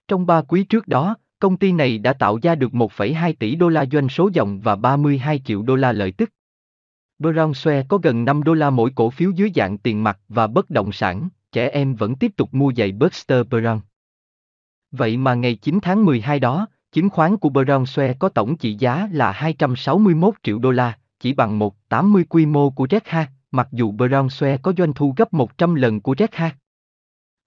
[0.07, 3.69] Trong ba quý trước đó, công ty này đã tạo ra được 1,2 tỷ đô
[3.69, 6.29] la doanh số dòng và 32 triệu đô la lợi tức.
[7.19, 10.69] Brownshare có gần 5 đô la mỗi cổ phiếu dưới dạng tiền mặt và bất
[10.69, 13.79] động sản, trẻ em vẫn tiếp tục mua giày Buster Brown.
[14.91, 19.09] Vậy mà ngày 9 tháng 12 đó, chứng khoán của Brownshare có tổng trị giá
[19.11, 23.93] là 261 triệu đô la, chỉ bằng 1,80 quy mô của Red Hat, mặc dù
[23.93, 26.55] Brownshare có doanh thu gấp 100 lần của Red Hat.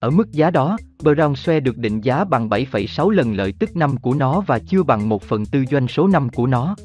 [0.05, 4.13] Ở mức giá đó, Brownshare được định giá bằng 7,6 lần lợi tức năm của
[4.13, 6.75] nó và chưa bằng 1 phần tư doanh số năm của nó.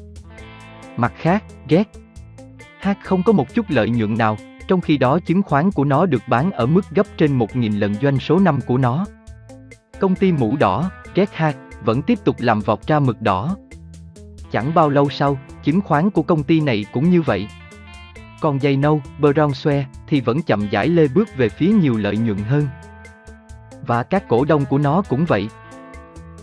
[0.97, 1.85] Mặt khác, Red
[2.81, 2.89] H.
[3.03, 4.37] không có một chút lợi nhuận nào,
[4.67, 7.93] trong khi đó chứng khoán của nó được bán ở mức gấp trên 1.000 lần
[7.95, 9.05] doanh số năm của nó.
[9.99, 11.43] Công ty mũ đỏ, Red H.
[11.85, 13.57] vẫn tiếp tục làm vọt ra mực đỏ.
[14.51, 17.47] Chẳng bao lâu sau, chứng khoán của công ty này cũng như vậy.
[18.41, 22.37] Còn dây nâu, Brownshare, thì vẫn chậm rãi lê bước về phía nhiều lợi nhuận
[22.37, 22.67] hơn.
[23.87, 25.47] Và các cổ đông của nó cũng vậy.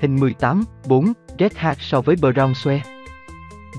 [0.00, 2.80] Hình 18, 4, Red Hat so với Brownshare.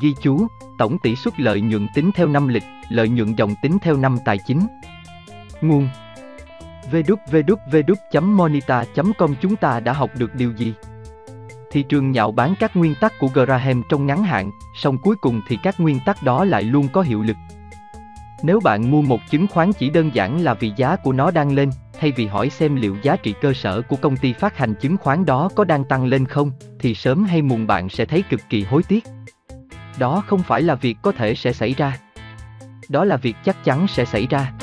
[0.02, 3.77] Ghi chú, tổng tỷ suất lợi nhuận tính theo năm lịch, lợi nhuận dòng tính
[3.81, 4.68] theo năm tài chính.
[5.61, 5.90] Nguồn
[6.91, 10.73] www.monita.com chúng ta đã học được điều gì?
[11.72, 15.41] Thị trường nhạo bán các nguyên tắc của Graham trong ngắn hạn, song cuối cùng
[15.48, 17.38] thì các nguyên tắc đó lại luôn có hiệu lực.
[18.44, 21.52] Nếu bạn mua một chứng khoán chỉ đơn giản là vì giá của nó đang
[21.52, 21.69] lên,
[21.99, 24.97] thay vì hỏi xem liệu giá trị cơ sở của công ty phát hành chứng
[24.97, 28.41] khoán đó có đang tăng lên không, thì sớm hay muộn bạn sẽ thấy cực
[28.49, 29.03] kỳ hối tiếc.
[29.99, 31.97] Đó không phải là việc có thể sẽ xảy ra.
[32.89, 34.53] Đó là việc chắc chắn sẽ xảy ra.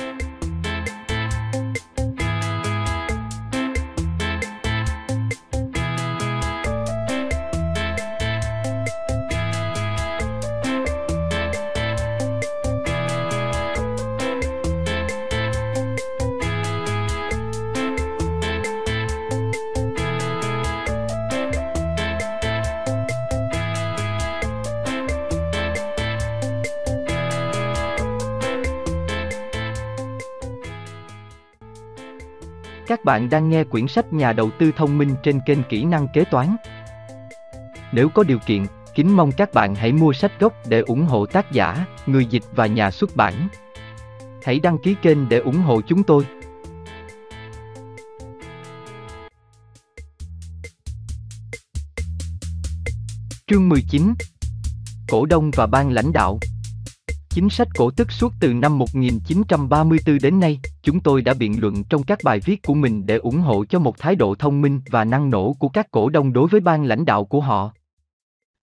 [33.16, 36.24] Bạn đang nghe quyển sách Nhà đầu tư thông minh trên kênh Kỹ năng kế
[36.24, 36.56] toán.
[37.92, 41.26] Nếu có điều kiện, kính mong các bạn hãy mua sách gốc để ủng hộ
[41.26, 43.48] tác giả, người dịch và nhà xuất bản.
[44.44, 46.26] Hãy đăng ký kênh để ủng hộ chúng tôi.
[53.46, 54.14] Chương 19
[55.08, 56.38] Cổ đông và ban lãnh đạo
[57.36, 61.84] Chính sách cổ tức suốt từ năm 1934 đến nay, chúng tôi đã biện luận
[61.84, 64.80] trong các bài viết của mình để ủng hộ cho một thái độ thông minh
[64.90, 67.72] và năng nổ của các cổ đông đối với ban lãnh đạo của họ.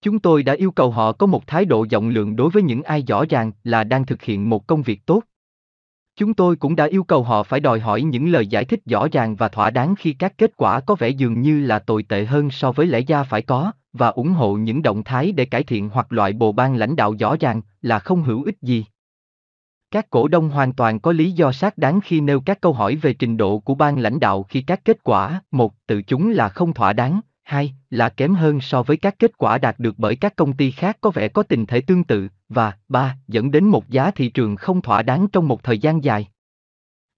[0.01, 2.83] Chúng tôi đã yêu cầu họ có một thái độ rộng lượng đối với những
[2.83, 5.23] ai rõ ràng là đang thực hiện một công việc tốt.
[6.15, 9.07] Chúng tôi cũng đã yêu cầu họ phải đòi hỏi những lời giải thích rõ
[9.11, 12.25] ràng và thỏa đáng khi các kết quả có vẻ dường như là tồi tệ
[12.25, 15.63] hơn so với lẽ ra phải có, và ủng hộ những động thái để cải
[15.63, 18.85] thiện hoặc loại bộ ban lãnh đạo rõ ràng là không hữu ích gì.
[19.91, 22.95] Các cổ đông hoàn toàn có lý do xác đáng khi nêu các câu hỏi
[22.95, 26.49] về trình độ của ban lãnh đạo khi các kết quả, một, tự chúng là
[26.49, 30.15] không thỏa đáng, hai, là kém hơn so với các kết quả đạt được bởi
[30.15, 33.65] các công ty khác có vẻ có tình thể tương tự, và ba, dẫn đến
[33.65, 36.27] một giá thị trường không thỏa đáng trong một thời gian dài.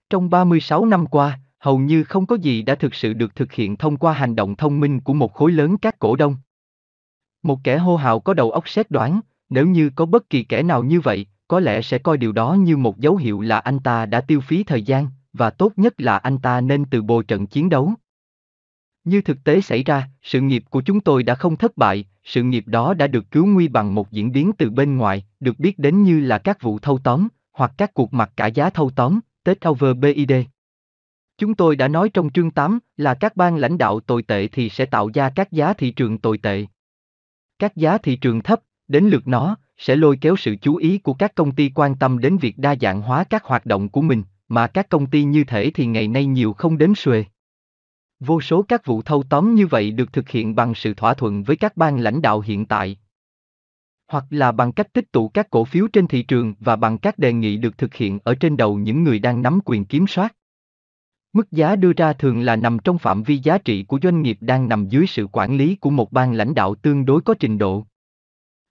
[0.10, 3.78] Trong 36 năm qua, hầu như không có gì đã thực sự được thực hiện
[3.78, 6.36] thông qua hành động thông minh của một khối lớn các cổ đông.
[7.46, 9.20] Một kẻ hô hào có đầu óc xét đoán,
[9.50, 12.54] nếu như có bất kỳ kẻ nào như vậy, có lẽ sẽ coi điều đó
[12.54, 15.94] như một dấu hiệu là anh ta đã tiêu phí thời gian, và tốt nhất
[15.98, 17.94] là anh ta nên từ bồ trận chiến đấu.
[19.04, 22.44] Như thực tế xảy ra, sự nghiệp của chúng tôi đã không thất bại, sự
[22.44, 25.80] nghiệp đó đã được cứu nguy bằng một diễn biến từ bên ngoài, được biết
[25.80, 29.20] đến như là các vụ thâu tóm, hoặc các cuộc mặc cả giá thâu tóm,
[29.44, 30.32] Tết over BID.
[31.38, 34.70] Chúng tôi đã nói trong chương 8 là các ban lãnh đạo tồi tệ thì
[34.70, 36.66] sẽ tạo ra các giá thị trường tồi tệ.
[37.60, 41.14] Các giá thị trường thấp, đến lượt nó, sẽ lôi kéo sự chú ý của
[41.14, 44.24] các công ty quan tâm đến việc đa dạng hóa các hoạt động của mình,
[44.48, 47.26] mà các công ty như thể thì ngày nay nhiều không đếm xuề.
[48.20, 51.44] Vô số các vụ thâu tóm như vậy được thực hiện bằng sự thỏa thuận
[51.44, 52.98] với các ban lãnh đạo hiện tại.
[54.08, 57.20] Hoặc là bằng cách tích tụ các cổ phiếu trên thị trường và bằng các
[57.20, 60.36] đề nghị được thực hiện ở trên đầu những người đang nắm quyền kiểm soát.
[61.36, 64.38] Mức giá đưa ra thường là nằm trong phạm vi giá trị của doanh nghiệp
[64.42, 67.58] đang nằm dưới sự quản lý của một ban lãnh đạo tương đối có trình
[67.58, 67.86] độ.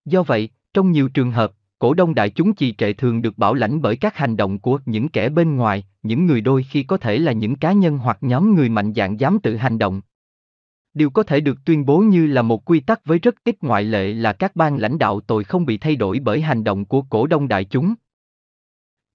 [0.04, 3.54] Do vậy, trong nhiều trường hợp, cổ đông đại chúng trì trệ thường được bảo
[3.54, 6.96] lãnh bởi các hành động của những kẻ bên ngoài, những người đôi khi có
[6.96, 10.00] thể là những cá nhân hoặc nhóm người mạnh dạn dám tự hành động.
[10.94, 13.82] Điều có thể được tuyên bố như là một quy tắc với rất ít ngoại
[13.82, 17.02] lệ là các ban lãnh đạo tội không bị thay đổi bởi hành động của
[17.02, 17.94] cổ đông đại chúng,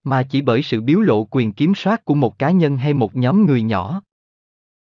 [0.04, 3.16] mà chỉ bởi sự biếu lộ quyền kiểm soát của một cá nhân hay một
[3.16, 4.02] nhóm người nhỏ.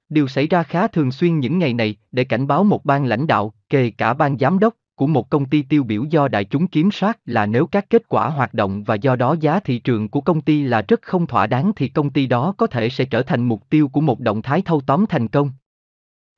[0.10, 3.28] Điều xảy ra khá thường xuyên những ngày này để cảnh báo một ban lãnh
[3.28, 6.68] đạo, kể cả ban giám đốc, của một công ty tiêu biểu do đại chúng
[6.68, 10.10] kiểm soát là nếu các kết quả hoạt động và do đó giá thị trường
[10.10, 13.06] của công ty là rất không thỏa đáng thì công ty đó có thể sẽ
[13.06, 15.52] trở thành mục tiêu của một động thái thâu tóm thành công.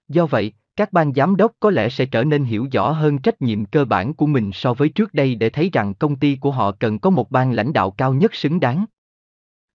[0.08, 3.42] Do vậy, các ban giám đốc có lẽ sẽ trở nên hiểu rõ hơn trách
[3.42, 6.52] nhiệm cơ bản của mình so với trước đây để thấy rằng công ty của
[6.52, 8.86] họ cần có một ban lãnh đạo cao nhất xứng đáng.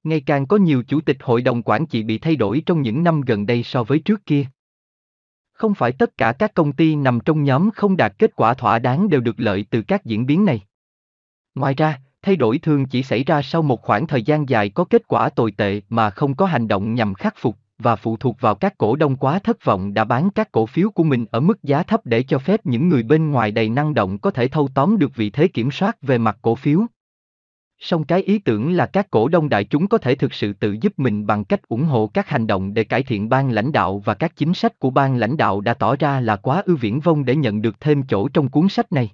[0.04, 3.02] Ngày càng có nhiều chủ tịch hội đồng quản trị bị thay đổi trong những
[3.02, 4.46] năm gần đây so với trước kia.
[5.52, 8.78] Không phải tất cả các công ty nằm trong nhóm không đạt kết quả thỏa
[8.78, 10.60] đáng đều được lợi từ các diễn biến này.
[11.54, 14.84] Ngoài ra, thay đổi thường chỉ xảy ra sau một khoảng thời gian dài có
[14.84, 18.40] kết quả tồi tệ mà không có hành động nhằm khắc phục và phụ thuộc
[18.40, 21.40] vào các cổ đông quá thất vọng đã bán các cổ phiếu của mình ở
[21.40, 24.48] mức giá thấp để cho phép những người bên ngoài đầy năng động có thể
[24.48, 26.86] thâu tóm được vị thế kiểm soát về mặt cổ phiếu.
[27.78, 30.76] Song cái ý tưởng là các cổ đông đại chúng có thể thực sự tự
[30.80, 34.02] giúp mình bằng cách ủng hộ các hành động để cải thiện ban lãnh đạo
[34.04, 37.00] và các chính sách của ban lãnh đạo đã tỏ ra là quá ưu viễn
[37.00, 39.10] vông để nhận được thêm chỗ trong cuốn sách này.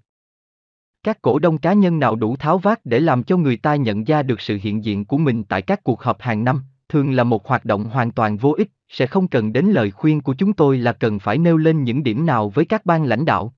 [1.02, 4.04] Các cổ đông cá nhân nào đủ tháo vát để làm cho người ta nhận
[4.04, 7.24] ra được sự hiện diện của mình tại các cuộc họp hàng năm, thường là
[7.24, 10.52] một hoạt động hoàn toàn vô ích, sẽ không cần đến lời khuyên của chúng
[10.52, 13.54] tôi là cần phải nêu lên những điểm nào với các ban lãnh đạo.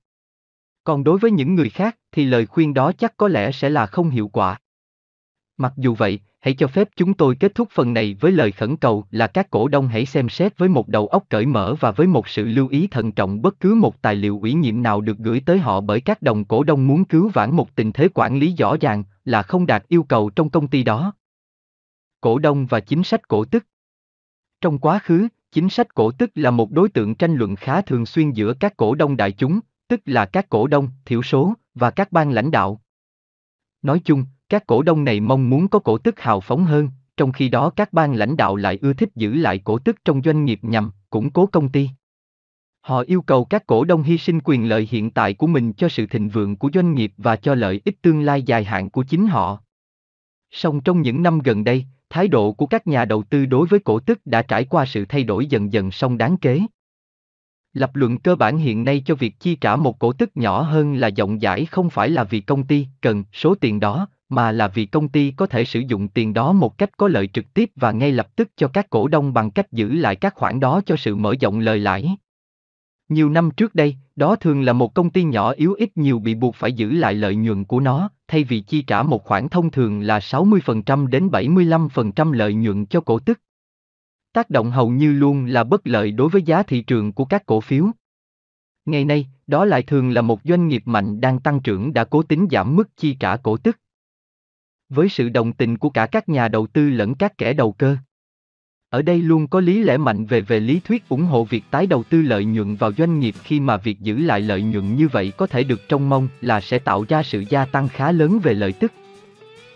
[0.83, 3.85] Còn đối với những người khác thì lời khuyên đó chắc có lẽ sẽ là
[3.85, 4.59] không hiệu quả.
[5.57, 8.77] Mặc dù vậy, hãy cho phép chúng tôi kết thúc phần này với lời khẩn
[8.77, 11.91] cầu là các cổ đông hãy xem xét với một đầu óc cởi mở và
[11.91, 15.01] với một sự lưu ý thận trọng bất cứ một tài liệu ủy nhiệm nào
[15.01, 18.07] được gửi tới họ bởi các đồng cổ đông muốn cứu vãn một tình thế
[18.13, 21.13] quản lý rõ ràng là không đạt yêu cầu trong công ty đó.
[22.23, 23.65] Cổ đông và chính sách cổ tức
[24.61, 28.05] Trong quá khứ, chính sách cổ tức là một đối tượng tranh luận khá thường
[28.05, 31.91] xuyên giữa các cổ đông đại chúng, tức là các cổ đông, thiểu số, và
[31.91, 32.81] các ban lãnh đạo.
[33.81, 37.31] Nói chung, các cổ đông này mong muốn có cổ tức hào phóng hơn, trong
[37.31, 40.45] khi đó các ban lãnh đạo lại ưa thích giữ lại cổ tức trong doanh
[40.45, 41.89] nghiệp nhằm củng cố công ty.
[42.81, 45.89] Họ yêu cầu các cổ đông hy sinh quyền lợi hiện tại của mình cho
[45.89, 49.03] sự thịnh vượng của doanh nghiệp và cho lợi ích tương lai dài hạn của
[49.03, 49.59] chính họ.
[50.51, 53.79] Song trong những năm gần đây, thái độ của các nhà đầu tư đối với
[53.79, 56.61] cổ tức đã trải qua sự thay đổi dần dần song đáng kế.
[57.73, 60.95] Lập luận cơ bản hiện nay cho việc chi trả một cổ tức nhỏ hơn
[60.95, 64.67] là rộng rãi không phải là vì công ty cần số tiền đó, mà là
[64.67, 67.71] vì công ty có thể sử dụng tiền đó một cách có lợi trực tiếp
[67.75, 70.81] và ngay lập tức cho các cổ đông bằng cách giữ lại các khoản đó
[70.85, 72.17] cho sự mở rộng lời lãi.
[73.09, 76.35] Nhiều năm trước đây, đó thường là một công ty nhỏ yếu ít nhiều bị
[76.35, 79.71] buộc phải giữ lại lợi nhuận của nó, thay vì chi trả một khoản thông
[79.71, 83.39] thường là 60% đến 75% lợi nhuận cho cổ tức.
[84.33, 87.45] Tác động hầu như luôn là bất lợi đối với giá thị trường của các
[87.45, 87.85] cổ phiếu.
[88.85, 92.23] Ngày nay, đó lại thường là một doanh nghiệp mạnh đang tăng trưởng đã cố
[92.23, 93.77] tính giảm mức chi trả cổ tức
[94.89, 97.97] với sự đồng tình của cả các nhà đầu tư lẫn các kẻ đầu cơ.
[98.93, 101.87] Ở đây luôn có lý lẽ mạnh về về lý thuyết ủng hộ việc tái
[101.87, 105.07] đầu tư lợi nhuận vào doanh nghiệp khi mà việc giữ lại lợi nhuận như
[105.07, 108.39] vậy có thể được trông mong là sẽ tạo ra sự gia tăng khá lớn
[108.43, 108.91] về lợi tức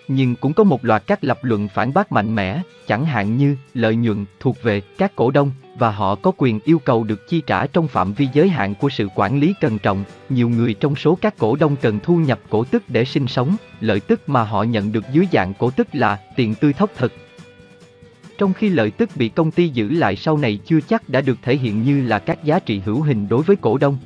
[0.07, 3.57] nhưng cũng có một loạt các lập luận phản bác mạnh mẽ, chẳng hạn như
[3.73, 7.41] lợi nhuận thuộc về các cổ đông và họ có quyền yêu cầu được chi
[7.47, 10.03] trả trong phạm vi giới hạn của sự quản lý cần trọng.
[10.29, 13.55] Nhiều người trong số các cổ đông cần thu nhập cổ tức để sinh sống,
[13.81, 17.13] lợi tức mà họ nhận được dưới dạng cổ tức là tiền tươi thóc thật.
[18.37, 21.37] Trong khi lợi tức bị công ty giữ lại sau này chưa chắc đã được
[21.41, 23.97] thể hiện như là các giá trị hữu hình đối với cổ đông.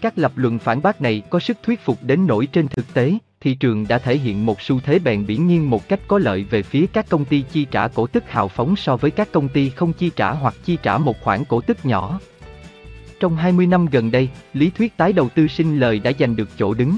[0.00, 3.12] Các lập luận phản bác này có sức thuyết phục đến nỗi trên thực tế,
[3.40, 6.44] thị trường đã thể hiện một xu thế bèn biển nghiêng một cách có lợi
[6.50, 9.48] về phía các công ty chi trả cổ tức hào phóng so với các công
[9.48, 12.20] ty không chi trả hoặc chi trả một khoản cổ tức nhỏ.
[13.20, 16.48] Trong 20 năm gần đây, lý thuyết tái đầu tư sinh lời đã giành được
[16.58, 16.96] chỗ đứng.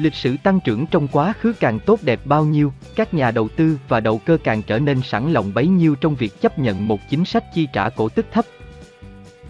[0.00, 3.48] Lịch sử tăng trưởng trong quá khứ càng tốt đẹp bao nhiêu, các nhà đầu
[3.56, 6.88] tư và đầu cơ càng trở nên sẵn lòng bấy nhiêu trong việc chấp nhận
[6.88, 8.44] một chính sách chi trả cổ tức thấp.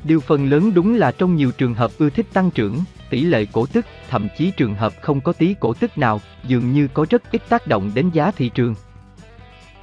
[0.04, 2.78] Điều phần lớn đúng là trong nhiều trường hợp ưa thích tăng trưởng,
[3.10, 6.72] tỷ lệ cổ tức, thậm chí trường hợp không có tí cổ tức nào, dường
[6.72, 8.74] như có rất ít tác động đến giá thị trường.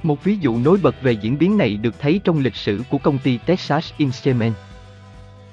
[0.02, 2.98] Một ví dụ nổi bật về diễn biến này được thấy trong lịch sử của
[2.98, 4.56] công ty Texas Instruments.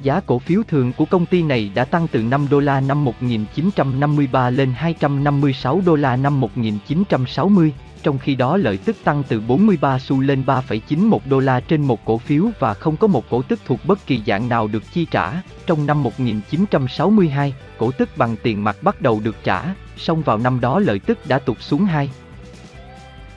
[0.01, 3.05] Giá cổ phiếu thường của công ty này đã tăng từ 5 đô la năm
[3.05, 7.73] 1953 lên 256 đô la năm 1960,
[8.03, 12.05] trong khi đó lợi tức tăng từ 43 xu lên 3,91 đô la trên một
[12.05, 15.05] cổ phiếu và không có một cổ tức thuộc bất kỳ dạng nào được chi
[15.11, 15.41] trả.
[15.65, 19.63] Trong năm 1962, cổ tức bằng tiền mặt bắt đầu được trả,
[19.97, 22.09] song vào năm đó lợi tức đã tụt xuống 2.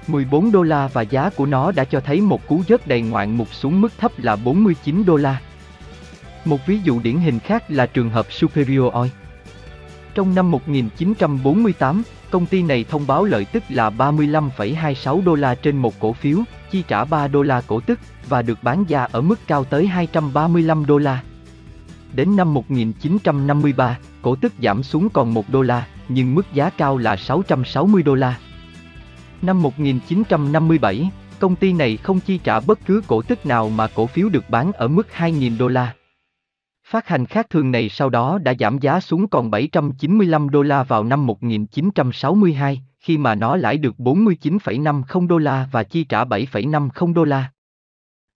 [0.06, 3.36] 14 đô la và giá của nó đã cho thấy một cú rớt đầy ngoạn
[3.36, 5.40] mục xuống mức thấp là 49 đô la.
[6.44, 9.10] Một ví dụ điển hình khác là trường hợp Superior Oil.
[10.15, 15.77] Trong năm 1948, công ty này thông báo lợi tức là 35,26 đô la trên
[15.77, 16.39] một cổ phiếu,
[16.70, 17.98] chi trả 3 đô la cổ tức
[18.28, 21.23] và được bán ra ở mức cao tới 235 đô la.
[22.15, 26.98] Đến năm 1953, cổ tức giảm xuống còn 1 đô la, nhưng mức giá cao
[26.98, 28.39] là 660 đô la.
[29.43, 34.06] Năm 1957, công ty này không chi trả bất cứ cổ tức nào mà cổ
[34.06, 35.93] phiếu được bán ở mức 2.000 đô la.
[36.90, 40.82] Phát hành khác thường này sau đó đã giảm giá xuống còn 795 đô la
[40.82, 47.15] vào năm 1962, khi mà nó lãi được 49,50 đô la và chi trả 7,50
[47.15, 47.52] đô la.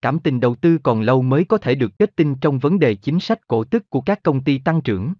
[0.02, 2.94] Cảm tình đầu tư còn lâu mới có thể được kết tinh trong vấn đề
[2.94, 5.14] chính sách cổ tức của các công ty tăng trưởng.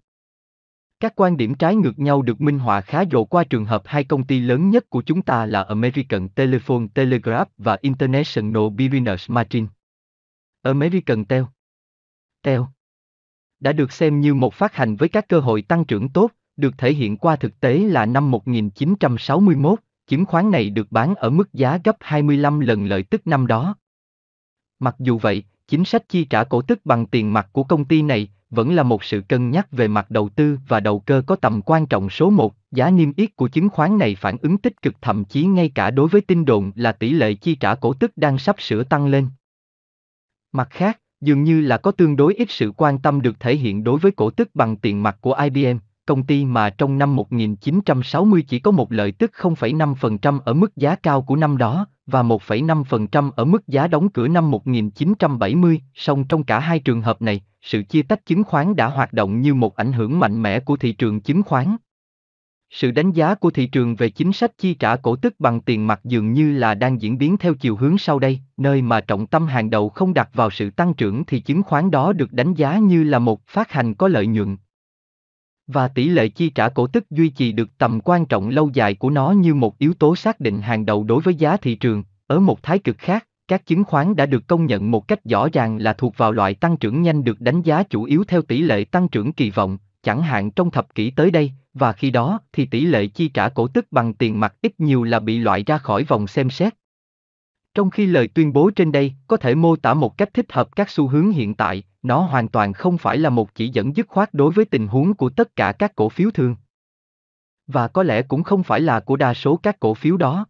[0.99, 4.03] Các quan điểm trái ngược nhau được minh họa khá rộ qua trường hợp hai
[4.03, 9.67] công ty lớn nhất của chúng ta là American Telephone Telegraph và International Business Machine.
[10.61, 11.43] American Tel
[12.43, 12.61] Tel
[13.63, 16.77] đã được xem như một phát hành với các cơ hội tăng trưởng tốt, được
[16.77, 21.53] thể hiện qua thực tế là năm 1961, chứng khoán này được bán ở mức
[21.53, 23.75] giá gấp 25 lần lợi tức năm đó.
[24.79, 28.01] Mặc dù vậy, chính sách chi trả cổ tức bằng tiền mặt của công ty
[28.01, 31.35] này vẫn là một sự cân nhắc về mặt đầu tư và đầu cơ có
[31.35, 34.81] tầm quan trọng số 1, giá niêm yết của chứng khoán này phản ứng tích
[34.81, 37.93] cực thậm chí ngay cả đối với tin đồn là tỷ lệ chi trả cổ
[37.93, 39.27] tức đang sắp sửa tăng lên.
[40.51, 43.83] Mặt khác, dường như là có tương đối ít sự quan tâm được thể hiện
[43.83, 48.43] đối với cổ tức bằng tiền mặt của IBM, công ty mà trong năm 1960
[48.47, 53.31] chỉ có một lợi tức 0,5% ở mức giá cao của năm đó, và 1,5%
[53.35, 57.83] ở mức giá đóng cửa năm 1970, song trong cả hai trường hợp này, sự
[57.83, 60.91] chia tách chứng khoán đã hoạt động như một ảnh hưởng mạnh mẽ của thị
[60.91, 61.75] trường chứng khoán.
[62.75, 65.87] Sự đánh giá của thị trường về chính sách chi trả cổ tức bằng tiền
[65.87, 69.27] mặt dường như là đang diễn biến theo chiều hướng sau đây, nơi mà trọng
[69.27, 72.53] tâm hàng đầu không đặt vào sự tăng trưởng thì chứng khoán đó được đánh
[72.53, 74.57] giá như là một phát hành có lợi nhuận.
[75.67, 78.95] Và tỷ lệ chi trả cổ tức duy trì được tầm quan trọng lâu dài
[78.95, 82.03] của nó như một yếu tố xác định hàng đầu đối với giá thị trường.
[82.27, 85.47] Ở một thái cực khác, các chứng khoán đã được công nhận một cách rõ
[85.53, 88.61] ràng là thuộc vào loại tăng trưởng nhanh được đánh giá chủ yếu theo tỷ
[88.61, 92.39] lệ tăng trưởng kỳ vọng, chẳng hạn trong thập kỷ tới đây, và khi đó
[92.53, 95.63] thì tỷ lệ chi trả cổ tức bằng tiền mặt ít nhiều là bị loại
[95.63, 96.73] ra khỏi vòng xem xét.
[97.73, 100.75] Trong khi lời tuyên bố trên đây có thể mô tả một cách thích hợp
[100.75, 104.07] các xu hướng hiện tại, nó hoàn toàn không phải là một chỉ dẫn dứt
[104.07, 106.55] khoát đối với tình huống của tất cả các cổ phiếu thường.
[107.67, 110.45] Và có lẽ cũng không phải là của đa số các cổ phiếu đó.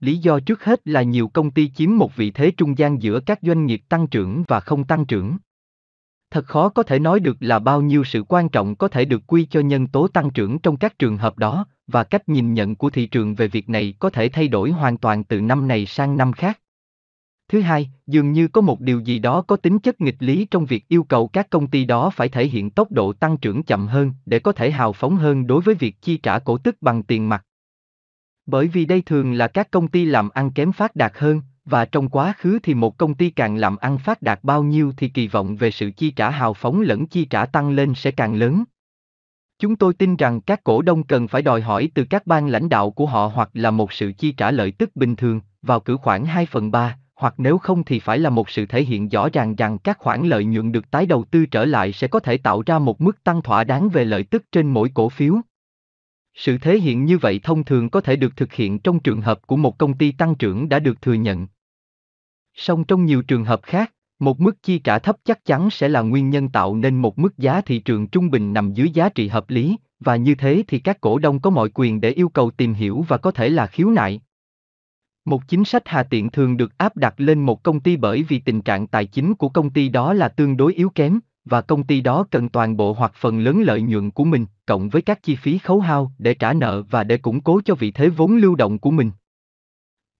[0.00, 3.20] Lý do trước hết là nhiều công ty chiếm một vị thế trung gian giữa
[3.20, 5.36] các doanh nghiệp tăng trưởng và không tăng trưởng.
[6.34, 9.22] Thật khó có thể nói được là bao nhiêu sự quan trọng có thể được
[9.26, 12.74] quy cho nhân tố tăng trưởng trong các trường hợp đó, và cách nhìn nhận
[12.74, 15.86] của thị trường về việc này có thể thay đổi hoàn toàn từ năm này
[15.86, 16.60] sang năm khác.
[17.48, 20.66] Thứ hai, dường như có một điều gì đó có tính chất nghịch lý trong
[20.66, 23.86] việc yêu cầu các công ty đó phải thể hiện tốc độ tăng trưởng chậm
[23.86, 27.02] hơn để có thể hào phóng hơn đối với việc chi trả cổ tức bằng
[27.02, 27.44] tiền mặt.
[28.46, 31.84] Bởi vì đây thường là các công ty làm ăn kém phát đạt hơn, và
[31.84, 35.08] trong quá khứ thì một công ty càng làm ăn phát đạt bao nhiêu thì
[35.08, 38.34] kỳ vọng về sự chi trả hào phóng lẫn chi trả tăng lên sẽ càng
[38.34, 38.64] lớn.
[39.58, 42.68] Chúng tôi tin rằng các cổ đông cần phải đòi hỏi từ các ban lãnh
[42.68, 45.96] đạo của họ hoặc là một sự chi trả lợi tức bình thường, vào cử
[45.96, 49.28] khoảng 2 phần 3, hoặc nếu không thì phải là một sự thể hiện rõ
[49.32, 52.36] ràng rằng các khoản lợi nhuận được tái đầu tư trở lại sẽ có thể
[52.36, 55.40] tạo ra một mức tăng thỏa đáng về lợi tức trên mỗi cổ phiếu.
[56.34, 59.46] Sự thể hiện như vậy thông thường có thể được thực hiện trong trường hợp
[59.46, 61.46] của một công ty tăng trưởng đã được thừa nhận.
[62.54, 66.00] Song trong nhiều trường hợp khác, một mức chi trả thấp chắc chắn sẽ là
[66.00, 69.28] nguyên nhân tạo nên một mức giá thị trường trung bình nằm dưới giá trị
[69.28, 72.50] hợp lý, và như thế thì các cổ đông có mọi quyền để yêu cầu
[72.50, 74.20] tìm hiểu và có thể là khiếu nại.
[75.24, 78.38] Một chính sách hà tiện thường được áp đặt lên một công ty bởi vì
[78.38, 81.84] tình trạng tài chính của công ty đó là tương đối yếu kém, và công
[81.84, 85.22] ty đó cần toàn bộ hoặc phần lớn lợi nhuận của mình, cộng với các
[85.22, 88.36] chi phí khấu hao để trả nợ và để củng cố cho vị thế vốn
[88.36, 89.10] lưu động của mình.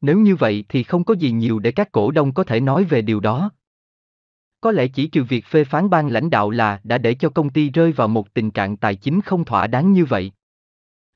[0.05, 2.85] Nếu như vậy thì không có gì nhiều để các cổ đông có thể nói
[2.85, 3.51] về điều đó.
[4.60, 7.51] Có lẽ chỉ trừ việc phê phán ban lãnh đạo là đã để cho công
[7.51, 10.32] ty rơi vào một tình trạng tài chính không thỏa đáng như vậy.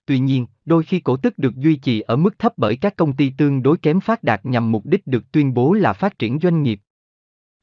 [0.07, 3.17] Tuy nhiên, đôi khi cổ tức được duy trì ở mức thấp bởi các công
[3.17, 6.39] ty tương đối kém phát đạt nhằm mục đích được tuyên bố là phát triển
[6.43, 6.81] doanh nghiệp.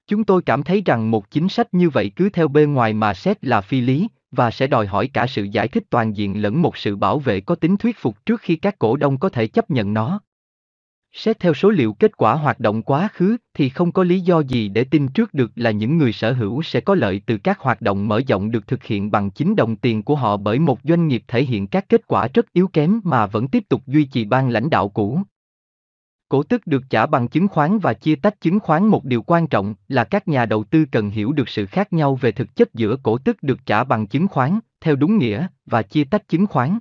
[0.08, 3.14] Chúng tôi cảm thấy rằng một chính sách như vậy cứ theo bên ngoài mà
[3.14, 6.62] xét là phi lý, và sẽ đòi hỏi cả sự giải thích toàn diện lẫn
[6.62, 9.48] một sự bảo vệ có tính thuyết phục trước khi các cổ đông có thể
[9.48, 10.22] chấp nhận nó.
[11.18, 14.40] Xét theo số liệu kết quả hoạt động quá khứ thì không có lý do
[14.40, 17.60] gì để tin trước được là những người sở hữu sẽ có lợi từ các
[17.60, 20.80] hoạt động mở rộng được thực hiện bằng chính đồng tiền của họ bởi một
[20.84, 24.06] doanh nghiệp thể hiện các kết quả rất yếu kém mà vẫn tiếp tục duy
[24.06, 25.20] trì ban lãnh đạo cũ.
[26.30, 29.48] Cổ tức được trả bằng chứng khoán và chia tách chứng khoán một điều quan
[29.48, 32.74] trọng là các nhà đầu tư cần hiểu được sự khác nhau về thực chất
[32.74, 36.48] giữa cổ tức được trả bằng chứng khoán, theo đúng nghĩa, và chia tách chứng
[36.48, 36.80] khoán.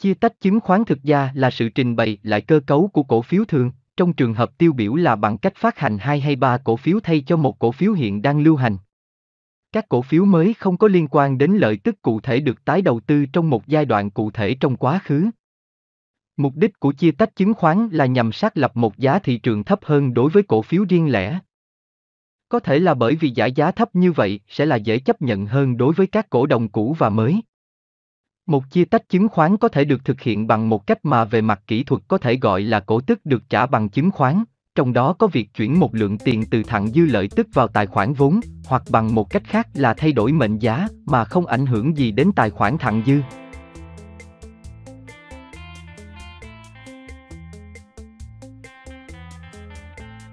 [0.00, 3.22] Chia tách chứng khoán thực ra là sự trình bày lại cơ cấu của cổ
[3.22, 6.58] phiếu thường, trong trường hợp tiêu biểu là bằng cách phát hành hai hay ba
[6.58, 8.76] cổ phiếu thay cho một cổ phiếu hiện đang lưu hành.
[9.72, 12.82] Các cổ phiếu mới không có liên quan đến lợi tức cụ thể được tái
[12.82, 15.30] đầu tư trong một giai đoạn cụ thể trong quá khứ.
[16.36, 19.64] Mục đích của chia tách chứng khoán là nhằm xác lập một giá thị trường
[19.64, 21.38] thấp hơn đối với cổ phiếu riêng lẻ.
[22.48, 25.46] Có thể là bởi vì giải giá thấp như vậy sẽ là dễ chấp nhận
[25.46, 27.40] hơn đối với các cổ đồng cũ và mới.
[28.46, 31.40] Một chia tách chứng khoán có thể được thực hiện bằng một cách mà về
[31.40, 34.44] mặt kỹ thuật có thể gọi là cổ tức được trả bằng chứng khoán,
[34.74, 37.86] trong đó có việc chuyển một lượng tiền từ thặng dư lợi tức vào tài
[37.86, 41.66] khoản vốn, hoặc bằng một cách khác là thay đổi mệnh giá mà không ảnh
[41.66, 43.20] hưởng gì đến tài khoản thặng dư.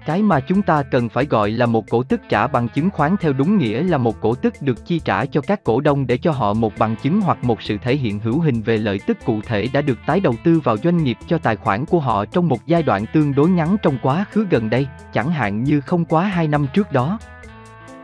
[0.08, 3.16] Cái mà chúng ta cần phải gọi là một cổ tức trả bằng chứng khoán
[3.20, 6.18] theo đúng nghĩa là một cổ tức được chi trả cho các cổ đông để
[6.18, 9.18] cho họ một bằng chứng hoặc một sự thể hiện hữu hình về lợi tức
[9.24, 12.24] cụ thể đã được tái đầu tư vào doanh nghiệp cho tài khoản của họ
[12.24, 15.80] trong một giai đoạn tương đối ngắn trong quá khứ gần đây, chẳng hạn như
[15.80, 17.18] không quá 2 năm trước đó.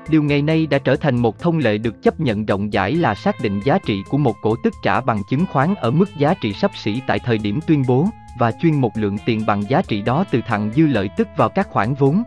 [0.08, 3.14] Điều ngày nay đã trở thành một thông lệ được chấp nhận rộng rãi là
[3.14, 6.34] xác định giá trị của một cổ tức trả bằng chứng khoán ở mức giá
[6.34, 8.08] trị sắp xỉ tại thời điểm tuyên bố,
[8.38, 11.48] và chuyên một lượng tiền bằng giá trị đó từ thặng dư lợi tức vào
[11.48, 12.22] các khoản vốn.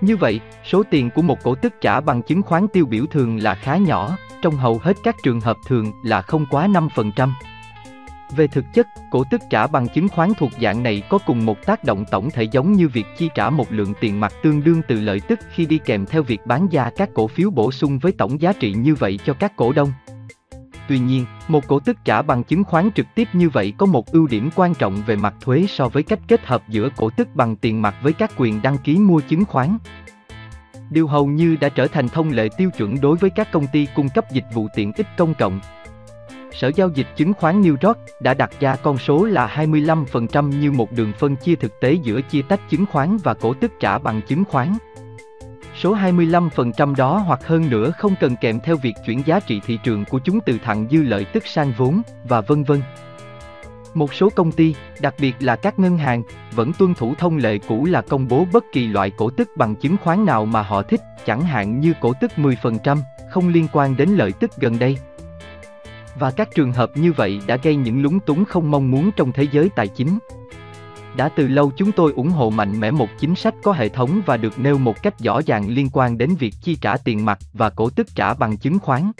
[0.00, 3.36] Như vậy, số tiền của một cổ tức trả bằng chứng khoán tiêu biểu thường
[3.36, 7.30] là khá nhỏ, trong hầu hết các trường hợp thường là không quá 5%.
[8.36, 11.66] Về thực chất, cổ tức trả bằng chứng khoán thuộc dạng này có cùng một
[11.66, 14.82] tác động tổng thể giống như việc chi trả một lượng tiền mặt tương đương
[14.88, 17.98] từ lợi tức khi đi kèm theo việc bán ra các cổ phiếu bổ sung
[17.98, 19.92] với tổng giá trị như vậy cho các cổ đông.
[20.92, 24.12] Tuy nhiên, một cổ tức trả bằng chứng khoán trực tiếp như vậy có một
[24.12, 27.28] ưu điểm quan trọng về mặt thuế so với cách kết hợp giữa cổ tức
[27.34, 29.78] bằng tiền mặt với các quyền đăng ký mua chứng khoán.
[30.90, 33.86] Điều hầu như đã trở thành thông lệ tiêu chuẩn đối với các công ty
[33.94, 35.60] cung cấp dịch vụ tiện ích công cộng.
[36.52, 40.72] Sở giao dịch chứng khoán New York đã đặt ra con số là 25% như
[40.72, 43.98] một đường phân chia thực tế giữa chia tách chứng khoán và cổ tức trả
[43.98, 44.72] bằng chứng khoán.
[45.82, 49.78] Số 25% đó hoặc hơn nữa không cần kèm theo việc chuyển giá trị thị
[49.82, 52.82] trường của chúng từ thặng dư lợi tức sang vốn, và vân vân.
[53.94, 56.22] Một số công ty, đặc biệt là các ngân hàng,
[56.54, 59.74] vẫn tuân thủ thông lệ cũ là công bố bất kỳ loại cổ tức bằng
[59.76, 62.98] chứng khoán nào mà họ thích, chẳng hạn như cổ tức 10%,
[63.30, 64.98] không liên quan đến lợi tức gần đây.
[66.18, 69.32] Và các trường hợp như vậy đã gây những lúng túng không mong muốn trong
[69.32, 70.18] thế giới tài chính.
[71.16, 74.20] Đã từ lâu chúng tôi ủng hộ mạnh mẽ một chính sách có hệ thống
[74.26, 77.38] và được nêu một cách rõ ràng liên quan đến việc chi trả tiền mặt
[77.52, 79.12] và cổ tức trả bằng chứng khoán.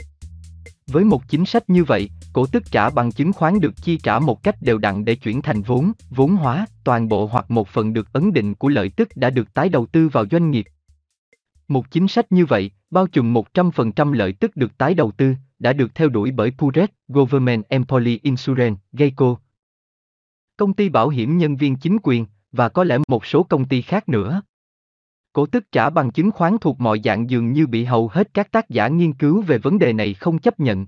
[0.87, 4.19] Với một chính sách như vậy, cổ tức trả bằng chứng khoán được chi trả
[4.19, 7.93] một cách đều đặn để chuyển thành vốn, vốn hóa, toàn bộ hoặc một phần
[7.93, 10.65] được ấn định của lợi tức đã được tái đầu tư vào doanh nghiệp.
[11.67, 15.73] Một chính sách như vậy, bao trùm 100% lợi tức được tái đầu tư, đã
[15.73, 19.35] được theo đuổi bởi Puret, Government Employee Insurance, Geico,
[20.57, 23.81] công ty bảo hiểm nhân viên chính quyền, và có lẽ một số công ty
[23.81, 24.41] khác nữa.
[25.33, 28.51] Cổ tức trả bằng chứng khoán thuộc mọi dạng dường như bị hầu hết các
[28.51, 30.85] tác giả nghiên cứu về vấn đề này không chấp nhận.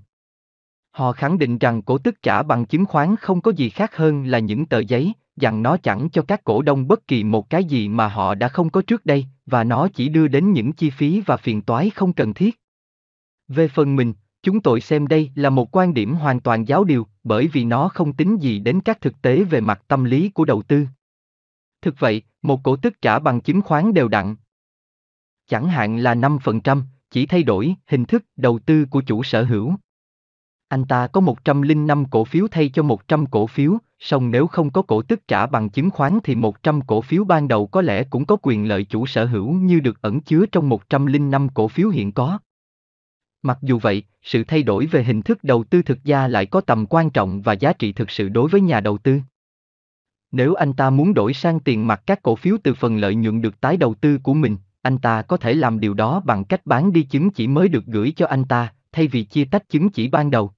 [0.90, 4.24] Họ khẳng định rằng cổ tức trả bằng chứng khoán không có gì khác hơn
[4.24, 7.64] là những tờ giấy, rằng nó chẳng cho các cổ đông bất kỳ một cái
[7.64, 10.90] gì mà họ đã không có trước đây, và nó chỉ đưa đến những chi
[10.90, 12.60] phí và phiền toái không cần thiết.
[13.48, 14.14] Về phần mình,
[14.46, 17.88] Chúng tôi xem đây là một quan điểm hoàn toàn giáo điều, bởi vì nó
[17.88, 20.86] không tính gì đến các thực tế về mặt tâm lý của đầu tư.
[21.82, 24.36] Thực vậy, một cổ tức trả bằng chứng khoán đều đặn.
[25.46, 29.74] Chẳng hạn là 5%, chỉ thay đổi hình thức đầu tư của chủ sở hữu.
[30.68, 34.82] Anh ta có 105 cổ phiếu thay cho 100 cổ phiếu, song nếu không có
[34.82, 38.24] cổ tức trả bằng chứng khoán thì 100 cổ phiếu ban đầu có lẽ cũng
[38.24, 42.12] có quyền lợi chủ sở hữu như được ẩn chứa trong 105 cổ phiếu hiện
[42.12, 42.38] có.
[43.46, 46.60] Mặc dù vậy, sự thay đổi về hình thức đầu tư thực ra lại có
[46.60, 49.20] tầm quan trọng và giá trị thực sự đối với nhà đầu tư.
[50.32, 53.42] Nếu anh ta muốn đổi sang tiền mặt các cổ phiếu từ phần lợi nhuận
[53.42, 56.66] được tái đầu tư của mình, anh ta có thể làm điều đó bằng cách
[56.66, 59.88] bán đi chứng chỉ mới được gửi cho anh ta, thay vì chia tách chứng
[59.88, 60.52] chỉ ban đầu.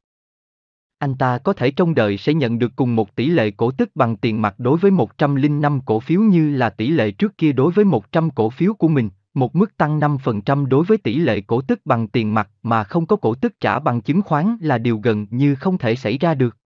[0.98, 3.90] Anh ta có thể trong đời sẽ nhận được cùng một tỷ lệ cổ tức
[3.94, 7.72] bằng tiền mặt đối với 105 cổ phiếu như là tỷ lệ trước kia đối
[7.72, 11.60] với 100 cổ phiếu của mình, một mức tăng 5% đối với tỷ lệ cổ
[11.60, 14.98] tức bằng tiền mặt mà không có cổ tức trả bằng chứng khoán là điều
[14.98, 16.56] gần như không thể xảy ra được.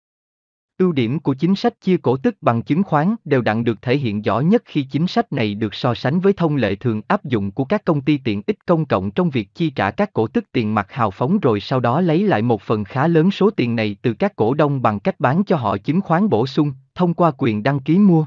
[0.78, 3.96] Ưu điểm của chính sách chia cổ tức bằng chứng khoán đều đặn được thể
[3.96, 7.24] hiện rõ nhất khi chính sách này được so sánh với thông lệ thường áp
[7.24, 10.26] dụng của các công ty tiện ích công cộng trong việc chi trả các cổ
[10.26, 13.50] tức tiền mặt hào phóng rồi sau đó lấy lại một phần khá lớn số
[13.50, 16.72] tiền này từ các cổ đông bằng cách bán cho họ chứng khoán bổ sung,
[16.94, 18.26] thông qua quyền đăng ký mua.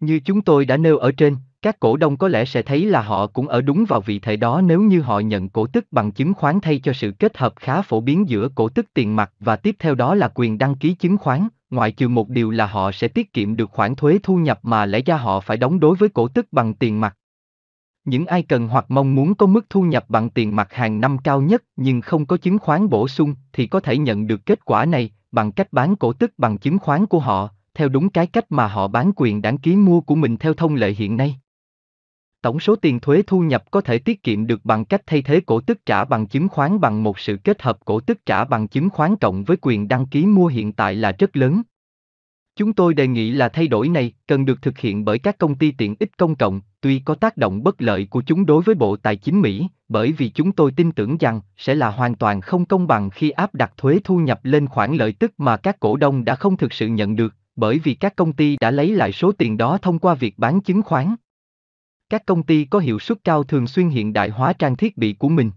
[0.00, 3.02] Như chúng tôi đã nêu ở trên, các cổ đông có lẽ sẽ thấy là
[3.02, 6.12] họ cũng ở đúng vào vị thế đó nếu như họ nhận cổ tức bằng
[6.12, 9.32] chứng khoán thay cho sự kết hợp khá phổ biến giữa cổ tức tiền mặt
[9.40, 12.66] và tiếp theo đó là quyền đăng ký chứng khoán, ngoại trừ một điều là
[12.66, 15.80] họ sẽ tiết kiệm được khoản thuế thu nhập mà lẽ ra họ phải đóng
[15.80, 17.16] đối với cổ tức bằng tiền mặt.
[18.04, 21.18] Những ai cần hoặc mong muốn có mức thu nhập bằng tiền mặt hàng năm
[21.18, 24.64] cao nhất nhưng không có chứng khoán bổ sung thì có thể nhận được kết
[24.64, 28.26] quả này bằng cách bán cổ tức bằng chứng khoán của họ, theo đúng cái
[28.26, 31.38] cách mà họ bán quyền đăng ký mua của mình theo thông lệ hiện nay.
[32.42, 35.40] Tổng số tiền thuế thu nhập có thể tiết kiệm được bằng cách thay thế
[35.46, 38.68] cổ tức trả bằng chứng khoán bằng một sự kết hợp cổ tức trả bằng
[38.68, 41.62] chứng khoán cộng với quyền đăng ký mua hiện tại là rất lớn.
[42.56, 45.54] Chúng tôi đề nghị là thay đổi này cần được thực hiện bởi các công
[45.54, 48.74] ty tiện ích công cộng, tuy có tác động bất lợi của chúng đối với
[48.74, 52.40] Bộ Tài chính Mỹ, bởi vì chúng tôi tin tưởng rằng sẽ là hoàn toàn
[52.40, 55.80] không công bằng khi áp đặt thuế thu nhập lên khoản lợi tức mà các
[55.80, 58.88] cổ đông đã không thực sự nhận được, bởi vì các công ty đã lấy
[58.88, 61.14] lại số tiền đó thông qua việc bán chứng khoán.
[62.08, 65.12] Các công ty có hiệu suất cao thường xuyên hiện đại hóa trang thiết bị
[65.12, 65.50] của mình.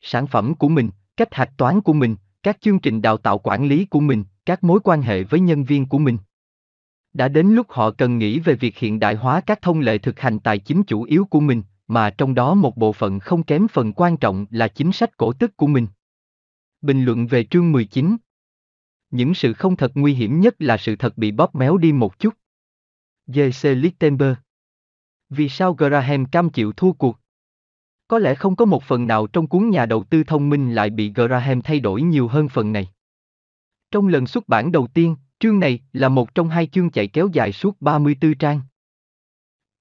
[0.00, 3.68] Sản phẩm của mình, cách hạch toán của mình, các chương trình đào tạo quản
[3.68, 6.18] lý của mình, các mối quan hệ với nhân viên của mình.
[7.12, 10.20] Đã đến lúc họ cần nghĩ về việc hiện đại hóa các thông lệ thực
[10.20, 13.68] hành tài chính chủ yếu của mình, mà trong đó một bộ phận không kém
[13.68, 15.86] phần quan trọng là chính sách cổ tức của mình.
[16.80, 18.16] Bình luận về chương 19
[19.10, 22.18] Những sự không thật nguy hiểm nhất là sự thật bị bóp méo đi một
[22.18, 22.34] chút.
[23.26, 23.74] J.C.
[23.74, 24.38] Lichtenberg
[25.30, 27.18] vì sao Graham cam chịu thua cuộc?
[28.08, 30.90] Có lẽ không có một phần nào trong cuốn nhà đầu tư thông minh lại
[30.90, 32.88] bị Graham thay đổi nhiều hơn phần này.
[33.90, 37.28] Trong lần xuất bản đầu tiên, chương này là một trong hai chương chạy kéo
[37.32, 38.60] dài suốt 34 trang.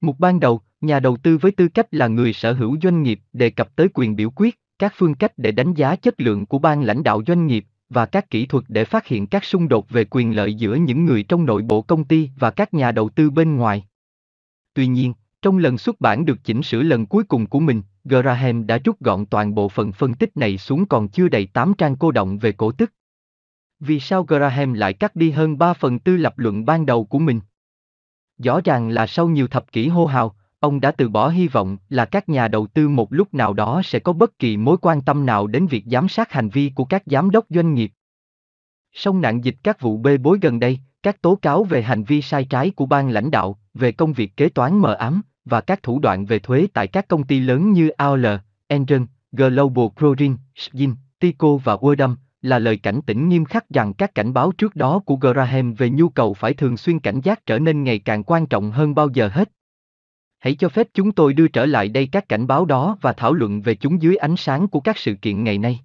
[0.02, 3.19] Mục ban đầu, nhà đầu tư với tư cách là người sở hữu doanh nghiệp
[3.34, 6.60] đề cập tới quyền biểu quyết, các phương cách để đánh giá chất lượng của
[6.60, 9.90] ban lãnh đạo doanh nghiệp và các kỹ thuật để phát hiện các xung đột
[9.90, 13.10] về quyền lợi giữa những người trong nội bộ công ty và các nhà đầu
[13.10, 13.88] tư bên ngoài.
[14.74, 18.68] Tuy nhiên, trong lần xuất bản được chỉnh sửa lần cuối cùng của mình, Graham
[18.68, 21.96] đã rút gọn toàn bộ phần phân tích này xuống còn chưa đầy 8 trang
[21.96, 22.94] cô động về cổ tức.
[23.80, 27.20] Vì sao Graham lại cắt đi hơn 3 phần tư lập luận ban đầu của
[27.20, 27.40] mình?
[28.38, 31.78] Rõ ràng là sau nhiều thập kỷ hô hào, ông đã từ bỏ hy vọng
[31.90, 35.02] là các nhà đầu tư một lúc nào đó sẽ có bất kỳ mối quan
[35.02, 37.92] tâm nào đến việc giám sát hành vi của các giám đốc doanh nghiệp.
[38.94, 42.22] Song nạn dịch các vụ bê bối gần đây, các tố cáo về hành vi
[42.22, 45.84] sai trái của ban lãnh đạo, về công việc kế toán mờ ám, và các
[45.84, 48.26] thủ đoạn về thuế tại các công ty lớn như AOL,
[48.68, 54.15] Enron, Global Protein, Shin, Tico và Wordam, là lời cảnh tỉnh nghiêm khắc rằng các
[54.15, 57.60] cảnh báo trước đó của Graham về nhu cầu phải thường xuyên cảnh giác trở
[57.60, 59.52] nên ngày càng quan trọng hơn bao giờ hết.
[60.40, 63.34] Hãy cho phép chúng tôi đưa trở lại đây các cảnh báo đó và thảo
[63.34, 65.80] luận về chúng dưới ánh sáng của các sự kiện ngày nay.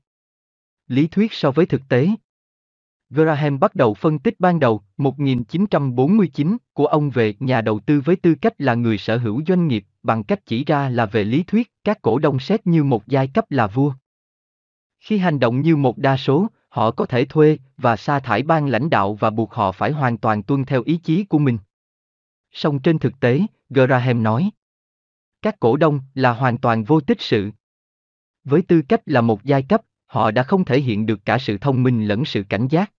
[0.88, 2.08] Lý thuyết so với thực tế
[3.14, 8.16] Graham bắt đầu phân tích ban đầu, 1949, của ông về nhà đầu tư với
[8.16, 11.42] tư cách là người sở hữu doanh nghiệp, bằng cách chỉ ra là về lý
[11.42, 13.92] thuyết, các cổ đông xét như một giai cấp là vua.
[15.00, 18.66] Khi hành động như một đa số, họ có thể thuê và sa thải ban
[18.66, 21.58] lãnh đạo và buộc họ phải hoàn toàn tuân theo ý chí của mình.
[22.52, 23.40] Song trên thực tế,
[23.70, 24.50] Graham nói,
[25.42, 27.50] các cổ đông là hoàn toàn vô tích sự.
[28.44, 31.58] Với tư cách là một giai cấp, họ đã không thể hiện được cả sự
[31.58, 32.92] thông minh lẫn sự cảnh giác.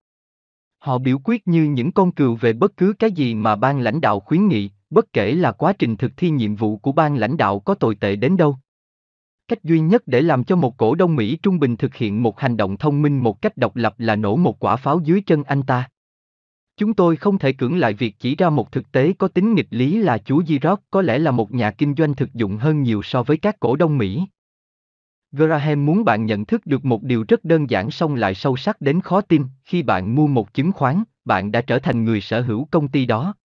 [0.84, 4.02] Họ biểu quyết như những con cừu về bất cứ cái gì mà ban lãnh
[4.02, 7.38] đạo khuyến nghị, bất kể là quá trình thực thi nhiệm vụ của ban lãnh
[7.38, 8.58] đạo có tồi tệ đến đâu.
[9.48, 12.40] Cách duy nhất để làm cho một cổ đông Mỹ trung bình thực hiện một
[12.40, 15.44] hành động thông minh một cách độc lập là nổ một quả pháo dưới chân
[15.44, 15.90] anh ta.
[16.78, 19.68] Chúng tôi không thể cưỡng lại việc chỉ ra một thực tế có tính nghịch
[19.70, 23.02] lý là chú Giroc có lẽ là một nhà kinh doanh thực dụng hơn nhiều
[23.04, 24.26] so với các cổ đông Mỹ.
[25.36, 28.82] Graham muốn bạn nhận thức được một điều rất đơn giản song lại sâu sắc
[28.82, 32.42] đến khó tin, khi bạn mua một chứng khoán, bạn đã trở thành người sở
[32.42, 33.36] hữu công ty đó.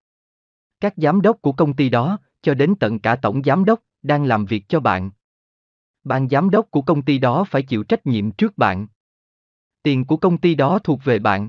[0.81, 4.25] Các giám đốc của công ty đó, cho đến tận cả tổng giám đốc, đang
[4.25, 5.11] làm việc cho bạn.
[6.05, 8.87] Ban giám đốc của công ty đó phải chịu trách nhiệm trước bạn.
[9.83, 11.49] Tiền của công ty đó thuộc về bạn.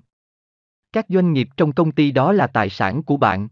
[0.91, 3.47] Các doanh nghiệp trong công ty đó là tài sản của bạn.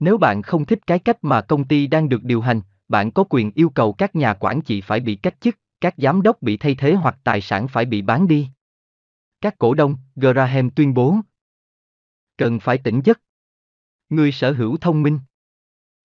[0.00, 3.24] Nếu bạn không thích cái cách mà công ty đang được điều hành, bạn có
[3.30, 6.56] quyền yêu cầu các nhà quản trị phải bị cách chức, các giám đốc bị
[6.56, 8.48] thay thế hoặc tài sản phải bị bán đi.
[9.40, 11.16] Các cổ đông, Graham tuyên bố.
[12.36, 13.20] Cần phải tỉnh giấc.
[14.08, 15.18] Người sở hữu thông minh.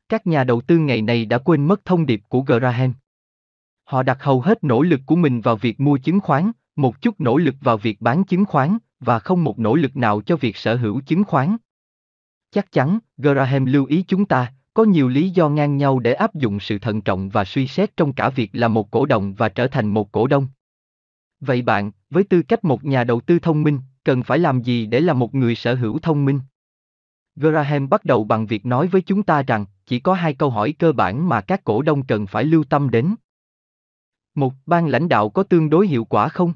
[0.09, 2.93] Các nhà đầu tư ngày này đã quên mất thông điệp của Graham.
[3.83, 7.21] Họ đặt hầu hết nỗ lực của mình vào việc mua chứng khoán, một chút
[7.21, 10.57] nỗ lực vào việc bán chứng khoán, và không một nỗ lực nào cho việc
[10.57, 11.57] sở hữu chứng khoán.
[12.51, 16.35] Chắc chắn, Graham lưu ý chúng ta, có nhiều lý do ngang nhau để áp
[16.35, 19.49] dụng sự thận trọng và suy xét trong cả việc là một cổ đông và
[19.49, 20.47] trở thành một cổ đông.
[21.39, 24.85] Vậy bạn, với tư cách một nhà đầu tư thông minh, cần phải làm gì
[24.85, 26.39] để là một người sở hữu thông minh?
[27.35, 30.73] Graham bắt đầu bằng việc nói với chúng ta rằng, chỉ có hai câu hỏi
[30.79, 33.15] cơ bản mà các cổ đông cần phải lưu tâm đến.
[34.35, 36.53] Một, ban lãnh đạo có tương đối hiệu quả không?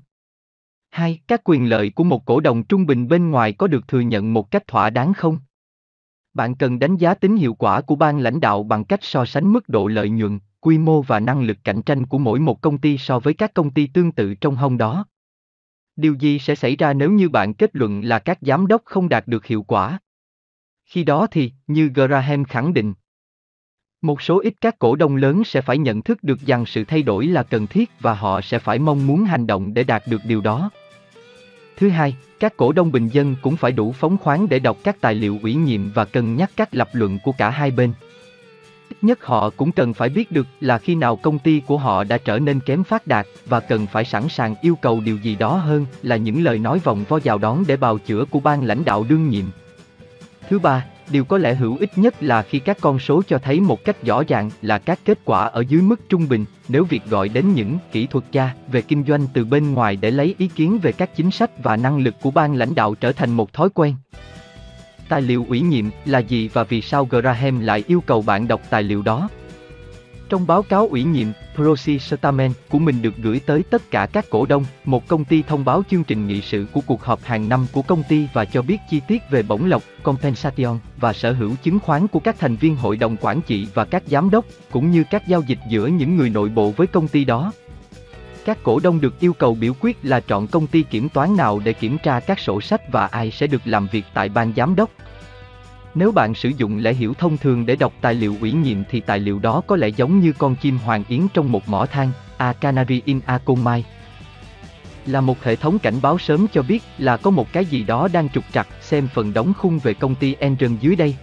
[0.90, 4.00] Hai, các quyền lợi của một cổ đông trung bình bên ngoài có được thừa
[4.00, 5.40] nhận một cách thỏa đáng không?
[6.34, 9.54] Bạn cần đánh giá tính hiệu quả của ban lãnh đạo bằng cách so sánh
[9.54, 12.78] mức độ lợi nhuận, quy mô và năng lực cạnh tranh của mỗi một công
[12.78, 15.06] ty so với các công ty tương tự trong hông đó.
[15.96, 19.10] Điều gì sẽ xảy ra nếu như bạn kết luận là các giám đốc không
[19.10, 20.00] đạt được hiệu quả?
[20.86, 22.94] Khi đó thì, như Graham khẳng định,
[24.02, 27.04] một số ít các cổ đông lớn sẽ phải nhận thức được rằng sự thay
[27.04, 30.22] đổi là cần thiết và họ sẽ phải mong muốn hành động để đạt được
[30.28, 30.70] điều đó.
[31.78, 35.02] Thứ hai, các cổ đông bình dân cũng phải đủ phóng khoáng để đọc các
[35.02, 37.94] tài liệu ủy nhiệm và cân nhắc các lập luận của cả hai bên.
[38.90, 42.04] Ít nhất họ cũng cần phải biết được là khi nào công ty của họ
[42.04, 45.36] đã trở nên kém phát đạt và cần phải sẵn sàng yêu cầu điều gì
[45.36, 48.64] đó hơn là những lời nói vòng vo chào đón để bào chữa của ban
[48.64, 49.46] lãnh đạo đương nhiệm.
[50.50, 53.60] Thứ ba, điều có lẽ hữu ích nhất là khi các con số cho thấy
[53.60, 57.06] một cách rõ ràng là các kết quả ở dưới mức trung bình, nếu việc
[57.10, 60.48] gọi đến những kỹ thuật gia về kinh doanh từ bên ngoài để lấy ý
[60.48, 63.54] kiến về các chính sách và năng lực của ban lãnh đạo trở thành một
[63.54, 63.96] thói quen.
[65.10, 68.62] Tài liệu ủy nhiệm là gì và vì sao Graham lại yêu cầu bạn đọc
[68.70, 69.30] tài liệu đó?
[70.30, 74.26] Trong báo cáo ủy nhiệm, Proxy Statement của mình được gửi tới tất cả các
[74.30, 77.50] cổ đông, một công ty thông báo chương trình nghị sự của cuộc họp hàng
[77.50, 81.32] năm của công ty và cho biết chi tiết về bổng lộc, compensation và sở
[81.34, 84.46] hữu chứng khoán của các thành viên hội đồng quản trị và các giám đốc,
[84.72, 87.52] cũng như các giao dịch giữa những người nội bộ với công ty đó.
[88.46, 91.62] Các cổ đông được yêu cầu biểu quyết là chọn công ty kiểm toán nào
[91.66, 94.76] để kiểm tra các sổ sách và ai sẽ được làm việc tại ban giám
[94.76, 94.90] đốc.
[95.96, 99.00] Nếu bạn sử dụng lẽ hiểu thông thường để đọc tài liệu ủy nhiệm thì
[99.00, 102.12] tài liệu đó có lẽ giống như con chim hoàng yến trong một mỏ than,
[102.38, 103.90] A Canary in a Coal Mine.
[105.06, 108.08] Là một hệ thống cảnh báo sớm cho biết là có một cái gì đó
[108.14, 111.16] đang trục trặc, xem phần đóng khung về công ty Enron dưới đây.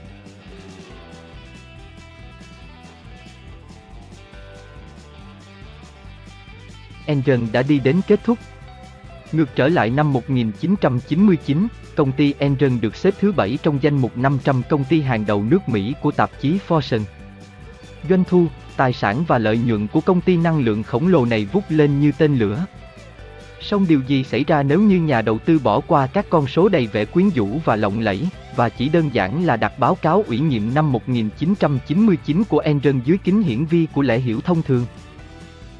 [7.07, 8.39] Enron đã đi đến kết thúc.
[9.33, 11.67] Ngược trở lại năm 1999,
[11.97, 15.45] công ty Enron được xếp thứ 7 trong danh mục 500 công ty hàng đầu
[15.51, 17.03] nước Mỹ của tạp chí Fortune.
[18.09, 18.47] Doanh thu,
[18.77, 22.01] tài sản và lợi nhuận của công ty năng lượng khổng lồ này vút lên
[22.01, 22.67] như tên lửa.
[23.61, 26.69] Song điều gì xảy ra nếu như nhà đầu tư bỏ qua các con số
[26.69, 30.25] đầy vẻ quyến rũ và lộng lẫy, và chỉ đơn giản là đặt báo cáo
[30.27, 34.87] ủy nhiệm năm 1999 của Enron dưới kính hiển vi của lẽ hiểu thông thường?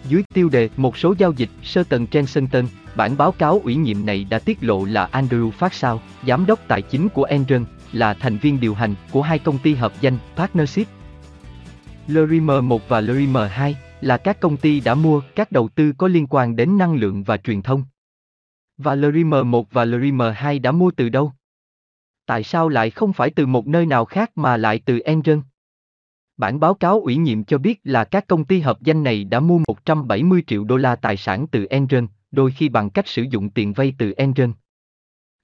[0.09, 2.65] Dưới tiêu đề một số giao dịch sơ tầng Kensington,
[2.97, 6.83] bản báo cáo ủy nhiệm này đã tiết lộ là Andrew Faxau, giám đốc tài
[6.83, 10.87] chính của Enron, là thành viên điều hành của hai công ty hợp danh Partnership.
[12.07, 16.09] Lorimer 1 và Lorimer 2 là các công ty đã mua các đầu tư có
[16.09, 17.85] liên quan đến năng lượng và truyền thông.
[18.79, 21.33] Và Lorimer 1 và Lorimer 2 đã mua từ đâu?
[22.27, 25.43] Tại sao lại không phải từ một nơi nào khác mà lại từ Enron?
[26.41, 29.41] Bản báo cáo ủy nhiệm cho biết là các công ty hợp danh này đã
[29.41, 33.51] mua 170 triệu đô la tài sản từ Enron, đôi khi bằng cách sử dụng
[33.51, 34.53] tiền vay từ Enron.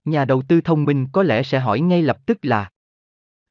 [0.04, 2.70] Nhà đầu tư thông minh có lẽ sẽ hỏi ngay lập tức là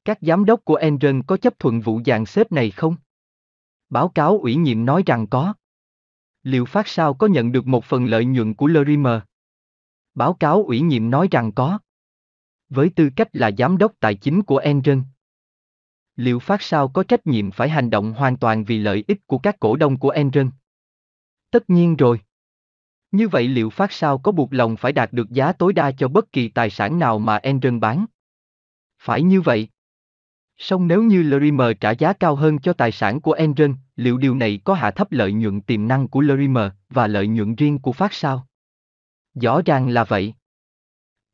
[0.06, 2.96] Các giám đốc của Enron có chấp thuận vụ dàn xếp này không?
[3.90, 5.54] Báo cáo ủy nhiệm nói rằng có.
[6.44, 9.20] Liệu phát sao có nhận được một phần lợi nhuận của Lorimer?
[10.16, 11.80] Báo cáo ủy nhiệm nói rằng có.
[12.70, 15.04] Với tư cách là giám đốc tài chính của Enron,
[16.16, 19.38] liệu phát sao có trách nhiệm phải hành động hoàn toàn vì lợi ích của
[19.38, 20.52] các cổ đông của Enron?
[21.52, 22.20] Tất nhiên rồi.
[23.12, 26.08] Như vậy liệu phát sao có buộc lòng phải đạt được giá tối đa cho
[26.08, 28.06] bất kỳ tài sản nào mà Enron bán?
[29.00, 29.70] Phải như vậy.
[30.58, 34.36] Song nếu như Lorimer trả giá cao hơn cho tài sản của Enron, liệu điều
[34.36, 37.92] này có hạ thấp lợi nhuận tiềm năng của Lorimer và lợi nhuận riêng của
[37.92, 38.48] phát sao?
[39.34, 40.34] Rõ ràng là vậy.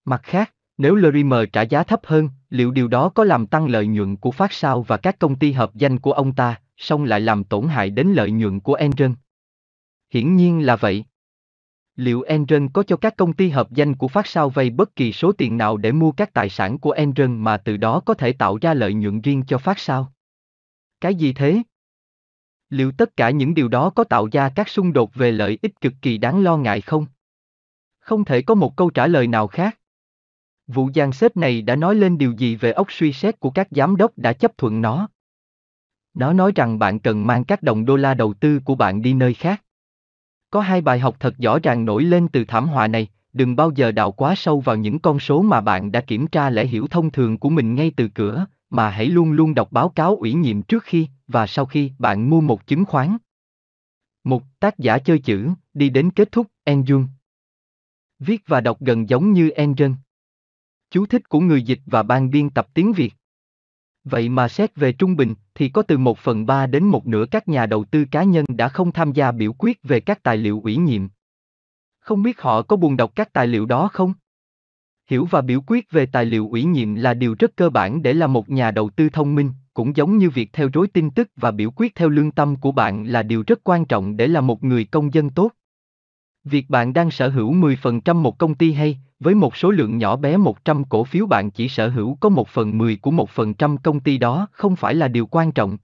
[0.06, 3.88] Mặt khác, nếu Lorimer trả giá thấp hơn, liệu điều đó có làm tăng lợi
[3.88, 7.22] nhuận của phát sao và các công ty hợp danh của ông ta, song lại
[7.22, 9.16] làm tổn hại đến lợi nhuận của Enron?
[10.10, 11.06] Hiển nhiên là vậy.
[11.96, 15.12] Liệu Enron có cho các công ty hợp danh của phát sao vay bất kỳ
[15.12, 18.34] số tiền nào để mua các tài sản của Enron mà từ đó có thể
[18.34, 20.14] tạo ra lợi nhuận riêng cho phát sao?
[21.02, 21.62] Cái gì thế?
[22.70, 25.82] Liệu tất cả những điều đó có tạo ra các xung đột về lợi ích
[25.82, 27.06] cực kỳ đáng lo ngại không?
[28.00, 29.78] Không thể có một câu trả lời nào khác.
[30.74, 33.68] Vụ gian xếp này đã nói lên điều gì về ốc suy xét của các
[33.72, 35.10] giám đốc đã chấp thuận nó?
[36.14, 39.14] Nó nói rằng bạn cần mang các đồng đô la đầu tư của bạn đi
[39.14, 39.64] nơi khác.
[40.50, 43.72] Có hai bài học thật rõ ràng nổi lên từ thảm họa này, đừng bao
[43.76, 46.88] giờ đào quá sâu vào những con số mà bạn đã kiểm tra lẽ hiểu
[46.88, 50.34] thông thường của mình ngay từ cửa, mà hãy luôn luôn đọc báo cáo ủy
[50.34, 53.18] nhiệm trước khi và sau khi bạn mua một chứng khoán.
[54.24, 57.06] Một tác giả chơi chữ, đi đến kết thúc, Enjun.
[58.20, 59.96] Viết và đọc gần giống như Engen.
[60.92, 63.14] Chú thích của người dịch và ban biên tập tiếng Việt.
[64.04, 67.26] Vậy mà xét về trung bình, thì có từ 1 phần 3 đến một nửa
[67.32, 70.38] các nhà đầu tư cá nhân đã không tham gia biểu quyết về các tài
[70.38, 71.08] liệu ủy nhiệm.
[72.00, 74.14] Không biết họ có buồn đọc các tài liệu đó không?
[75.10, 78.14] Hiểu và biểu quyết về tài liệu ủy nhiệm là điều rất cơ bản để
[78.14, 81.30] là một nhà đầu tư thông minh, cũng giống như việc theo dõi tin tức
[81.36, 84.42] và biểu quyết theo lương tâm của bạn là điều rất quan trọng để là
[84.42, 85.52] một người công dân tốt.
[86.44, 90.16] Việc bạn đang sở hữu 10% một công ty hay, với một số lượng nhỏ
[90.16, 94.00] bé 100 cổ phiếu bạn chỉ sở hữu có 1 phần 10 của 1% công
[94.00, 95.78] ty đó không phải là điều quan trọng.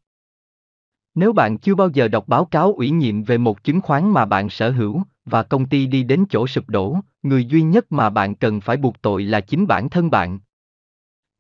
[1.16, 4.26] Nếu bạn chưa bao giờ đọc báo cáo ủy nhiệm về một chứng khoán mà
[4.26, 8.10] bạn sở hữu, và công ty đi đến chỗ sụp đổ, người duy nhất mà
[8.10, 10.40] bạn cần phải buộc tội là chính bản thân bạn.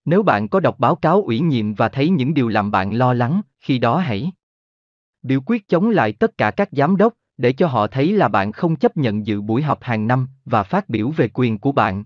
[0.05, 3.13] Nếu bạn có đọc báo cáo ủy nhiệm và thấy những điều làm bạn lo
[3.13, 4.31] lắng, khi đó hãy
[5.21, 8.51] biểu quyết chống lại tất cả các giám đốc, để cho họ thấy là bạn
[8.51, 12.03] không chấp nhận dự buổi họp hàng năm và phát biểu về quyền của bạn.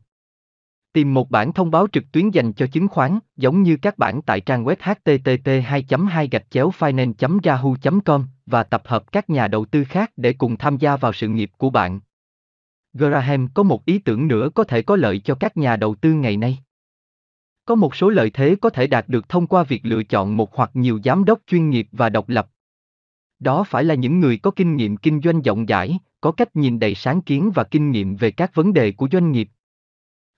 [0.93, 4.21] Tìm một bản thông báo trực tuyến dành cho chứng khoán, giống như các bản
[4.21, 6.29] tại trang web http 2 2
[6.79, 7.75] finance yahoo
[8.05, 11.27] com và tập hợp các nhà đầu tư khác để cùng tham gia vào sự
[11.27, 11.99] nghiệp của bạn.
[12.93, 16.13] Graham có một ý tưởng nữa có thể có lợi cho các nhà đầu tư
[16.13, 16.57] ngày nay.
[17.65, 20.55] Có một số lợi thế có thể đạt được thông qua việc lựa chọn một
[20.55, 22.47] hoặc nhiều giám đốc chuyên nghiệp và độc lập.
[23.41, 26.79] Đó phải là những người có kinh nghiệm kinh doanh rộng rãi, có cách nhìn
[26.79, 29.49] đầy sáng kiến và kinh nghiệm về các vấn đề của doanh nghiệp.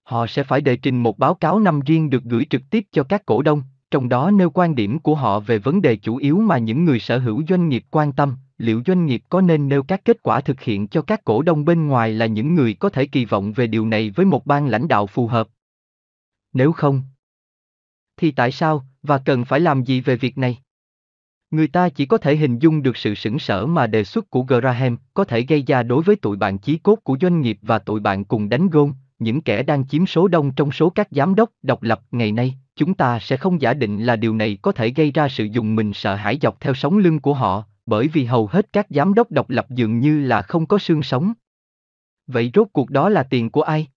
[0.03, 3.03] Họ sẽ phải đệ trình một báo cáo năm riêng được gửi trực tiếp cho
[3.03, 6.39] các cổ đông, trong đó nêu quan điểm của họ về vấn đề chủ yếu
[6.39, 9.84] mà những người sở hữu doanh nghiệp quan tâm, liệu doanh nghiệp có nên nêu
[9.84, 12.89] các kết quả thực hiện cho các cổ đông bên ngoài là những người có
[12.89, 15.47] thể kỳ vọng về điều này với một ban lãnh đạo phù hợp.
[16.53, 17.01] Nếu không,
[18.17, 20.62] thì tại sao và cần phải làm gì về việc này?
[21.53, 24.41] Người ta chỉ có thể hình dung được sự sững sờ mà đề xuất của
[24.43, 27.80] Graham có thể gây ra đối với tụi bạn chí cốt của doanh nghiệp và
[27.80, 31.35] tụi bạn cùng đánh gôn, những kẻ đang chiếm số đông trong số các giám
[31.35, 34.71] đốc độc lập ngày nay, chúng ta sẽ không giả định là điều này có
[34.71, 38.07] thể gây ra sự dùng mình sợ hãi dọc theo sống lưng của họ, bởi
[38.07, 41.34] vì hầu hết các giám đốc độc lập dường như là không có xương sống.
[42.27, 43.88] Vậy rốt cuộc đó là tiền của ai?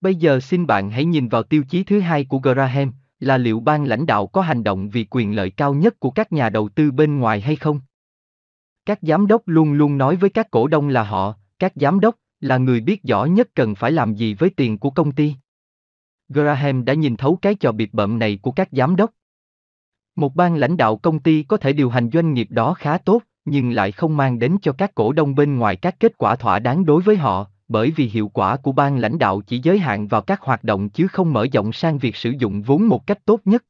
[0.00, 3.60] Bây giờ xin bạn hãy nhìn vào tiêu chí thứ hai của Graham, là liệu
[3.60, 6.68] ban lãnh đạo có hành động vì quyền lợi cao nhất của các nhà đầu
[6.68, 7.80] tư bên ngoài hay không?
[8.86, 12.14] Các giám đốc luôn luôn nói với các cổ đông là họ, các giám đốc,
[12.40, 15.34] là người biết rõ nhất cần phải làm gì với tiền của công ty.
[16.28, 19.10] Graham đã nhìn thấu cái trò bịp bợm này của các giám đốc.
[20.16, 23.22] Một ban lãnh đạo công ty có thể điều hành doanh nghiệp đó khá tốt,
[23.44, 26.58] nhưng lại không mang đến cho các cổ đông bên ngoài các kết quả thỏa
[26.58, 30.08] đáng đối với họ, bởi vì hiệu quả của ban lãnh đạo chỉ giới hạn
[30.08, 33.24] vào các hoạt động chứ không mở rộng sang việc sử dụng vốn một cách
[33.24, 33.64] tốt nhất.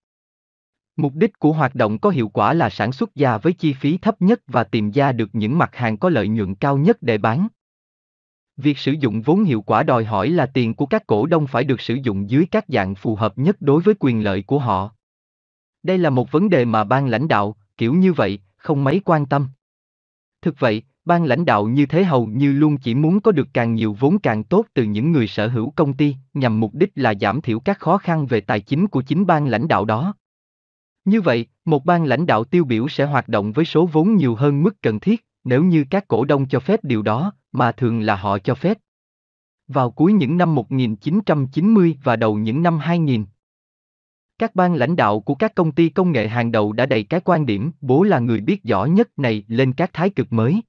[0.96, 3.98] Mục đích của hoạt động có hiệu quả là sản xuất ra với chi phí
[3.98, 7.18] thấp nhất và tìm ra được những mặt hàng có lợi nhuận cao nhất để
[7.18, 7.48] bán.
[8.56, 11.64] Việc sử dụng vốn hiệu quả đòi hỏi là tiền của các cổ đông phải
[11.64, 14.90] được sử dụng dưới các dạng phù hợp nhất đối với quyền lợi của họ.
[15.82, 19.26] Đây là một vấn đề mà ban lãnh đạo, kiểu như vậy, không mấy quan
[19.26, 19.48] tâm.
[20.42, 23.74] Thực vậy, ban lãnh đạo như thế hầu như luôn chỉ muốn có được càng
[23.74, 27.14] nhiều vốn càng tốt từ những người sở hữu công ty, nhằm mục đích là
[27.20, 30.14] giảm thiểu các khó khăn về tài chính của chính ban lãnh đạo đó.
[31.04, 34.34] Như vậy, một ban lãnh đạo tiêu biểu sẽ hoạt động với số vốn nhiều
[34.34, 38.00] hơn mức cần thiết, nếu như các cổ đông cho phép điều đó, mà thường
[38.00, 38.78] là họ cho phép.
[39.68, 43.24] Vào cuối những năm 1990 và đầu những năm 2000,
[44.38, 47.20] các ban lãnh đạo của các công ty công nghệ hàng đầu đã đẩy cái
[47.20, 50.62] quan điểm bố là người biết rõ nhất này lên các thái cực mới.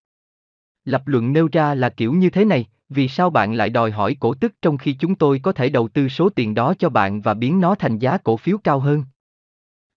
[0.87, 4.17] Lập luận nêu ra là kiểu như thế này, vì sao bạn lại đòi hỏi
[4.19, 7.21] cổ tức trong khi chúng tôi có thể đầu tư số tiền đó cho bạn
[7.21, 9.03] và biến nó thành giá cổ phiếu cao hơn?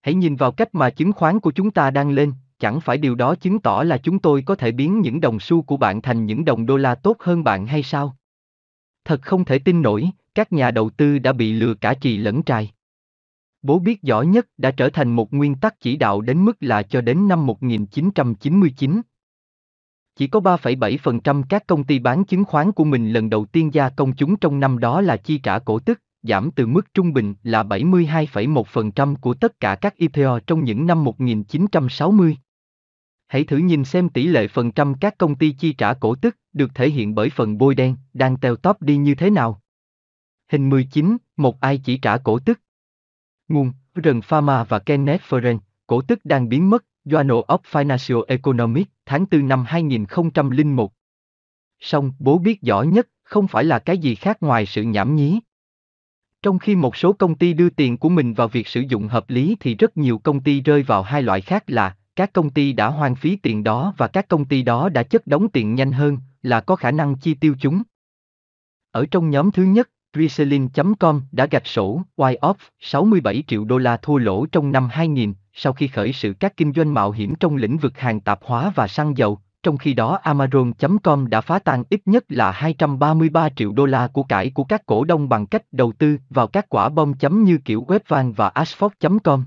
[0.01, 3.15] Hãy nhìn vào cách mà chứng khoán của chúng ta đang lên, chẳng phải điều
[3.15, 6.27] đó chứng tỏ là chúng tôi có thể biến những đồng xu của bạn thành
[6.27, 8.17] những đồng đô la tốt hơn bạn hay sao?
[9.05, 12.43] Thật không thể tin nổi, các nhà đầu tư đã bị lừa cả trì lẫn
[12.43, 12.73] trai.
[13.63, 16.83] Bố biết rõ nhất đã trở thành một nguyên tắc chỉ đạo đến mức là
[16.83, 19.01] cho đến năm 1999.
[20.21, 23.89] Chỉ có 3,7% các công ty bán chứng khoán của mình lần đầu tiên gia
[23.89, 27.35] công chúng trong năm đó là chi trả cổ tức, giảm từ mức trung bình
[27.43, 32.37] là 72,1% của tất cả các IPO trong những năm 1960.
[33.29, 36.37] Hãy thử nhìn xem tỷ lệ phần trăm các công ty chi trả cổ tức
[36.53, 39.61] được thể hiện bởi phần bôi đen đang teo tóp đi như thế nào.
[40.49, 42.61] Hình 19, một ai chỉ trả cổ tức.
[43.49, 43.73] Nguồn,
[44.05, 45.59] Rần Pharma và Kenneth Ferren.
[45.87, 50.93] cổ tức đang biến mất, Journal of Financial Economics, tháng 4 năm 2001.
[51.81, 55.41] Song, bố biết rõ nhất, không phải là cái gì khác ngoài sự nhảm nhí.
[56.43, 59.31] Trong khi một số công ty đưa tiền của mình vào việc sử dụng hợp
[59.31, 62.73] lý thì rất nhiều công ty rơi vào hai loại khác là các công ty
[62.73, 65.93] đã hoang phí tiền đó và các công ty đó đã chất đóng tiền nhanh
[65.93, 67.83] hơn, là có khả năng chi tiêu chúng.
[68.91, 74.19] Ở trong nhóm thứ nhất, Reselling.com đã gạch sổ Y-Off, 67 triệu đô la thua
[74.19, 77.79] lỗ trong năm 2000, sau khi khởi sự các kinh doanh mạo hiểm trong lĩnh
[77.79, 82.01] vực hàng tạp hóa và xăng dầu, trong khi đó Amazon.com đã phá tan ít
[82.05, 85.93] nhất là 233 triệu đô la của cải của các cổ đông bằng cách đầu
[85.93, 89.45] tư vào các quả bom chấm như kiểu Webvan và Asphalt.com.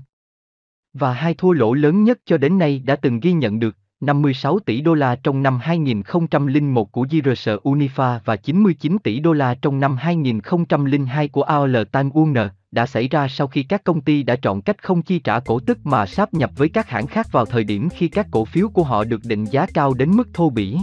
[0.92, 4.58] Và hai thua lỗ lớn nhất cho đến nay đã từng ghi nhận được, 56
[4.58, 9.80] tỷ đô la trong năm 2001 của Giroser Unifa và 99 tỷ đô la trong
[9.80, 14.36] năm 2002 của AOL Time Warner, đã xảy ra sau khi các công ty đã
[14.36, 17.44] chọn cách không chi trả cổ tức mà sáp nhập với các hãng khác vào
[17.44, 20.50] thời điểm khi các cổ phiếu của họ được định giá cao đến mức thô
[20.50, 20.76] bỉ.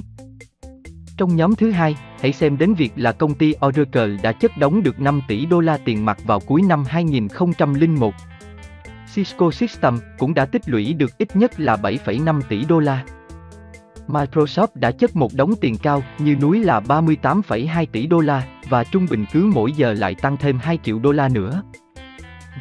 [1.17, 4.83] Trong nhóm thứ hai, hãy xem đến việc là công ty Oracle đã chất đóng
[4.83, 8.13] được 5 tỷ đô la tiền mặt vào cuối năm 2001,
[9.13, 13.03] Cisco System cũng đã tích lũy được ít nhất là 7,5 tỷ đô la.
[14.07, 18.83] Microsoft đã chất một đống tiền cao như núi là 38,2 tỷ đô la và
[18.83, 21.63] trung bình cứ mỗi giờ lại tăng thêm 2 triệu đô la nữa.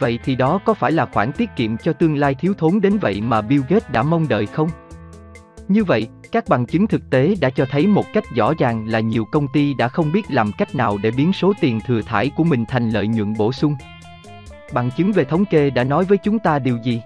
[0.01, 2.99] Vậy thì đó có phải là khoản tiết kiệm cho tương lai thiếu thốn đến
[2.99, 4.69] vậy mà Bill Gates đã mong đợi không?
[5.69, 9.01] Như vậy, các bằng chứng thực tế đã cho thấy một cách rõ ràng là
[9.01, 12.31] nhiều công ty đã không biết làm cách nào để biến số tiền thừa thải
[12.37, 13.75] của mình thành lợi nhuận bổ sung.
[14.73, 17.03] Bằng chứng về thống kê đã nói với chúng ta điều gì?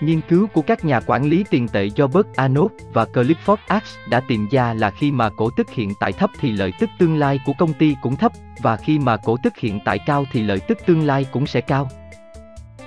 [0.00, 4.20] Nghiên cứu của các nhà quản lý tiền tệ Robert Arnold và Clifford Axe đã
[4.28, 7.40] tìm ra là khi mà cổ tức hiện tại thấp thì lợi tức tương lai
[7.46, 8.32] của công ty cũng thấp,
[8.62, 11.60] và khi mà cổ tức hiện tại cao thì lợi tức tương lai cũng sẽ
[11.60, 11.88] cao.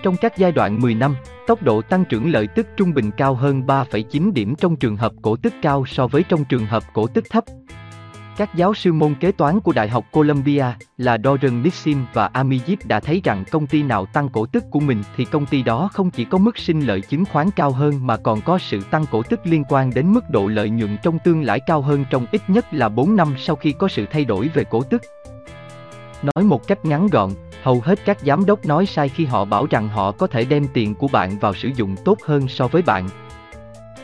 [0.03, 1.15] Trong các giai đoạn 10 năm,
[1.47, 5.11] tốc độ tăng trưởng lợi tức trung bình cao hơn 3,9 điểm trong trường hợp
[5.21, 7.43] cổ tức cao so với trong trường hợp cổ tức thấp,
[8.41, 10.65] các giáo sư môn kế toán của Đại học Columbia
[10.97, 14.79] là Doran Nissim và Amijit đã thấy rằng công ty nào tăng cổ tức của
[14.79, 18.07] mình thì công ty đó không chỉ có mức sinh lợi chứng khoán cao hơn
[18.07, 21.19] mà còn có sự tăng cổ tức liên quan đến mức độ lợi nhuận trong
[21.19, 24.25] tương lai cao hơn trong ít nhất là 4 năm sau khi có sự thay
[24.25, 25.01] đổi về cổ tức.
[26.23, 27.29] Nói một cách ngắn gọn,
[27.63, 30.67] hầu hết các giám đốc nói sai khi họ bảo rằng họ có thể đem
[30.73, 33.07] tiền của bạn vào sử dụng tốt hơn so với bạn,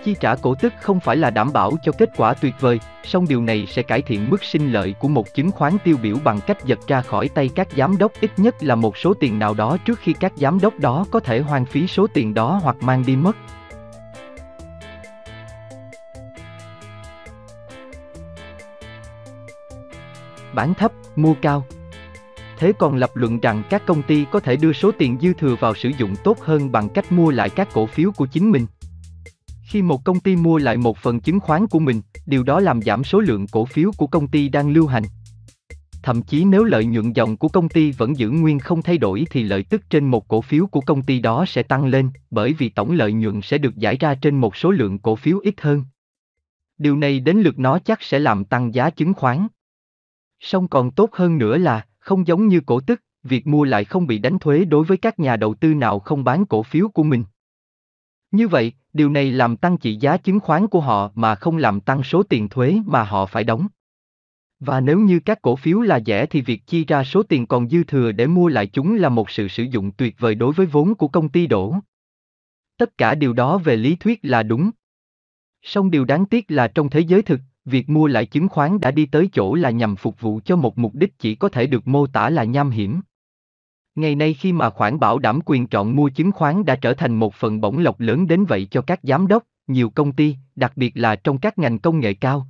[0.08, 3.26] Chi trả cổ tức không phải là đảm bảo cho kết quả tuyệt vời, song
[3.30, 6.40] điều này sẽ cải thiện mức sinh lợi của một chứng khoán tiêu biểu bằng
[6.48, 9.54] cách giật ra khỏi tay các giám đốc ít nhất là một số tiền nào
[9.54, 12.76] đó trước khi các giám đốc đó có thể hoang phí số tiền đó hoặc
[12.82, 13.36] mang đi mất.
[20.54, 21.66] Bán thấp, mua cao.
[22.58, 25.56] Thế còn lập luận rằng các công ty có thể đưa số tiền dư thừa
[25.60, 28.66] vào sử dụng tốt hơn bằng cách mua lại các cổ phiếu của chính mình.
[29.68, 32.82] Khi một công ty mua lại một phần chứng khoán của mình, điều đó làm
[32.82, 35.04] giảm số lượng cổ phiếu của công ty đang lưu hành.
[36.04, 39.26] Thậm chí nếu lợi nhuận dòng của công ty vẫn giữ nguyên không thay đổi
[39.30, 42.54] thì lợi tức trên một cổ phiếu của công ty đó sẽ tăng lên, bởi
[42.54, 45.62] vì tổng lợi nhuận sẽ được giải ra trên một số lượng cổ phiếu ít
[45.62, 45.84] hơn.
[46.78, 49.48] Điều này đến lượt nó chắc sẽ làm tăng giá chứng khoán.
[50.40, 54.08] Song còn tốt hơn nữa là, không giống như cổ tức, việc mua lại không
[54.08, 57.04] bị đánh thuế đối với các nhà đầu tư nào không bán cổ phiếu của
[57.04, 57.24] mình.
[58.32, 61.80] Như vậy, điều này làm tăng trị giá chứng khoán của họ mà không làm
[61.82, 63.68] tăng số tiền thuế mà họ phải đóng.
[64.60, 67.70] Và nếu như các cổ phiếu là rẻ thì việc chi ra số tiền còn
[67.70, 70.66] dư thừa để mua lại chúng là một sự sử dụng tuyệt vời đối với
[70.66, 71.76] vốn của công ty đổ.
[72.78, 74.72] Tất cả điều đó về lý thuyết là đúng.
[75.62, 78.92] Song điều đáng tiếc là trong thế giới thực, việc mua lại chứng khoán đã
[78.92, 81.88] đi tới chỗ là nhằm phục vụ cho một mục đích chỉ có thể được
[81.88, 83.02] mô tả là nham hiểm.
[83.98, 87.16] Ngày nay khi mà khoản bảo đảm quyền chọn mua chứng khoán đã trở thành
[87.16, 90.74] một phần bổng lộc lớn đến vậy cho các giám đốc, nhiều công ty, đặc
[90.76, 92.48] biệt là trong các ngành công nghệ cao,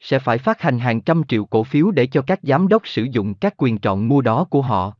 [0.00, 3.02] sẽ phải phát hành hàng trăm triệu cổ phiếu để cho các giám đốc sử
[3.02, 4.92] dụng các quyền chọn mua đó của họ.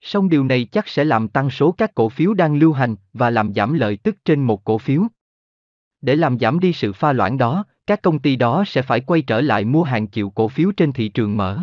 [0.00, 3.30] Song điều này chắc sẽ làm tăng số các cổ phiếu đang lưu hành và
[3.30, 5.02] làm giảm lợi tức trên một cổ phiếu.
[6.00, 9.22] Để làm giảm đi sự pha loãng đó, các công ty đó sẽ phải quay
[9.22, 11.58] trở lại mua hàng triệu cổ phiếu trên thị trường mở.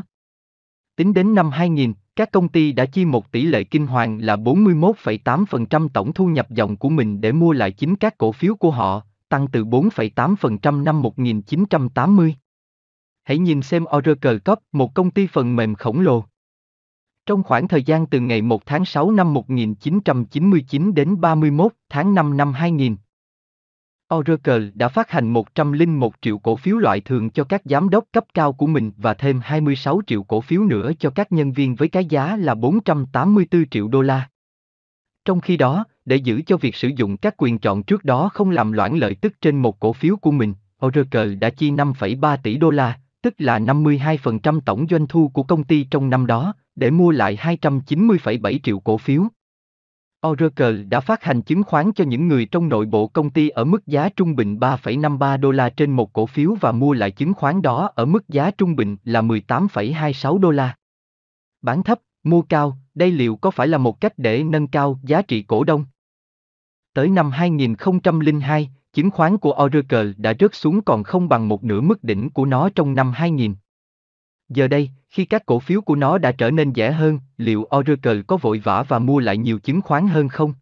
[0.96, 4.36] Tính đến năm 2000, các công ty đã chi một tỷ lệ kinh hoàng là
[4.36, 8.72] 41,8% tổng thu nhập dòng của mình để mua lại chính các cổ phiếu của
[8.72, 12.36] họ, tăng từ 4,8% năm 1980.
[13.24, 16.24] Hãy nhìn xem Oracle Corp, một công ty phần mềm khổng lồ.
[17.26, 22.38] Trong khoảng thời gian từ ngày 1 tháng 6 năm 1999 đến 31 tháng 5
[22.38, 22.96] năm 2000,
[24.16, 28.26] Oracle đã phát hành 101 triệu cổ phiếu loại thường cho các giám đốc cấp
[28.34, 31.88] cao của mình và thêm 26 triệu cổ phiếu nữa cho các nhân viên với
[31.88, 34.30] cái giá là 484 triệu đô la.
[35.26, 38.52] Trong khi đó, để giữ cho việc sử dụng các quyền chọn trước đó không
[38.52, 40.54] làm loãng lợi tức trên một cổ phiếu của mình,
[40.86, 45.64] Oracle đã chi 5,3 tỷ đô la, tức là 52% tổng doanh thu của công
[45.64, 49.24] ty trong năm đó, để mua lại 290,7 triệu cổ phiếu.
[50.28, 53.64] Oracle đã phát hành chứng khoán cho những người trong nội bộ công ty ở
[53.64, 57.34] mức giá trung bình 3,53 đô la trên một cổ phiếu và mua lại chứng
[57.34, 60.76] khoán đó ở mức giá trung bình là 18,26 đô la.
[61.62, 65.22] Bán thấp, mua cao, đây liệu có phải là một cách để nâng cao giá
[65.22, 65.86] trị cổ đông?
[66.94, 71.82] Tới năm 2002, chứng khoán của Oracle đã rớt xuống còn không bằng một nửa
[71.82, 73.56] mức đỉnh của nó trong năm 2000.
[74.54, 78.22] Giờ đây, khi các cổ phiếu của nó đã trở nên rẻ hơn, liệu Oracle
[78.28, 80.54] có vội vã và mua lại nhiều chứng khoán hơn không?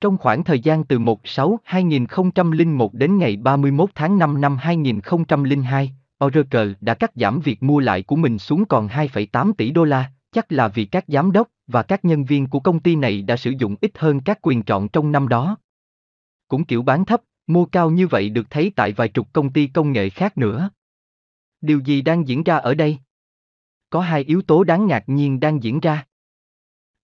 [0.00, 5.92] Trong khoảng thời gian từ 1-6-2001 đến ngày 31 tháng 5 năm 2002,
[6.24, 10.12] Oracle đã cắt giảm việc mua lại của mình xuống còn 2,8 tỷ đô la,
[10.32, 13.36] chắc là vì các giám đốc và các nhân viên của công ty này đã
[13.36, 15.56] sử dụng ít hơn các quyền chọn trong năm đó.
[16.48, 19.66] Cũng kiểu bán thấp, mua cao như vậy được thấy tại vài chục công ty
[19.66, 20.70] công nghệ khác nữa.
[21.64, 22.98] Điều gì đang diễn ra ở đây?
[23.90, 26.06] Có hai yếu tố đáng ngạc nhiên đang diễn ra.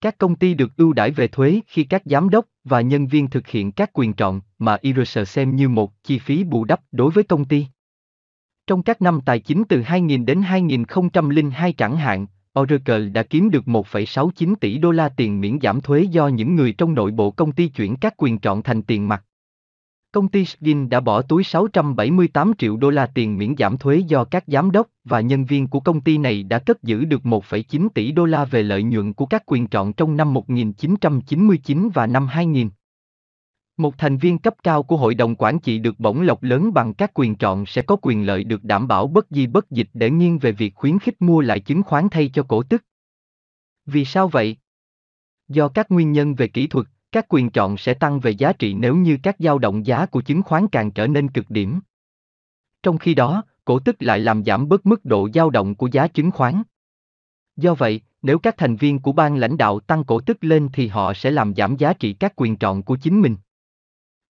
[0.01, 3.29] Các công ty được ưu đãi về thuế khi các giám đốc và nhân viên
[3.29, 7.11] thực hiện các quyền chọn mà IRS xem như một chi phí bù đắp đối
[7.11, 7.65] với công ty.
[8.67, 12.27] Trong các năm tài chính từ 2000 đến 2002 chẳng hạn,
[12.59, 16.73] Oracle đã kiếm được 1,69 tỷ đô la tiền miễn giảm thuế do những người
[16.73, 19.25] trong nội bộ công ty chuyển các quyền chọn thành tiền mặt.
[20.13, 24.23] Công ty Skin đã bỏ túi 678 triệu đô la tiền miễn giảm thuế do
[24.23, 27.87] các giám đốc và nhân viên của công ty này đã cất giữ được 1,9
[27.93, 32.27] tỷ đô la về lợi nhuận của các quyền chọn trong năm 1999 và năm
[32.27, 32.69] 2000.
[33.77, 36.93] Một thành viên cấp cao của hội đồng quản trị được bổng lộc lớn bằng
[36.93, 40.09] các quyền chọn sẽ có quyền lợi được đảm bảo bất di bất dịch để
[40.09, 42.83] nghiêng về việc khuyến khích mua lại chứng khoán thay cho cổ tức.
[43.85, 44.57] Vì sao vậy?
[45.47, 48.73] Do các nguyên nhân về kỹ thuật, các quyền chọn sẽ tăng về giá trị
[48.73, 51.79] nếu như các dao động giá của chứng khoán càng trở nên cực điểm.
[52.83, 56.07] Trong khi đó, cổ tức lại làm giảm bớt mức độ dao động của giá
[56.07, 56.63] chứng khoán.
[57.57, 60.87] Do vậy, nếu các thành viên của ban lãnh đạo tăng cổ tức lên thì
[60.87, 63.35] họ sẽ làm giảm giá trị các quyền chọn của chính mình.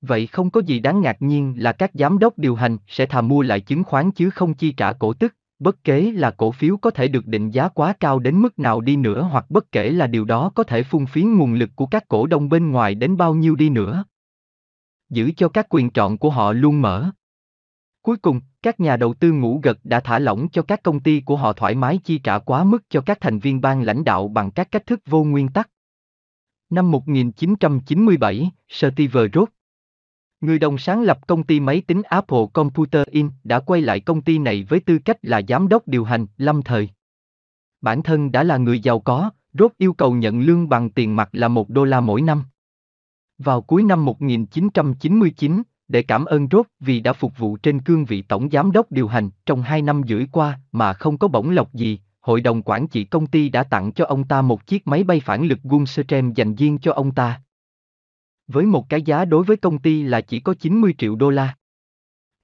[0.01, 3.21] Vậy không có gì đáng ngạc nhiên là các giám đốc điều hành sẽ thà
[3.21, 6.77] mua lại chứng khoán chứ không chi trả cổ tức, bất kể là cổ phiếu
[6.77, 9.89] có thể được định giá quá cao đến mức nào đi nữa hoặc bất kể
[9.91, 12.95] là điều đó có thể phung phí nguồn lực của các cổ đông bên ngoài
[12.95, 14.03] đến bao nhiêu đi nữa.
[15.09, 17.11] Giữ cho các quyền chọn của họ luôn mở.
[18.01, 21.21] Cuối cùng, các nhà đầu tư ngủ gật đã thả lỏng cho các công ty
[21.21, 24.27] của họ thoải mái chi trả quá mức cho các thành viên ban lãnh đạo
[24.27, 25.69] bằng các cách thức vô nguyên tắc.
[26.69, 29.45] Năm 1997, Steve Jobs,
[30.41, 33.31] Người đồng sáng lập công ty máy tính Apple Computer Inc.
[33.43, 36.61] đã quay lại công ty này với tư cách là giám đốc điều hành, lâm
[36.61, 36.89] thời.
[37.81, 41.29] Bản thân đã là người giàu có, Rốt yêu cầu nhận lương bằng tiền mặt
[41.31, 42.43] là một đô la mỗi năm.
[43.37, 48.21] Vào cuối năm 1999, để cảm ơn Rốt vì đã phục vụ trên cương vị
[48.21, 51.73] tổng giám đốc điều hành trong hai năm rưỡi qua mà không có bổng lộc
[51.73, 55.03] gì, hội đồng quản trị công ty đã tặng cho ông ta một chiếc máy
[55.03, 57.41] bay phản lực Gulfstream dành riêng cho ông ta
[58.51, 61.55] với một cái giá đối với công ty là chỉ có 90 triệu đô la.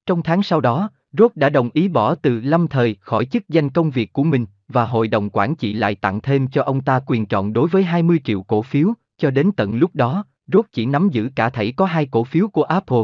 [0.05, 3.69] Trong tháng sau đó, Rốt đã đồng ý bỏ từ lâm thời khỏi chức danh
[3.69, 7.01] công việc của mình, và hội đồng quản trị lại tặng thêm cho ông ta
[7.07, 10.85] quyền chọn đối với 20 triệu cổ phiếu, cho đến tận lúc đó, Rốt chỉ
[10.85, 13.03] nắm giữ cả thảy có hai cổ phiếu của Apple.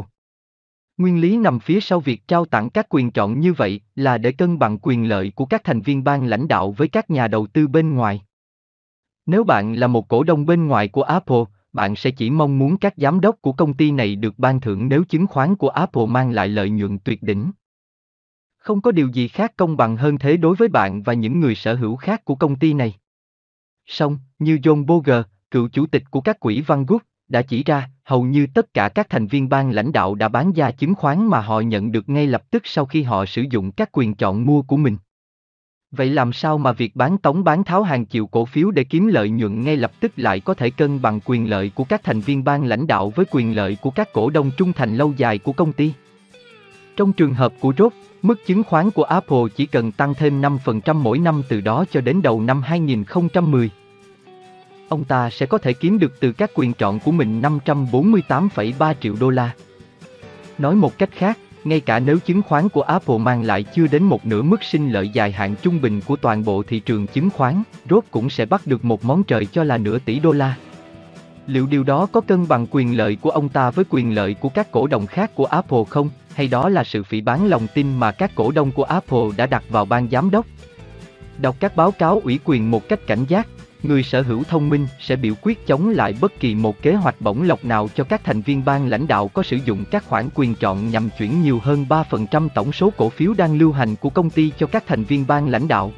[0.98, 4.32] Nguyên lý nằm phía sau việc trao tặng các quyền chọn như vậy là để
[4.32, 7.48] cân bằng quyền lợi của các thành viên ban lãnh đạo với các nhà đầu
[7.48, 8.22] tư bên ngoài.
[9.26, 11.44] Nếu bạn là một cổ đông bên ngoài của Apple,
[11.74, 14.90] bạn sẽ chỉ mong muốn các giám đốc của công ty này được ban thưởng
[14.90, 17.52] nếu chứng khoán của Apple mang lại lợi nhuận tuyệt đỉnh.
[18.58, 21.56] Không có điều gì khác công bằng hơn thế đối với bạn và những người
[21.56, 22.94] sở hữu khác của công ty này.
[23.86, 25.22] Song, như John Boger,
[25.52, 28.90] cựu chủ tịch của các quỹ Van Gogh, đã chỉ ra, hầu như tất cả
[28.90, 32.10] các thành viên ban lãnh đạo đã bán ra chứng khoán mà họ nhận được
[32.10, 34.98] ngay lập tức sau khi họ sử dụng các quyền chọn mua của mình.
[35.96, 39.08] Vậy làm sao mà việc bán tống bán tháo hàng triệu cổ phiếu để kiếm
[39.08, 42.20] lợi nhuận ngay lập tức lại có thể cân bằng quyền lợi của các thành
[42.20, 45.38] viên ban lãnh đạo với quyền lợi của các cổ đông trung thành lâu dài
[45.38, 45.94] của công ty?
[46.98, 50.96] Trong trường hợp của Rốt, mức chứng khoán của Apple chỉ cần tăng thêm 5%
[50.96, 53.70] mỗi năm từ đó cho đến đầu năm 2010.
[54.90, 59.16] Ông ta sẽ có thể kiếm được từ các quyền chọn của mình 548,3 triệu
[59.20, 59.54] đô la.
[60.58, 64.04] Nói một cách khác, ngay cả nếu chứng khoán của Apple mang lại chưa đến
[64.04, 67.30] một nửa mức sinh lợi dài hạn trung bình của toàn bộ thị trường chứng
[67.30, 70.56] khoán, rốt cũng sẽ bắt được một món trời cho là nửa tỷ đô la.
[71.48, 74.50] Liệu điều đó có cân bằng quyền lợi của ông ta với quyền lợi của
[74.50, 78.00] các cổ đông khác của Apple không, hay đó là sự phỉ bán lòng tin
[78.00, 80.46] mà các cổ đông của Apple đã đặt vào ban giám đốc?
[81.38, 83.48] Đọc các báo cáo ủy quyền một cách cảnh giác,
[83.84, 87.22] người sở hữu thông minh sẽ biểu quyết chống lại bất kỳ một kế hoạch
[87.22, 90.30] bổng lộc nào cho các thành viên ban lãnh đạo có sử dụng các khoản
[90.36, 94.10] quyền chọn nhằm chuyển nhiều hơn 3% tổng số cổ phiếu đang lưu hành của
[94.10, 95.92] công ty cho các thành viên ban lãnh đạo.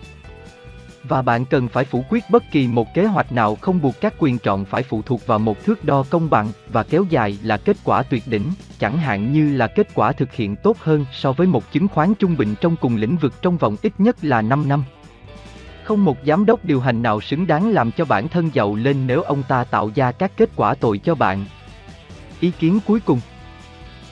[1.03, 4.13] Và bạn cần phải phủ quyết bất kỳ một kế hoạch nào không buộc các
[4.19, 7.57] quyền chọn phải phụ thuộc vào một thước đo công bằng và kéo dài là
[7.57, 11.31] kết quả tuyệt đỉnh, chẳng hạn như là kết quả thực hiện tốt hơn so
[11.31, 14.41] với một chứng khoán trung bình trong cùng lĩnh vực trong vòng ít nhất là
[14.41, 14.83] 5 năm.
[15.85, 19.07] Không một giám đốc điều hành nào xứng đáng làm cho bản thân giàu lên
[19.07, 21.45] nếu ông ta tạo ra các kết quả tội cho bạn.
[22.39, 23.19] Ý kiến cuối cùng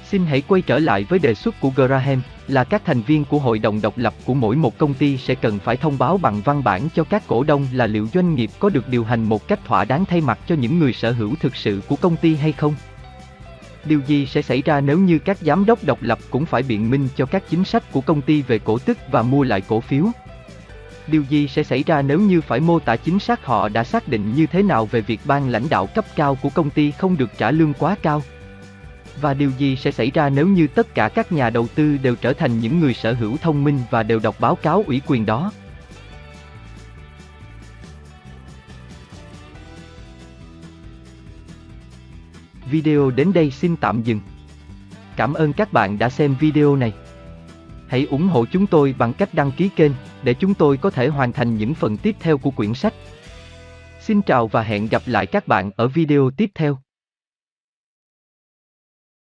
[0.06, 3.40] Xin hãy quay trở lại với đề xuất của Graham, là các thành viên của
[3.40, 6.42] hội đồng độc lập của mỗi một công ty sẽ cần phải thông báo bằng
[6.42, 9.48] văn bản cho các cổ đông là liệu doanh nghiệp có được điều hành một
[9.48, 12.36] cách thỏa đáng thay mặt cho những người sở hữu thực sự của công ty
[12.36, 12.76] hay không.
[13.86, 16.90] Điều gì sẽ xảy ra nếu như các giám đốc độc lập cũng phải biện
[16.90, 19.80] minh cho các chính sách của công ty về cổ tức và mua lại cổ
[19.80, 20.06] phiếu?
[21.08, 24.08] Điều gì sẽ xảy ra nếu như phải mô tả chính xác họ đã xác
[24.08, 27.18] định như thế nào về việc ban lãnh đạo cấp cao của công ty không
[27.18, 28.22] được trả lương quá cao?
[29.22, 32.16] Và điều gì sẽ xảy ra nếu như tất cả các nhà đầu tư đều
[32.16, 35.26] trở thành những người sở hữu thông minh và đều đọc báo cáo ủy quyền
[35.26, 35.52] đó?
[42.72, 44.20] Video đến đây xin tạm dừng.
[45.16, 46.94] Cảm ơn các bạn đã xem video này.
[47.88, 49.92] Hãy ủng hộ chúng tôi bằng cách đăng ký kênh
[50.24, 52.94] để chúng tôi có thể hoàn thành những phần tiếp theo của quyển sách.
[54.00, 56.83] Xin chào và hẹn gặp lại các bạn ở video tiếp theo.